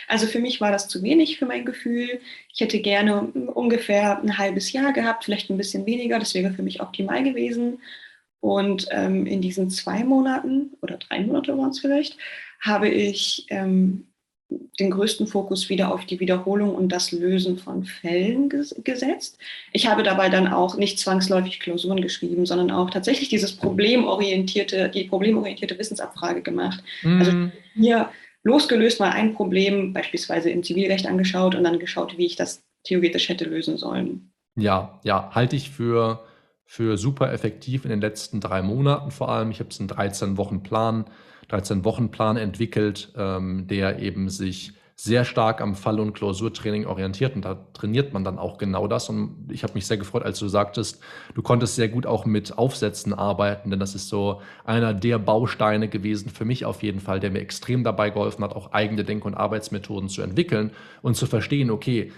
Also 0.06 0.26
für 0.26 0.38
mich 0.38 0.60
war 0.60 0.70
das 0.70 0.88
zu 0.88 1.02
wenig 1.02 1.38
für 1.38 1.46
mein 1.46 1.64
Gefühl. 1.64 2.20
Ich 2.52 2.60
hätte 2.60 2.80
gerne 2.80 3.22
ungefähr 3.22 4.20
ein 4.20 4.38
halbes 4.38 4.72
Jahr 4.72 4.92
gehabt, 4.92 5.24
vielleicht 5.24 5.50
ein 5.50 5.56
bisschen 5.56 5.86
weniger. 5.86 6.18
Das 6.18 6.34
wäre 6.34 6.52
für 6.52 6.62
mich 6.62 6.80
optimal 6.80 7.24
gewesen. 7.24 7.80
Und 8.40 8.86
ähm, 8.90 9.26
in 9.26 9.42
diesen 9.42 9.70
zwei 9.70 10.04
Monaten 10.04 10.74
oder 10.80 10.96
drei 10.96 11.20
Monate 11.20 11.56
waren 11.58 11.70
es 11.70 11.80
vielleicht, 11.80 12.16
habe 12.60 12.88
ich 12.88 13.46
ähm, 13.50 14.06
den 14.78 14.90
größten 14.90 15.26
Fokus 15.26 15.68
wieder 15.68 15.92
auf 15.92 16.06
die 16.06 16.20
Wiederholung 16.20 16.74
und 16.74 16.88
das 16.88 17.12
Lösen 17.12 17.58
von 17.58 17.84
Fällen 17.84 18.48
ges 18.48 18.74
gesetzt. 18.82 19.38
Ich 19.72 19.86
habe 19.86 20.02
dabei 20.02 20.28
dann 20.28 20.48
auch 20.48 20.76
nicht 20.76 20.98
zwangsläufig 20.98 21.60
Klausuren 21.60 22.00
geschrieben, 22.00 22.46
sondern 22.46 22.70
auch 22.70 22.90
tatsächlich 22.90 23.28
dieses 23.28 23.54
problemorientierte, 23.54 24.88
die 24.88 25.04
problemorientierte 25.04 25.78
Wissensabfrage 25.78 26.42
gemacht. 26.42 26.82
Mm. 27.02 27.18
Also 27.18 27.32
hier 27.74 28.10
losgelöst 28.42 29.00
mal 29.00 29.10
ein 29.10 29.34
Problem 29.34 29.92
beispielsweise 29.92 30.50
im 30.50 30.62
Zivilrecht 30.62 31.06
angeschaut 31.06 31.54
und 31.54 31.64
dann 31.64 31.78
geschaut, 31.78 32.16
wie 32.16 32.26
ich 32.26 32.36
das 32.36 32.62
theoretisch 32.84 33.28
hätte 33.28 33.44
lösen 33.44 33.76
sollen. 33.76 34.32
Ja, 34.56 35.00
ja, 35.04 35.30
halte 35.34 35.56
ich 35.56 35.70
für, 35.70 36.24
für 36.64 36.96
super 36.96 37.32
effektiv 37.32 37.84
in 37.84 37.90
den 37.90 38.00
letzten 38.00 38.40
drei 38.40 38.62
Monaten 38.62 39.10
vor 39.10 39.28
allem. 39.28 39.50
Ich 39.50 39.60
habe 39.60 39.70
es 39.70 39.78
einen 39.78 39.88
13 39.88 40.36
Wochen 40.36 40.62
Plan, 40.62 41.04
13 41.50 41.84
Wochen 41.84 42.10
Plan 42.10 42.36
entwickelt, 42.36 43.12
ähm, 43.16 43.66
der 43.66 43.98
eben 43.98 44.28
sich 44.28 44.72
sehr 45.02 45.24
stark 45.24 45.62
am 45.62 45.76
Fall- 45.76 45.98
und 45.98 46.12
Klausurtraining 46.12 46.84
orientiert 46.84 47.34
und 47.34 47.42
da 47.46 47.54
trainiert 47.72 48.12
man 48.12 48.22
dann 48.22 48.38
auch 48.38 48.58
genau 48.58 48.86
das. 48.86 49.08
Und 49.08 49.48
ich 49.50 49.62
habe 49.62 49.72
mich 49.72 49.86
sehr 49.86 49.96
gefreut, 49.96 50.22
als 50.24 50.38
du 50.38 50.46
sagtest, 50.46 51.00
du 51.34 51.40
konntest 51.40 51.74
sehr 51.74 51.88
gut 51.88 52.04
auch 52.04 52.26
mit 52.26 52.58
Aufsätzen 52.58 53.14
arbeiten, 53.14 53.70
denn 53.70 53.80
das 53.80 53.94
ist 53.94 54.08
so 54.10 54.42
einer 54.62 54.92
der 54.92 55.18
Bausteine 55.18 55.88
gewesen 55.88 56.28
für 56.28 56.44
mich 56.44 56.66
auf 56.66 56.82
jeden 56.82 57.00
Fall, 57.00 57.18
der 57.18 57.30
mir 57.30 57.40
extrem 57.40 57.82
dabei 57.82 58.10
geholfen 58.10 58.44
hat, 58.44 58.54
auch 58.54 58.72
eigene 58.72 59.02
Denk- 59.02 59.24
und 59.24 59.34
Arbeitsmethoden 59.34 60.10
zu 60.10 60.20
entwickeln 60.20 60.70
und 61.00 61.16
zu 61.16 61.24
verstehen, 61.24 61.70
okay, 61.70 62.12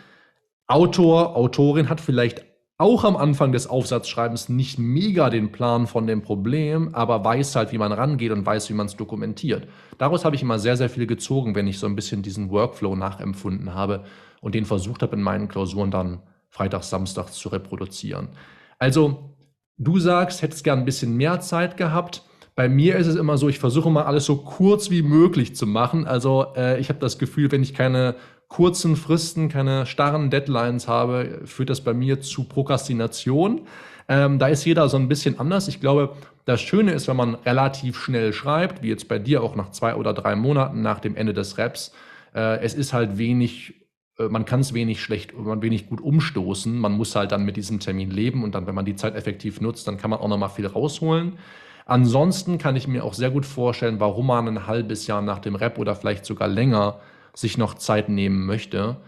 Autor, 0.67 1.37
Autorin 1.37 1.89
hat 1.89 2.01
vielleicht 2.01 2.45
auch 2.83 3.05
am 3.05 3.17
Anfang 3.17 3.53
des 3.53 3.69
Aufsatzschreibens 3.69 4.49
nicht 4.49 4.79
mega 4.79 5.31
den 5.31 5.53
Plan 5.53 5.87
von 5.87 6.07
dem 6.07 6.21
Problem, 6.21 6.95
aber 6.95 7.25
weiß 7.25 7.55
halt, 7.55 7.73
wie 7.73 7.79
man 7.79 7.93
rangeht 7.93 8.33
und 8.33 8.45
weiß, 8.45 8.69
wie 8.69 8.75
man 8.75 8.87
es 8.87 8.97
dokumentiert. 8.97 9.69
Daraus 9.99 10.25
habe 10.25 10.35
ich 10.35 10.43
immer 10.43 10.59
sehr, 10.59 10.77
sehr 10.77 10.91
viel 10.91 11.07
gezogen, 11.07 11.55
wenn 11.55 11.69
ich 11.69 11.79
so 11.79 11.87
ein 11.87 11.95
bisschen 11.95 12.23
diesen 12.23 12.51
Workflow 12.51 12.97
nachempfunden 12.97 13.73
habe 13.75 14.05
und 14.41 14.57
den 14.57 14.65
versucht 14.65 15.03
habe, 15.03 15.15
in 15.15 15.23
meinen 15.23 15.47
Klausuren 15.47 15.93
dann 15.93 16.23
freitags, 16.49 16.91
samstags 16.91 17.35
zu 17.35 17.51
reproduzieren. 17.51 18.31
Also, 18.79 19.37
du 19.79 20.01
sagst, 20.01 20.43
hättest 20.43 20.65
gern 20.65 20.81
ein 20.81 20.85
bisschen 20.85 21.17
mehr 21.17 21.41
Zeit 21.41 21.77
gehabt. 21.77 22.25
Bei 22.57 22.69
mir 22.69 22.97
ist 22.97 23.07
es 23.07 23.15
immer 23.15 23.39
so, 23.39 23.49
ich 23.49 23.61
versuche 23.61 23.91
mal 23.91 24.03
alles 24.03 24.27
so 24.27 24.37
kurz 24.37 24.91
wie 24.91 25.03
möglich 25.03 25.55
zu 25.55 25.67
machen. 25.67 26.07
Also 26.07 26.47
äh, 26.57 26.81
ich 26.81 26.89
habe 26.89 26.99
das 26.99 27.19
Gefühl, 27.19 27.51
wenn 27.53 27.63
ich 27.63 27.73
keine 27.75 28.17
kurzen 28.53 28.97
Fristen, 28.97 29.49
keine 29.49 29.87
starren 29.87 30.29
Deadlines 30.29 30.87
habe, 30.87 31.41
führt 31.47 31.71
das 31.71 31.81
bei 31.81 31.95
mir 31.95 32.21
zu 32.21 32.45
Prokrastination. 32.45 33.63
Ähm, 34.09 34.39
da 34.39 34.49
ist 34.49 34.67
jeder 34.67 34.91
so 34.91 34.99
ein 34.99 35.09
bisschen 35.09 35.41
anders. 35.41 35.69
Ich 35.69 35.81
glaube, 35.81 36.15
das 36.45 36.61
Schöne 36.61 36.93
ist, 36.93 37.09
wenn 37.09 37.17
man 37.17 37.35
relativ 37.35 37.99
schnell 37.99 38.35
schreibt, 38.35 38.83
wie 38.83 38.89
jetzt 38.89 39.09
bei 39.09 39.19
dir 39.19 39.43
auch 39.43 39.57
nach 39.57 39.71
zwei 39.71 39.95
oder 39.95 40.13
drei 40.13 40.37
Monaten 40.37 40.83
nach 40.83 41.01
dem 41.01 41.17
Ende 41.17 41.33
des 41.33 41.57
Raps, 41.57 41.93
äh, 42.35 42.61
es 42.61 42.75
ist 42.75 42.93
halt 42.93 43.17
wenig, 43.17 43.87
äh, 44.19 44.25
man 44.25 44.45
kann 44.45 44.61
es 44.61 44.75
wenig 44.75 45.01
schlecht, 45.01 45.35
man 45.35 45.63
wenig 45.63 45.89
gut 45.89 46.03
umstoßen. 46.03 46.77
Man 46.77 46.93
muss 46.93 47.17
halt 47.17 47.33
dann 47.33 47.47
mit 47.47 47.57
diesem 47.57 47.81
Termin 47.81 48.11
leben 48.11 48.45
und 48.45 48.55
dann, 48.55 48.67
wenn 48.67 48.75
man 48.75 48.85
die 48.85 48.97
Zeit 48.97 49.15
effektiv 49.15 49.63
nutzt, 49.63 49.89
dann 49.89 49.97
kann 49.97 50.11
man 50.11 50.19
auch 50.19 50.29
noch 50.29 50.37
mal 50.39 50.49
viel 50.49 50.67
rausholen. 50.67 51.39
Ansonsten 51.87 52.59
kann 52.59 52.77
ich 52.77 52.87
mir 52.87 53.03
auch 53.03 53.15
sehr 53.15 53.31
gut 53.31 53.47
vorstellen, 53.47 53.99
warum 53.99 54.27
man 54.27 54.47
ein 54.47 54.67
halbes 54.67 55.07
Jahr 55.07 55.23
nach 55.23 55.39
dem 55.39 55.55
Rap 55.55 55.79
oder 55.79 55.97
vielleicht 55.97 56.27
sogar 56.27 56.49
länger 56.49 57.01
sich 57.35 57.59
noch 57.59 57.75
Zeit 57.75 58.09
nehmen 58.09 58.47
möchte. 58.47 58.99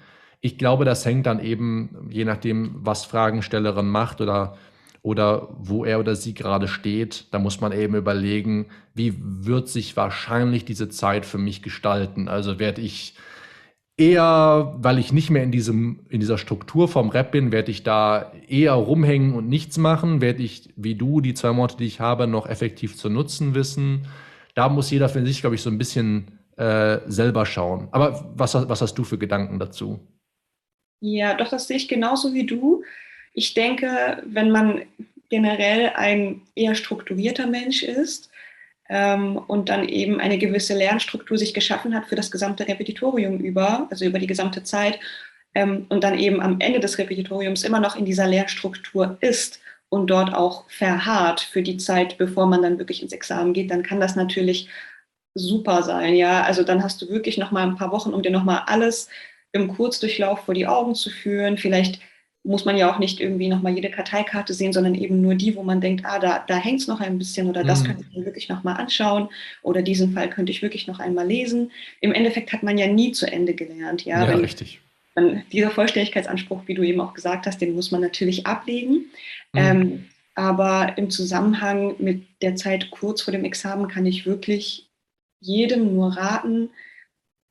Ich 0.41 0.59
glaube, 0.59 0.85
das 0.85 1.05
hängt 1.05 1.27
dann 1.27 1.41
eben, 1.41 2.09
je 2.11 2.25
nachdem, 2.25 2.77
was 2.85 3.05
Fragenstellerin 3.05 3.89
macht 3.89 4.21
oder, 4.21 4.57
oder 5.03 5.49
wo 5.59 5.85
er 5.85 6.01
oder 6.01 6.17
sie 6.17 6.35
gerade 6.35 6.69
steht, 6.69 7.27
da 7.31 7.39
muss 7.39 7.61
man 7.61 7.73
eben 7.73 7.95
überlegen, 7.95 8.67
wie 8.95 9.15
wird 9.19 9.69
sich 9.69 9.97
wahrscheinlich 9.97 10.65
diese 10.65 10.89
Zeit 10.89 11.27
für 11.27 11.39
mich 11.39 11.63
gestalten. 11.63 12.29
Also 12.29 12.59
werde 12.59 12.81
ich 12.81 13.15
eher, 13.97 14.75
weil 14.79 14.99
ich 14.99 15.13
nicht 15.13 15.31
mehr 15.31 15.45
in, 15.45 15.53
diesem, 15.53 16.01
in 16.09 16.21
dieser 16.21 16.39
Struktur 16.39 16.89
vom 16.89 17.11
Rap 17.11 17.31
bin, 17.31 17.53
werde 17.53 17.71
ich 17.71 17.83
da 17.83 18.33
eher 18.49 18.73
rumhängen 18.73 19.35
und 19.35 19.49
nichts 19.49 19.79
machen, 19.79 20.21
werde 20.21 20.43
ich, 20.43 20.71
wie 20.77 20.95
du, 20.95 21.21
die 21.21 21.35
zwei 21.35 21.53
Monate, 21.53 21.77
die 21.77 21.87
ich 21.87 22.01
habe, 22.01 22.27
noch 22.27 22.47
effektiv 22.47 22.97
zu 22.97 23.09
nutzen 23.09 23.55
wissen. 23.55 24.07
Da 24.55 24.69
muss 24.69 24.91
jeder 24.91 25.09
für 25.09 25.25
sich, 25.25 25.41
glaube 25.41 25.57
ich, 25.57 25.63
so 25.63 25.71
ein 25.71 25.79
bisschen 25.79 26.39
äh, 26.57 27.01
selber 27.07 27.47
schauen. 27.47 27.89
Aber 27.93 28.33
was, 28.37 28.55
was 28.55 28.81
hast 28.81 28.95
du 28.95 29.05
für 29.05 29.19
Gedanken 29.19 29.59
dazu? 29.59 30.01
Ja, 31.01 31.35
doch, 31.35 31.49
das 31.49 31.67
sehe 31.67 31.77
ich 31.77 31.89
genauso 31.89 32.33
wie 32.33 32.47
du. 32.47 32.83
Ich 33.33 33.55
denke, 33.55 34.23
wenn 34.25 34.51
man 34.51 34.83
generell 35.29 35.93
ein 35.97 36.43
eher 36.55 36.75
strukturierter 36.75 37.47
Mensch 37.47 37.83
ist 37.83 38.31
ähm, 38.89 39.37
und 39.37 39.69
dann 39.69 39.89
eben 39.89 40.21
eine 40.21 40.39
gewisse 40.39 40.75
Lernstruktur 40.75 41.37
sich 41.37 41.55
geschaffen 41.55 41.95
hat 41.95 42.07
für 42.07 42.17
das 42.17 42.31
gesamte 42.31 42.67
Repetitorium 42.69 43.39
über, 43.39 43.89
also 43.91 44.05
über 44.05 44.19
die 44.19 44.27
gesamte 44.27 44.63
Zeit, 44.63 45.01
ähm, 45.55 45.87
und 45.89 46.05
dann 46.05 46.19
eben 46.19 46.41
am 46.41 46.61
Ende 46.61 46.81
des 46.81 46.99
Repetitoriums 46.99 47.65
immer 47.65 47.81
noch 47.81 47.97
in 47.97 48.05
dieser 48.05 48.27
Lernstruktur 48.27 49.17
ist 49.21 49.61
und 49.89 50.09
dort 50.09 50.35
auch 50.35 50.69
verharrt 50.69 51.41
für 51.41 51.63
die 51.63 51.77
Zeit, 51.77 52.19
bevor 52.19 52.47
man 52.47 52.63
dann 52.63 52.79
wirklich 52.79 53.03
ins 53.03 53.13
Examen 53.13 53.53
geht, 53.53 53.71
dann 53.71 53.83
kann 53.83 54.01
das 54.01 54.17
natürlich 54.17 54.69
super 55.35 55.83
sein, 55.83 56.15
ja. 56.15 56.43
Also 56.43 56.63
dann 56.63 56.83
hast 56.83 57.03
du 57.03 57.09
wirklich 57.09 57.39
noch 57.39 57.51
mal 57.51 57.67
ein 57.67 57.77
paar 57.77 57.93
Wochen, 57.93 58.15
um 58.15 58.23
dir 58.23 58.31
noch 58.31 58.45
mal 58.45 58.63
alles 58.67 59.09
im 59.53 59.69
Kurzdurchlauf 59.69 60.45
vor 60.45 60.55
die 60.55 60.67
Augen 60.67 60.95
zu 60.95 61.11
führen. 61.11 61.59
Vielleicht 61.59 62.01
muss 62.45 62.67
man 62.67 62.77
ja 62.77 62.93
auch 62.93 62.99
nicht 62.99 63.21
irgendwie 63.21 63.49
noch 63.49 63.63
mal 63.63 63.73
jede 63.75 63.91
Karteikarte 63.91 64.53
sehen, 64.53 64.73
sondern 64.73 64.95
eben 64.95 65.23
nur 65.23 65.35
die, 65.35 65.57
wo 65.57 65.63
man 65.63 65.81
denkt, 65.81 66.05
ah, 66.05 66.19
da, 66.19 66.45
da 66.47 66.57
hängt 66.57 66.81
es 66.81 66.87
noch 66.87 67.01
ein 67.01 67.19
bisschen 67.19 67.49
oder 67.49 67.65
das 67.65 67.83
mhm. 67.83 67.87
könnte 67.87 68.05
ich 68.09 68.17
mir 68.17 68.25
wirklich 68.27 68.49
noch 68.51 68.63
mal 68.63 68.75
anschauen 68.75 69.29
oder 69.63 69.81
diesen 69.81 70.13
Fall 70.13 70.29
könnte 70.29 70.53
ich 70.53 70.61
wirklich 70.61 70.87
noch 70.87 71.01
einmal 71.01 71.27
lesen. 71.27 71.73
Im 72.03 72.13
Endeffekt 72.13 72.53
hat 72.53 72.63
man 72.63 72.77
ja 72.77 72.87
nie 72.87 73.13
zu 73.13 73.27
Ende 73.27 73.55
gelernt, 73.55 74.05
ja. 74.05 74.23
Ja, 74.23 74.29
Wenn, 74.29 74.41
richtig. 74.41 74.81
Wenn 75.15 75.43
dieser 75.53 75.71
Vollständigkeitsanspruch, 75.71 76.63
wie 76.67 76.75
du 76.75 76.83
eben 76.83 77.01
auch 77.01 77.15
gesagt 77.15 77.47
hast, 77.47 77.63
den 77.63 77.75
muss 77.75 77.91
man 77.91 78.03
natürlich 78.03 78.47
ablegen. 78.47 79.07
Mhm. 79.53 79.61
Ähm, 79.61 80.05
aber 80.35 80.99
im 80.99 81.11
Zusammenhang 81.11 81.95
mit 81.99 82.25
der 82.43 82.57
Zeit 82.57 82.91
kurz 82.91 83.23
vor 83.23 83.33
dem 83.33 83.45
Examen 83.45 83.89
kann 83.89 84.05
ich 84.05 84.27
wirklich 84.27 84.84
jedem 85.45 85.95
nur 85.95 86.17
raten, 86.17 86.71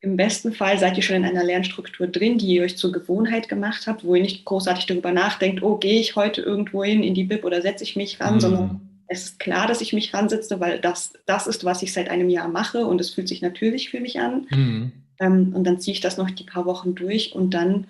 im 0.04 0.18
besten 0.18 0.52
Fall 0.52 0.78
seid 0.78 0.98
ihr 0.98 1.04
schon 1.04 1.16
in 1.16 1.26
einer 1.26 1.46
Lernstruktur 1.46 2.08
drin, 2.08 2.38
die 2.38 2.48
ihr 2.48 2.64
euch 2.64 2.78
zur 2.78 2.92
Gewohnheit 2.92 3.48
gemacht 3.48 3.88
habt, 3.88 4.04
wo 4.04 4.16
ihr 4.16 4.22
nicht 4.22 4.44
großartig 4.44 4.86
darüber 4.86 5.14
nachdenkt, 5.14 5.64
oh, 5.64 5.78
gehe 5.78 6.00
ich 6.00 6.18
heute 6.18 6.42
irgendwo 6.42 6.84
hin 6.84 7.04
in 7.04 7.14
die 7.14 7.24
Bib 7.24 7.46
oder 7.46 7.62
setze 7.62 7.86
ich 7.86 7.96
mich 7.96 8.20
ran, 8.20 8.36
mhm. 8.36 8.40
sondern 8.42 8.82
es 9.08 9.24
ist 9.24 9.40
klar, 9.40 9.66
dass 9.66 9.80
ich 9.80 9.94
mich 9.94 10.14
ransetze, 10.14 10.60
weil 10.60 10.80
das, 10.80 11.14
das 11.26 11.48
ist, 11.48 11.64
was 11.64 11.84
ich 11.84 11.94
seit 11.94 12.10
einem 12.10 12.30
Jahr 12.30 12.50
mache 12.50 12.86
und 12.86 13.00
es 13.00 13.12
fühlt 13.12 13.30
sich 13.30 13.42
natürlich 13.42 13.92
für 13.92 14.02
mich 14.02 14.20
an. 14.20 14.48
Mhm. 14.50 14.92
Ähm, 15.22 15.54
und 15.56 15.64
dann 15.64 15.80
ziehe 15.80 15.94
ich 15.94 16.02
das 16.02 16.18
noch 16.18 16.30
die 16.30 16.44
paar 16.44 16.66
Wochen 16.66 16.96
durch 16.96 17.34
und 17.34 17.52
dann 17.52 17.88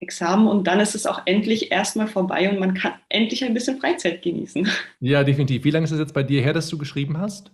Examen 0.00 0.48
und 0.48 0.66
dann 0.66 0.80
ist 0.80 0.94
es 0.94 1.06
auch 1.06 1.22
endlich 1.26 1.70
erstmal 1.70 2.08
vorbei 2.08 2.50
und 2.50 2.58
man 2.58 2.74
kann 2.74 2.92
endlich 3.08 3.44
ein 3.44 3.54
bisschen 3.54 3.78
Freizeit 3.78 4.22
genießen. 4.22 4.68
Ja, 5.00 5.22
definitiv. 5.22 5.64
Wie 5.64 5.70
lange 5.70 5.84
ist 5.84 5.92
es 5.92 5.98
jetzt 5.98 6.14
bei 6.14 6.22
dir 6.22 6.40
her, 6.40 6.54
dass 6.54 6.68
du 6.68 6.78
geschrieben 6.78 7.18
hast? 7.18 7.52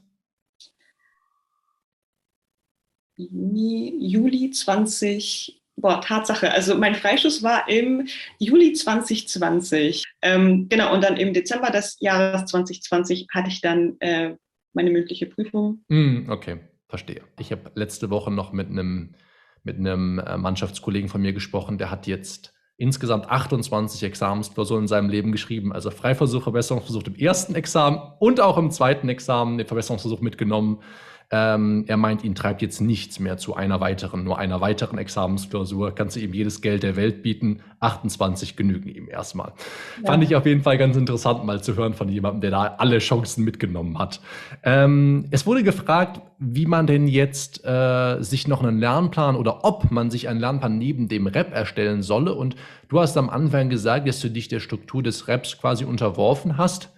Juni, 3.18 3.96
Juli 4.00 4.50
20, 4.50 5.60
boah, 5.76 6.00
Tatsache, 6.00 6.50
also 6.52 6.76
mein 6.76 6.94
Freischuss 6.94 7.42
war 7.42 7.68
im 7.68 8.06
Juli 8.38 8.72
2020. 8.72 10.04
Ähm, 10.22 10.68
genau, 10.68 10.94
und 10.94 11.02
dann 11.02 11.16
im 11.16 11.34
Dezember 11.34 11.70
des 11.70 11.96
Jahres 12.00 12.46
2020 12.46 13.26
hatte 13.32 13.48
ich 13.48 13.60
dann 13.60 13.96
äh, 14.00 14.36
meine 14.72 14.90
mündliche 14.90 15.26
Prüfung. 15.26 15.84
Mm, 15.88 16.30
okay, 16.30 16.60
verstehe. 16.88 17.22
Ich 17.38 17.50
habe 17.50 17.72
letzte 17.74 18.10
Woche 18.10 18.30
noch 18.30 18.52
mit 18.52 18.68
einem 18.68 19.14
mit 19.64 19.84
äh, 19.84 19.96
Mannschaftskollegen 19.96 21.08
von 21.08 21.20
mir 21.20 21.32
gesprochen, 21.32 21.78
der 21.78 21.90
hat 21.90 22.06
jetzt 22.06 22.54
insgesamt 22.76 23.28
28 23.28 24.04
Examensklausuren 24.04 24.84
in 24.84 24.88
seinem 24.88 25.10
Leben 25.10 25.32
geschrieben. 25.32 25.72
Also 25.72 25.90
Freiversuch, 25.90 26.44
Verbesserungsversuch 26.44 27.02
im 27.04 27.16
ersten 27.16 27.56
Examen 27.56 28.00
und 28.20 28.40
auch 28.40 28.56
im 28.56 28.70
zweiten 28.70 29.08
Examen 29.08 29.58
den 29.58 29.66
Verbesserungsversuch 29.66 30.20
mitgenommen. 30.20 30.80
Ähm, 31.30 31.84
er 31.88 31.98
meint, 31.98 32.24
ihn 32.24 32.34
treibt 32.34 32.62
jetzt 32.62 32.80
nichts 32.80 33.20
mehr 33.20 33.36
zu 33.36 33.54
einer 33.54 33.80
weiteren, 33.80 34.24
nur 34.24 34.38
einer 34.38 34.62
weiteren 34.62 34.96
Examensklausur. 34.96 35.94
Kannst 35.94 36.16
du 36.16 36.20
ihm 36.20 36.32
jedes 36.32 36.62
Geld 36.62 36.82
der 36.82 36.96
Welt 36.96 37.22
bieten. 37.22 37.60
28 37.80 38.56
genügen 38.56 38.88
ihm 38.88 39.08
erstmal. 39.10 39.52
Ja. 40.02 40.12
Fand 40.12 40.24
ich 40.24 40.34
auf 40.36 40.46
jeden 40.46 40.62
Fall 40.62 40.78
ganz 40.78 40.96
interessant, 40.96 41.44
mal 41.44 41.62
zu 41.62 41.76
hören 41.76 41.92
von 41.92 42.08
jemandem, 42.08 42.40
der 42.40 42.50
da 42.50 42.74
alle 42.78 42.98
Chancen 42.98 43.44
mitgenommen 43.44 43.98
hat. 43.98 44.20
Ähm, 44.62 45.26
es 45.30 45.46
wurde 45.46 45.62
gefragt, 45.62 46.22
wie 46.38 46.66
man 46.66 46.86
denn 46.86 47.06
jetzt 47.08 47.62
äh, 47.64 48.22
sich 48.22 48.48
noch 48.48 48.62
einen 48.62 48.78
Lernplan 48.78 49.36
oder 49.36 49.64
ob 49.66 49.90
man 49.90 50.10
sich 50.10 50.28
einen 50.28 50.40
Lernplan 50.40 50.78
neben 50.78 51.08
dem 51.08 51.26
Rap 51.26 51.52
erstellen 51.54 52.02
solle. 52.02 52.34
Und 52.34 52.56
du 52.88 53.00
hast 53.00 53.18
am 53.18 53.28
Anfang 53.28 53.68
gesagt, 53.68 54.08
dass 54.08 54.20
du 54.20 54.30
dich 54.30 54.48
der 54.48 54.60
Struktur 54.60 55.02
des 55.02 55.28
Raps 55.28 55.58
quasi 55.58 55.84
unterworfen 55.84 56.56
hast. 56.56 56.90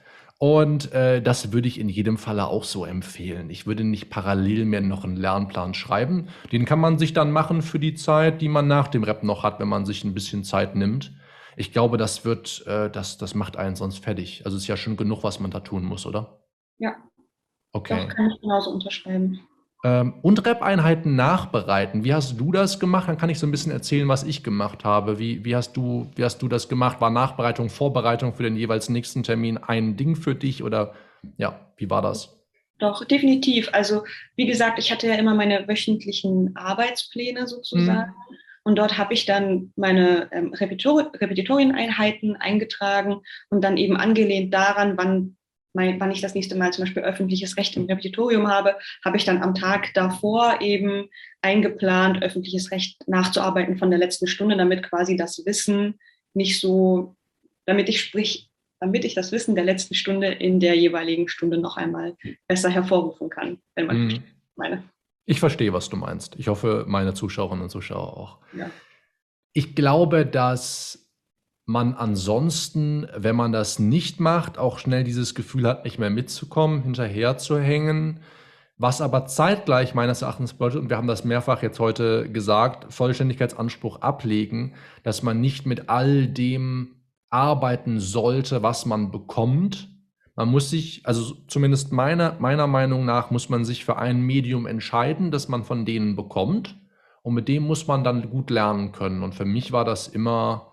Und 0.42 0.90
äh, 0.92 1.20
das 1.20 1.52
würde 1.52 1.68
ich 1.68 1.78
in 1.78 1.90
jedem 1.90 2.16
Falle 2.16 2.46
auch 2.46 2.64
so 2.64 2.86
empfehlen. 2.86 3.50
Ich 3.50 3.66
würde 3.66 3.84
nicht 3.84 4.08
parallel 4.08 4.64
mehr 4.64 4.80
noch 4.80 5.04
einen 5.04 5.16
Lernplan 5.16 5.74
schreiben. 5.74 6.28
Den 6.50 6.64
kann 6.64 6.80
man 6.80 6.98
sich 6.98 7.12
dann 7.12 7.30
machen 7.30 7.60
für 7.60 7.78
die 7.78 7.92
Zeit, 7.92 8.40
die 8.40 8.48
man 8.48 8.66
nach 8.66 8.88
dem 8.88 9.04
Rap 9.04 9.22
noch 9.22 9.42
hat, 9.42 9.60
wenn 9.60 9.68
man 9.68 9.84
sich 9.84 10.02
ein 10.02 10.14
bisschen 10.14 10.42
Zeit 10.42 10.74
nimmt. 10.74 11.12
Ich 11.56 11.74
glaube, 11.74 11.98
das 11.98 12.24
wird, 12.24 12.66
äh, 12.66 12.88
das, 12.88 13.18
das 13.18 13.34
macht 13.34 13.58
einen 13.58 13.76
sonst 13.76 14.02
fertig. 14.02 14.46
Also 14.46 14.56
es 14.56 14.62
ist 14.62 14.68
ja 14.68 14.78
schon 14.78 14.96
genug, 14.96 15.24
was 15.24 15.40
man 15.40 15.50
da 15.50 15.60
tun 15.60 15.84
muss, 15.84 16.06
oder? 16.06 16.40
Ja. 16.78 16.96
Okay. 17.72 18.06
Das 18.06 18.16
kann 18.16 18.30
ich 18.30 18.40
genauso 18.40 18.70
unterschreiben. 18.70 19.40
Ähm, 19.82 20.14
und 20.20 20.44
Rap-Einheiten 20.46 21.16
nachbereiten. 21.16 22.04
Wie 22.04 22.12
hast 22.12 22.38
du 22.38 22.52
das 22.52 22.78
gemacht? 22.78 23.08
Dann 23.08 23.16
kann 23.16 23.30
ich 23.30 23.38
so 23.38 23.46
ein 23.46 23.50
bisschen 23.50 23.72
erzählen, 23.72 24.08
was 24.08 24.24
ich 24.24 24.44
gemacht 24.44 24.84
habe. 24.84 25.18
Wie, 25.18 25.44
wie, 25.44 25.56
hast, 25.56 25.76
du, 25.76 26.10
wie 26.16 26.24
hast 26.24 26.42
du 26.42 26.48
das 26.48 26.68
gemacht? 26.68 27.00
War 27.00 27.10
Nachbereitung, 27.10 27.70
Vorbereitung 27.70 28.34
für 28.34 28.42
den 28.42 28.56
jeweils 28.56 28.90
nächsten 28.90 29.22
Termin 29.22 29.56
ein 29.56 29.96
Ding 29.96 30.16
für 30.16 30.34
dich 30.34 30.62
oder 30.62 30.92
ja, 31.38 31.58
wie 31.76 31.88
war 31.88 32.02
das? 32.02 32.36
Doch, 32.78 33.04
definitiv. 33.04 33.70
Also, 33.72 34.04
wie 34.36 34.46
gesagt, 34.46 34.78
ich 34.78 34.92
hatte 34.92 35.06
ja 35.06 35.14
immer 35.14 35.34
meine 35.34 35.66
wöchentlichen 35.66 36.56
Arbeitspläne 36.56 37.46
sozusagen. 37.46 38.10
Mhm. 38.10 38.36
Und 38.62 38.76
dort 38.76 38.98
habe 38.98 39.14
ich 39.14 39.24
dann 39.24 39.72
meine 39.76 40.28
ähm, 40.32 40.52
Repetitorieneinheiten 40.52 42.36
eingetragen 42.36 43.20
und 43.48 43.64
dann 43.64 43.78
eben 43.78 43.96
angelehnt 43.96 44.52
daran, 44.52 44.98
wann 44.98 45.36
mein, 45.72 46.00
wann 46.00 46.10
ich 46.10 46.20
das 46.20 46.34
nächste 46.34 46.56
Mal 46.56 46.72
zum 46.72 46.84
Beispiel 46.84 47.02
öffentliches 47.02 47.56
Recht 47.56 47.76
im 47.76 47.84
Repetitorium 47.84 48.48
habe, 48.48 48.76
habe 49.04 49.16
ich 49.16 49.24
dann 49.24 49.42
am 49.42 49.54
Tag 49.54 49.94
davor 49.94 50.60
eben 50.60 51.08
eingeplant, 51.42 52.22
öffentliches 52.22 52.70
Recht 52.70 53.06
nachzuarbeiten 53.08 53.78
von 53.78 53.90
der 53.90 53.98
letzten 53.98 54.26
Stunde, 54.26 54.56
damit 54.56 54.82
quasi 54.82 55.16
das 55.16 55.44
Wissen 55.46 55.98
nicht 56.34 56.60
so, 56.60 57.16
damit 57.66 57.88
ich 57.88 58.00
sprich, 58.00 58.50
damit 58.80 59.04
ich 59.04 59.14
das 59.14 59.32
Wissen 59.32 59.54
der 59.54 59.64
letzten 59.64 59.94
Stunde 59.94 60.28
in 60.28 60.60
der 60.60 60.76
jeweiligen 60.76 61.28
Stunde 61.28 61.58
noch 61.58 61.76
einmal 61.76 62.16
besser 62.48 62.70
hervorrufen 62.70 63.28
kann, 63.28 63.58
wenn 63.74 63.86
man 63.86 64.06
mhm. 64.06 64.22
meine. 64.56 64.84
Ich 65.26 65.38
verstehe, 65.38 65.72
was 65.72 65.88
du 65.88 65.96
meinst. 65.96 66.34
Ich 66.36 66.48
hoffe, 66.48 66.84
meine 66.88 67.14
Zuschauerinnen 67.14 67.64
und 67.64 67.70
Zuschauer 67.70 68.16
auch. 68.16 68.38
Ja. 68.52 68.70
Ich 69.52 69.74
glaube, 69.74 70.26
dass 70.26 71.09
man 71.70 71.94
ansonsten, 71.94 73.06
wenn 73.16 73.36
man 73.36 73.52
das 73.52 73.78
nicht 73.78 74.18
macht, 74.18 74.58
auch 74.58 74.80
schnell 74.80 75.04
dieses 75.04 75.36
Gefühl 75.36 75.68
hat, 75.68 75.84
nicht 75.84 76.00
mehr 76.00 76.10
mitzukommen, 76.10 76.82
hinterher 76.82 77.38
zu 77.38 77.60
hängen. 77.60 78.20
Was 78.76 79.00
aber 79.00 79.26
zeitgleich 79.26 79.94
meines 79.94 80.22
Erachtens 80.22 80.54
bedeutet, 80.54 80.80
und 80.80 80.90
wir 80.90 80.96
haben 80.96 81.06
das 81.06 81.24
mehrfach 81.24 81.62
jetzt 81.62 81.78
heute 81.78 82.28
gesagt, 82.28 82.92
Vollständigkeitsanspruch 82.92 84.00
ablegen, 84.00 84.74
dass 85.04 85.22
man 85.22 85.40
nicht 85.40 85.64
mit 85.64 85.88
all 85.88 86.26
dem 86.26 86.96
arbeiten 87.28 88.00
sollte, 88.00 88.64
was 88.64 88.84
man 88.84 89.12
bekommt. 89.12 89.88
Man 90.34 90.48
muss 90.48 90.70
sich, 90.70 91.06
also 91.06 91.36
zumindest 91.46 91.92
meiner, 91.92 92.34
meiner 92.40 92.66
Meinung 92.66 93.04
nach, 93.04 93.30
muss 93.30 93.48
man 93.48 93.64
sich 93.64 93.84
für 93.84 93.96
ein 93.96 94.22
Medium 94.22 94.66
entscheiden, 94.66 95.30
das 95.30 95.48
man 95.48 95.62
von 95.62 95.84
denen 95.84 96.16
bekommt. 96.16 96.76
Und 97.22 97.34
mit 97.34 97.46
dem 97.46 97.64
muss 97.64 97.86
man 97.86 98.02
dann 98.02 98.28
gut 98.28 98.50
lernen 98.50 98.90
können. 98.90 99.22
Und 99.22 99.36
für 99.36 99.44
mich 99.44 99.70
war 99.70 99.84
das 99.84 100.08
immer 100.08 100.69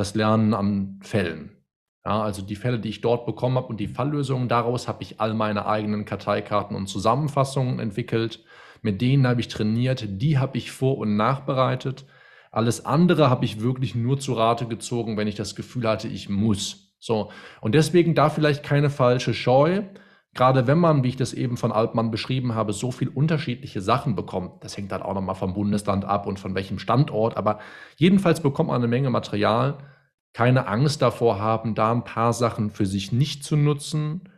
das 0.00 0.14
Lernen 0.14 0.54
an 0.54 0.98
Fällen. 1.02 1.56
Ja, 2.04 2.22
also 2.22 2.40
die 2.42 2.56
Fälle, 2.56 2.80
die 2.80 2.88
ich 2.88 3.02
dort 3.02 3.26
bekommen 3.26 3.56
habe 3.56 3.66
und 3.66 3.78
die 3.78 3.86
Falllösungen 3.86 4.48
daraus 4.48 4.88
habe 4.88 5.02
ich 5.02 5.20
all 5.20 5.34
meine 5.34 5.66
eigenen 5.66 6.06
Karteikarten 6.06 6.74
und 6.74 6.86
Zusammenfassungen 6.86 7.78
entwickelt. 7.78 8.42
Mit 8.80 9.02
denen 9.02 9.26
habe 9.26 9.40
ich 9.40 9.48
trainiert, 9.48 10.04
die 10.08 10.38
habe 10.38 10.56
ich 10.56 10.72
vor- 10.72 10.96
und 10.96 11.16
nachbereitet. 11.16 12.06
Alles 12.50 12.86
andere 12.86 13.28
habe 13.28 13.44
ich 13.44 13.60
wirklich 13.60 13.94
nur 13.94 14.18
zu 14.18 14.32
Rate 14.32 14.66
gezogen, 14.66 15.18
wenn 15.18 15.28
ich 15.28 15.34
das 15.34 15.54
Gefühl 15.54 15.86
hatte, 15.86 16.08
ich 16.08 16.30
muss. 16.30 16.94
So. 16.98 17.30
Und 17.60 17.74
deswegen 17.74 18.14
da 18.14 18.30
vielleicht 18.30 18.62
keine 18.62 18.88
falsche 18.88 19.34
Scheu. 19.34 19.82
Gerade 20.34 20.68
wenn 20.68 20.78
man, 20.78 21.02
wie 21.02 21.08
ich 21.08 21.16
das 21.16 21.32
eben 21.32 21.56
von 21.56 21.72
Altmann 21.72 22.12
beschrieben 22.12 22.54
habe, 22.54 22.72
so 22.72 22.92
viel 22.92 23.08
unterschiedliche 23.08 23.80
Sachen 23.80 24.14
bekommt, 24.14 24.62
das 24.62 24.76
hängt 24.76 24.92
dann 24.92 25.02
auch 25.02 25.14
nochmal 25.14 25.34
vom 25.34 25.54
Bundesland 25.54 26.04
ab 26.04 26.26
und 26.26 26.38
von 26.38 26.54
welchem 26.54 26.78
Standort, 26.78 27.36
aber 27.36 27.58
jedenfalls 27.96 28.40
bekommt 28.40 28.68
man 28.68 28.76
eine 28.76 28.86
Menge 28.86 29.10
Material. 29.10 29.78
Keine 30.32 30.68
Angst 30.68 31.02
davor 31.02 31.40
haben, 31.40 31.74
da 31.74 31.90
ein 31.90 32.04
paar 32.04 32.32
Sachen 32.32 32.70
für 32.70 32.86
sich 32.86 33.10
nicht 33.10 33.42
zu 33.42 33.56
nutzen. 33.56 34.28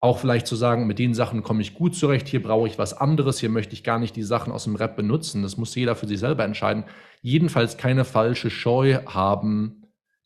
Auch 0.00 0.18
vielleicht 0.18 0.46
zu 0.46 0.56
sagen, 0.56 0.86
mit 0.86 0.98
den 0.98 1.12
Sachen 1.12 1.42
komme 1.42 1.60
ich 1.60 1.74
gut 1.74 1.94
zurecht, 1.94 2.26
hier 2.26 2.42
brauche 2.42 2.66
ich 2.66 2.78
was 2.78 2.94
anderes, 2.94 3.38
hier 3.38 3.50
möchte 3.50 3.74
ich 3.74 3.84
gar 3.84 3.98
nicht 3.98 4.16
die 4.16 4.22
Sachen 4.22 4.52
aus 4.52 4.64
dem 4.64 4.76
Rap 4.76 4.96
benutzen. 4.96 5.42
Das 5.42 5.58
muss 5.58 5.74
jeder 5.74 5.94
für 5.94 6.08
sich 6.08 6.18
selber 6.18 6.44
entscheiden. 6.44 6.84
Jedenfalls 7.20 7.76
keine 7.76 8.04
falsche 8.06 8.48
Scheu 8.48 9.04
haben, 9.04 9.81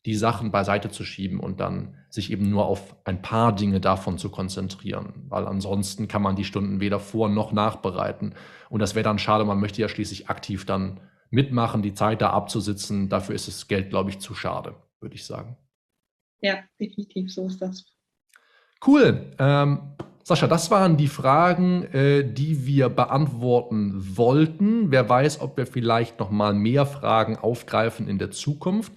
die 0.07 0.15
Sachen 0.15 0.51
beiseite 0.51 0.89
zu 0.89 1.03
schieben 1.03 1.41
und 1.41 1.59
dann 1.59 1.95
sich 2.09 2.31
eben 2.31 2.49
nur 2.49 2.65
auf 2.65 2.95
ein 3.03 3.21
paar 3.21 3.53
Dinge 3.53 3.81
davon 3.81 4.17
zu 4.17 4.29
konzentrieren, 4.29 5.25
weil 5.27 5.45
ansonsten 5.45 6.07
kann 6.07 6.21
man 6.21 6.37
die 6.37 6.45
Stunden 6.45 6.79
weder 6.79 7.01
vor 7.01 7.27
noch 7.27 7.51
nachbereiten. 7.51 8.33
Und 8.69 8.79
das 8.79 8.95
wäre 8.95 9.03
dann 9.03 9.19
schade, 9.19 9.43
man 9.43 9.59
möchte 9.59 9.81
ja 9.81 9.89
schließlich 9.89 10.29
aktiv 10.29 10.65
dann 10.65 11.01
mitmachen, 11.29 11.81
die 11.81 11.93
Zeit 11.93 12.21
da 12.21 12.29
abzusitzen. 12.29 13.09
Dafür 13.09 13.35
ist 13.35 13.49
das 13.49 13.67
Geld, 13.67 13.89
glaube 13.89 14.09
ich, 14.09 14.19
zu 14.19 14.33
schade, 14.33 14.75
würde 15.01 15.13
ich 15.13 15.25
sagen. 15.25 15.57
Ja, 16.39 16.59
definitiv, 16.79 17.33
so 17.33 17.45
ist 17.45 17.61
das. 17.61 17.83
Cool. 18.85 19.33
Ähm, 19.39 19.81
Sascha, 20.23 20.47
das 20.47 20.71
waren 20.71 20.95
die 20.95 21.09
Fragen, 21.09 21.83
äh, 21.91 22.23
die 22.23 22.65
wir 22.65 22.87
beantworten 22.87 24.15
wollten. 24.15 24.89
Wer 24.89 25.09
weiß, 25.09 25.41
ob 25.41 25.57
wir 25.57 25.67
vielleicht 25.67 26.17
noch 26.21 26.31
mal 26.31 26.53
mehr 26.53 26.85
Fragen 26.85 27.35
aufgreifen 27.35 28.07
in 28.07 28.19
der 28.19 28.31
Zukunft. 28.31 28.93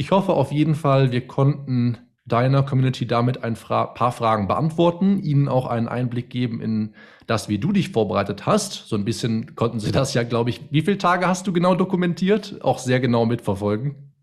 Ich 0.00 0.12
hoffe 0.12 0.32
auf 0.32 0.52
jeden 0.52 0.76
Fall, 0.76 1.10
wir 1.10 1.26
konnten 1.26 1.98
deiner 2.24 2.62
Community 2.62 3.04
damit 3.04 3.42
ein 3.42 3.56
Fra 3.56 3.84
paar 3.86 4.12
Fragen 4.12 4.46
beantworten, 4.46 5.18
ihnen 5.18 5.48
auch 5.48 5.66
einen 5.66 5.88
Einblick 5.88 6.30
geben 6.30 6.60
in 6.60 6.94
das, 7.26 7.48
wie 7.48 7.58
du 7.58 7.72
dich 7.72 7.90
vorbereitet 7.90 8.46
hast. 8.46 8.86
So 8.86 8.94
ein 8.94 9.04
bisschen 9.04 9.56
konnten 9.56 9.80
sie 9.80 9.90
das 9.90 10.14
ja, 10.14 10.22
glaube 10.22 10.50
ich. 10.50 10.60
Wie 10.70 10.82
viele 10.82 10.98
Tage 10.98 11.26
hast 11.26 11.48
du 11.48 11.52
genau 11.52 11.74
dokumentiert? 11.74 12.60
Auch 12.62 12.78
sehr 12.78 13.00
genau 13.00 13.26
mitverfolgen. 13.26 14.14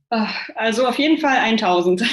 Also 0.55 0.87
auf 0.87 0.97
jeden 0.97 1.17
Fall 1.17 1.39
1000. 1.39 2.03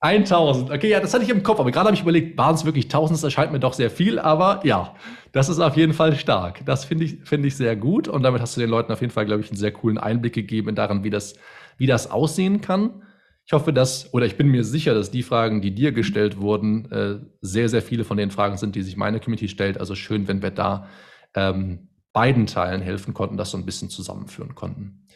1000, 0.00 0.70
okay, 0.72 0.88
ja, 0.88 1.00
das 1.00 1.12
hatte 1.12 1.24
ich 1.24 1.30
im 1.30 1.42
Kopf, 1.42 1.60
aber 1.60 1.72
gerade 1.72 1.88
habe 1.88 1.94
ich 1.94 2.00
überlegt, 2.00 2.38
waren 2.38 2.54
es 2.54 2.64
wirklich 2.64 2.86
1000? 2.86 3.18
Das 3.18 3.24
erscheint 3.24 3.52
mir 3.52 3.60
doch 3.60 3.74
sehr 3.74 3.90
viel, 3.90 4.18
aber 4.18 4.60
ja, 4.64 4.94
das 5.32 5.50
ist 5.50 5.60
auf 5.60 5.76
jeden 5.76 5.92
Fall 5.92 6.16
stark. 6.16 6.64
Das 6.64 6.86
finde 6.86 7.04
ich, 7.04 7.18
finde 7.24 7.48
ich 7.48 7.56
sehr 7.58 7.76
gut 7.76 8.08
und 8.08 8.22
damit 8.22 8.40
hast 8.40 8.56
du 8.56 8.62
den 8.62 8.70
Leuten 8.70 8.90
auf 8.92 9.02
jeden 9.02 9.12
Fall, 9.12 9.26
glaube 9.26 9.42
ich, 9.42 9.50
einen 9.50 9.58
sehr 9.58 9.72
coolen 9.72 9.98
Einblick 9.98 10.32
gegeben 10.32 10.70
in 10.70 10.74
daran, 10.74 11.04
wie 11.04 11.10
das 11.10 11.34
wie 11.76 11.86
das 11.86 12.10
aussehen 12.10 12.60
kann. 12.60 13.02
Ich 13.46 13.52
hoffe, 13.52 13.72
dass, 13.72 14.12
oder 14.14 14.24
ich 14.24 14.36
bin 14.36 14.48
mir 14.48 14.64
sicher, 14.64 14.94
dass 14.94 15.10
die 15.10 15.22
Fragen, 15.22 15.60
die 15.60 15.74
dir 15.74 15.92
gestellt 15.92 16.40
wurden, 16.40 16.90
äh, 16.90 17.18
sehr, 17.42 17.68
sehr 17.68 17.82
viele 17.82 18.04
von 18.04 18.16
den 18.16 18.30
Fragen 18.30 18.56
sind, 18.56 18.74
die 18.74 18.82
sich 18.82 18.96
meine 18.96 19.20
Community 19.20 19.48
stellt. 19.48 19.78
Also 19.78 19.94
schön, 19.94 20.28
wenn 20.28 20.42
wir 20.42 20.50
da 20.50 20.88
ähm, 21.34 21.88
beiden 22.12 22.46
Teilen 22.46 22.80
helfen 22.80 23.12
konnten, 23.12 23.36
das 23.36 23.50
so 23.50 23.58
ein 23.58 23.66
bisschen 23.66 23.90
zusammenführen 23.90 24.54
konnten. 24.54 25.06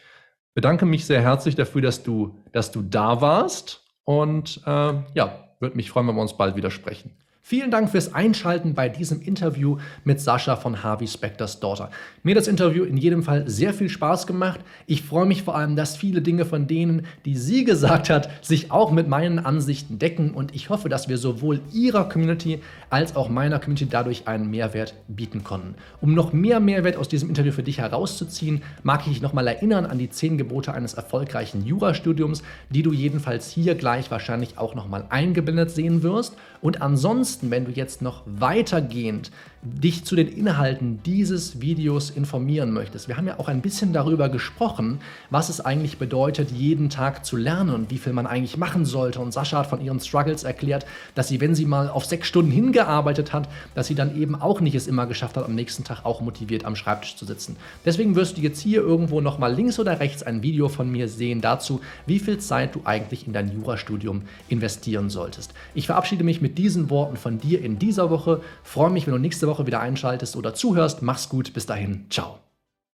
Bedanke 0.54 0.84
mich 0.84 1.06
sehr 1.06 1.22
herzlich 1.22 1.54
dafür, 1.54 1.80
dass 1.80 2.02
du, 2.02 2.42
dass 2.52 2.70
du 2.70 2.82
da 2.82 3.20
warst 3.20 3.84
und 4.04 4.60
äh, 4.66 4.94
ja, 5.14 5.54
würde 5.60 5.76
mich 5.76 5.90
freuen, 5.90 6.08
wenn 6.08 6.16
wir 6.16 6.22
uns 6.22 6.36
bald 6.36 6.56
wieder 6.56 6.70
sprechen. 6.70 7.16
Vielen 7.40 7.70
Dank 7.70 7.88
fürs 7.88 8.12
Einschalten 8.14 8.74
bei 8.74 8.90
diesem 8.90 9.22
Interview 9.22 9.78
mit 10.04 10.20
Sascha 10.20 10.56
von 10.56 10.82
Harvey 10.82 11.06
Specters 11.06 11.60
Daughter. 11.60 11.90
Mir 12.22 12.32
hat 12.32 12.42
das 12.42 12.48
Interview 12.48 12.84
in 12.84 12.98
jedem 12.98 13.22
Fall 13.22 13.48
sehr 13.48 13.72
viel 13.72 13.88
Spaß 13.88 14.26
gemacht. 14.26 14.60
Ich 14.86 15.02
freue 15.02 15.24
mich 15.24 15.44
vor 15.44 15.56
allem, 15.56 15.74
dass 15.74 15.96
viele 15.96 16.20
Dinge 16.20 16.44
von 16.44 16.66
denen, 16.66 17.06
die 17.24 17.36
sie 17.36 17.64
gesagt 17.64 18.10
hat, 18.10 18.28
sich 18.44 18.70
auch 18.70 18.90
mit 18.90 19.08
meinen 19.08 19.38
Ansichten 19.38 19.98
decken 19.98 20.34
und 20.34 20.54
ich 20.54 20.68
hoffe, 20.68 20.90
dass 20.90 21.08
wir 21.08 21.16
sowohl 21.16 21.60
ihrer 21.72 22.06
Community 22.08 22.60
als 22.90 23.16
auch 23.16 23.30
meiner 23.30 23.58
Community 23.58 23.88
dadurch 23.88 24.28
einen 24.28 24.50
Mehrwert 24.50 24.94
bieten 25.08 25.42
konnten. 25.42 25.74
Um 26.02 26.12
noch 26.12 26.34
mehr 26.34 26.60
Mehrwert 26.60 26.98
aus 26.98 27.08
diesem 27.08 27.30
Interview 27.30 27.52
für 27.52 27.62
dich 27.62 27.78
herauszuziehen, 27.78 28.62
mag 28.82 29.00
ich 29.06 29.14
dich 29.14 29.22
nochmal 29.22 29.46
erinnern 29.46 29.86
an 29.86 29.96
die 29.96 30.10
zehn 30.10 30.36
Gebote 30.36 30.74
eines 30.74 30.94
erfolgreichen 30.94 31.64
Jurastudiums, 31.64 32.42
die 32.68 32.82
du 32.82 32.92
jedenfalls 32.92 33.50
hier 33.50 33.74
gleich 33.74 34.10
wahrscheinlich 34.10 34.58
auch 34.58 34.74
nochmal 34.74 35.06
eingeblendet 35.08 35.70
sehen 35.70 36.02
wirst. 36.02 36.36
Und 36.60 36.82
ansonsten 36.82 37.50
wenn 37.50 37.64
du 37.64 37.70
jetzt 37.70 38.02
noch 38.02 38.22
weitergehend 38.26 39.30
dich 39.62 40.04
zu 40.04 40.14
den 40.14 40.28
Inhalten 40.28 41.00
dieses 41.04 41.60
Videos 41.60 42.10
informieren 42.10 42.72
möchtest. 42.72 43.08
Wir 43.08 43.16
haben 43.16 43.26
ja 43.26 43.38
auch 43.38 43.48
ein 43.48 43.60
bisschen 43.60 43.92
darüber 43.92 44.28
gesprochen, 44.28 45.00
was 45.30 45.48
es 45.48 45.60
eigentlich 45.60 45.98
bedeutet, 45.98 46.52
jeden 46.52 46.90
Tag 46.90 47.24
zu 47.24 47.36
lernen 47.36 47.74
und 47.74 47.90
wie 47.90 47.98
viel 47.98 48.12
man 48.12 48.26
eigentlich 48.26 48.56
machen 48.56 48.84
sollte. 48.84 49.18
Und 49.18 49.32
Sascha 49.32 49.58
hat 49.58 49.66
von 49.66 49.80
ihren 49.80 49.98
Struggles 49.98 50.44
erklärt, 50.44 50.86
dass 51.16 51.28
sie, 51.28 51.40
wenn 51.40 51.56
sie 51.56 51.66
mal 51.66 51.88
auf 51.88 52.04
sechs 52.04 52.28
Stunden 52.28 52.52
hingearbeitet 52.52 53.32
hat, 53.32 53.48
dass 53.74 53.88
sie 53.88 53.96
dann 53.96 54.16
eben 54.16 54.36
auch 54.36 54.60
nicht 54.60 54.76
es 54.76 54.86
immer 54.86 55.06
geschafft 55.06 55.36
hat, 55.36 55.44
am 55.44 55.56
nächsten 55.56 55.82
Tag 55.82 56.04
auch 56.04 56.20
motiviert 56.20 56.64
am 56.64 56.76
Schreibtisch 56.76 57.16
zu 57.16 57.24
sitzen. 57.24 57.56
Deswegen 57.84 58.14
wirst 58.14 58.36
du 58.36 58.42
jetzt 58.42 58.60
hier 58.60 58.80
irgendwo 58.80 59.20
nochmal 59.20 59.52
links 59.52 59.80
oder 59.80 59.98
rechts 59.98 60.22
ein 60.22 60.42
Video 60.42 60.68
von 60.68 60.90
mir 60.90 61.08
sehen 61.08 61.40
dazu, 61.40 61.80
wie 62.06 62.20
viel 62.20 62.38
Zeit 62.38 62.76
du 62.76 62.82
eigentlich 62.84 63.26
in 63.26 63.32
dein 63.32 63.52
Jurastudium 63.52 64.22
investieren 64.48 65.10
solltest. 65.10 65.52
Ich 65.74 65.86
verabschiede 65.86 66.22
mich 66.22 66.40
mit 66.40 66.58
diesen 66.58 66.90
Worten 66.90 67.16
von 67.16 67.38
dir 67.38 67.60
in 67.60 67.78
dieser 67.78 68.10
Woche. 68.10 68.40
Freue 68.62 68.90
mich, 68.90 69.06
wenn 69.06 69.14
du 69.14 69.20
Woche 69.48 69.66
wieder 69.66 69.80
einschaltest 69.80 70.36
oder 70.36 70.54
zuhörst. 70.54 71.02
Mach's 71.02 71.28
gut. 71.28 71.52
Bis 71.52 71.66
dahin. 71.66 72.06
Ciao. 72.10 72.38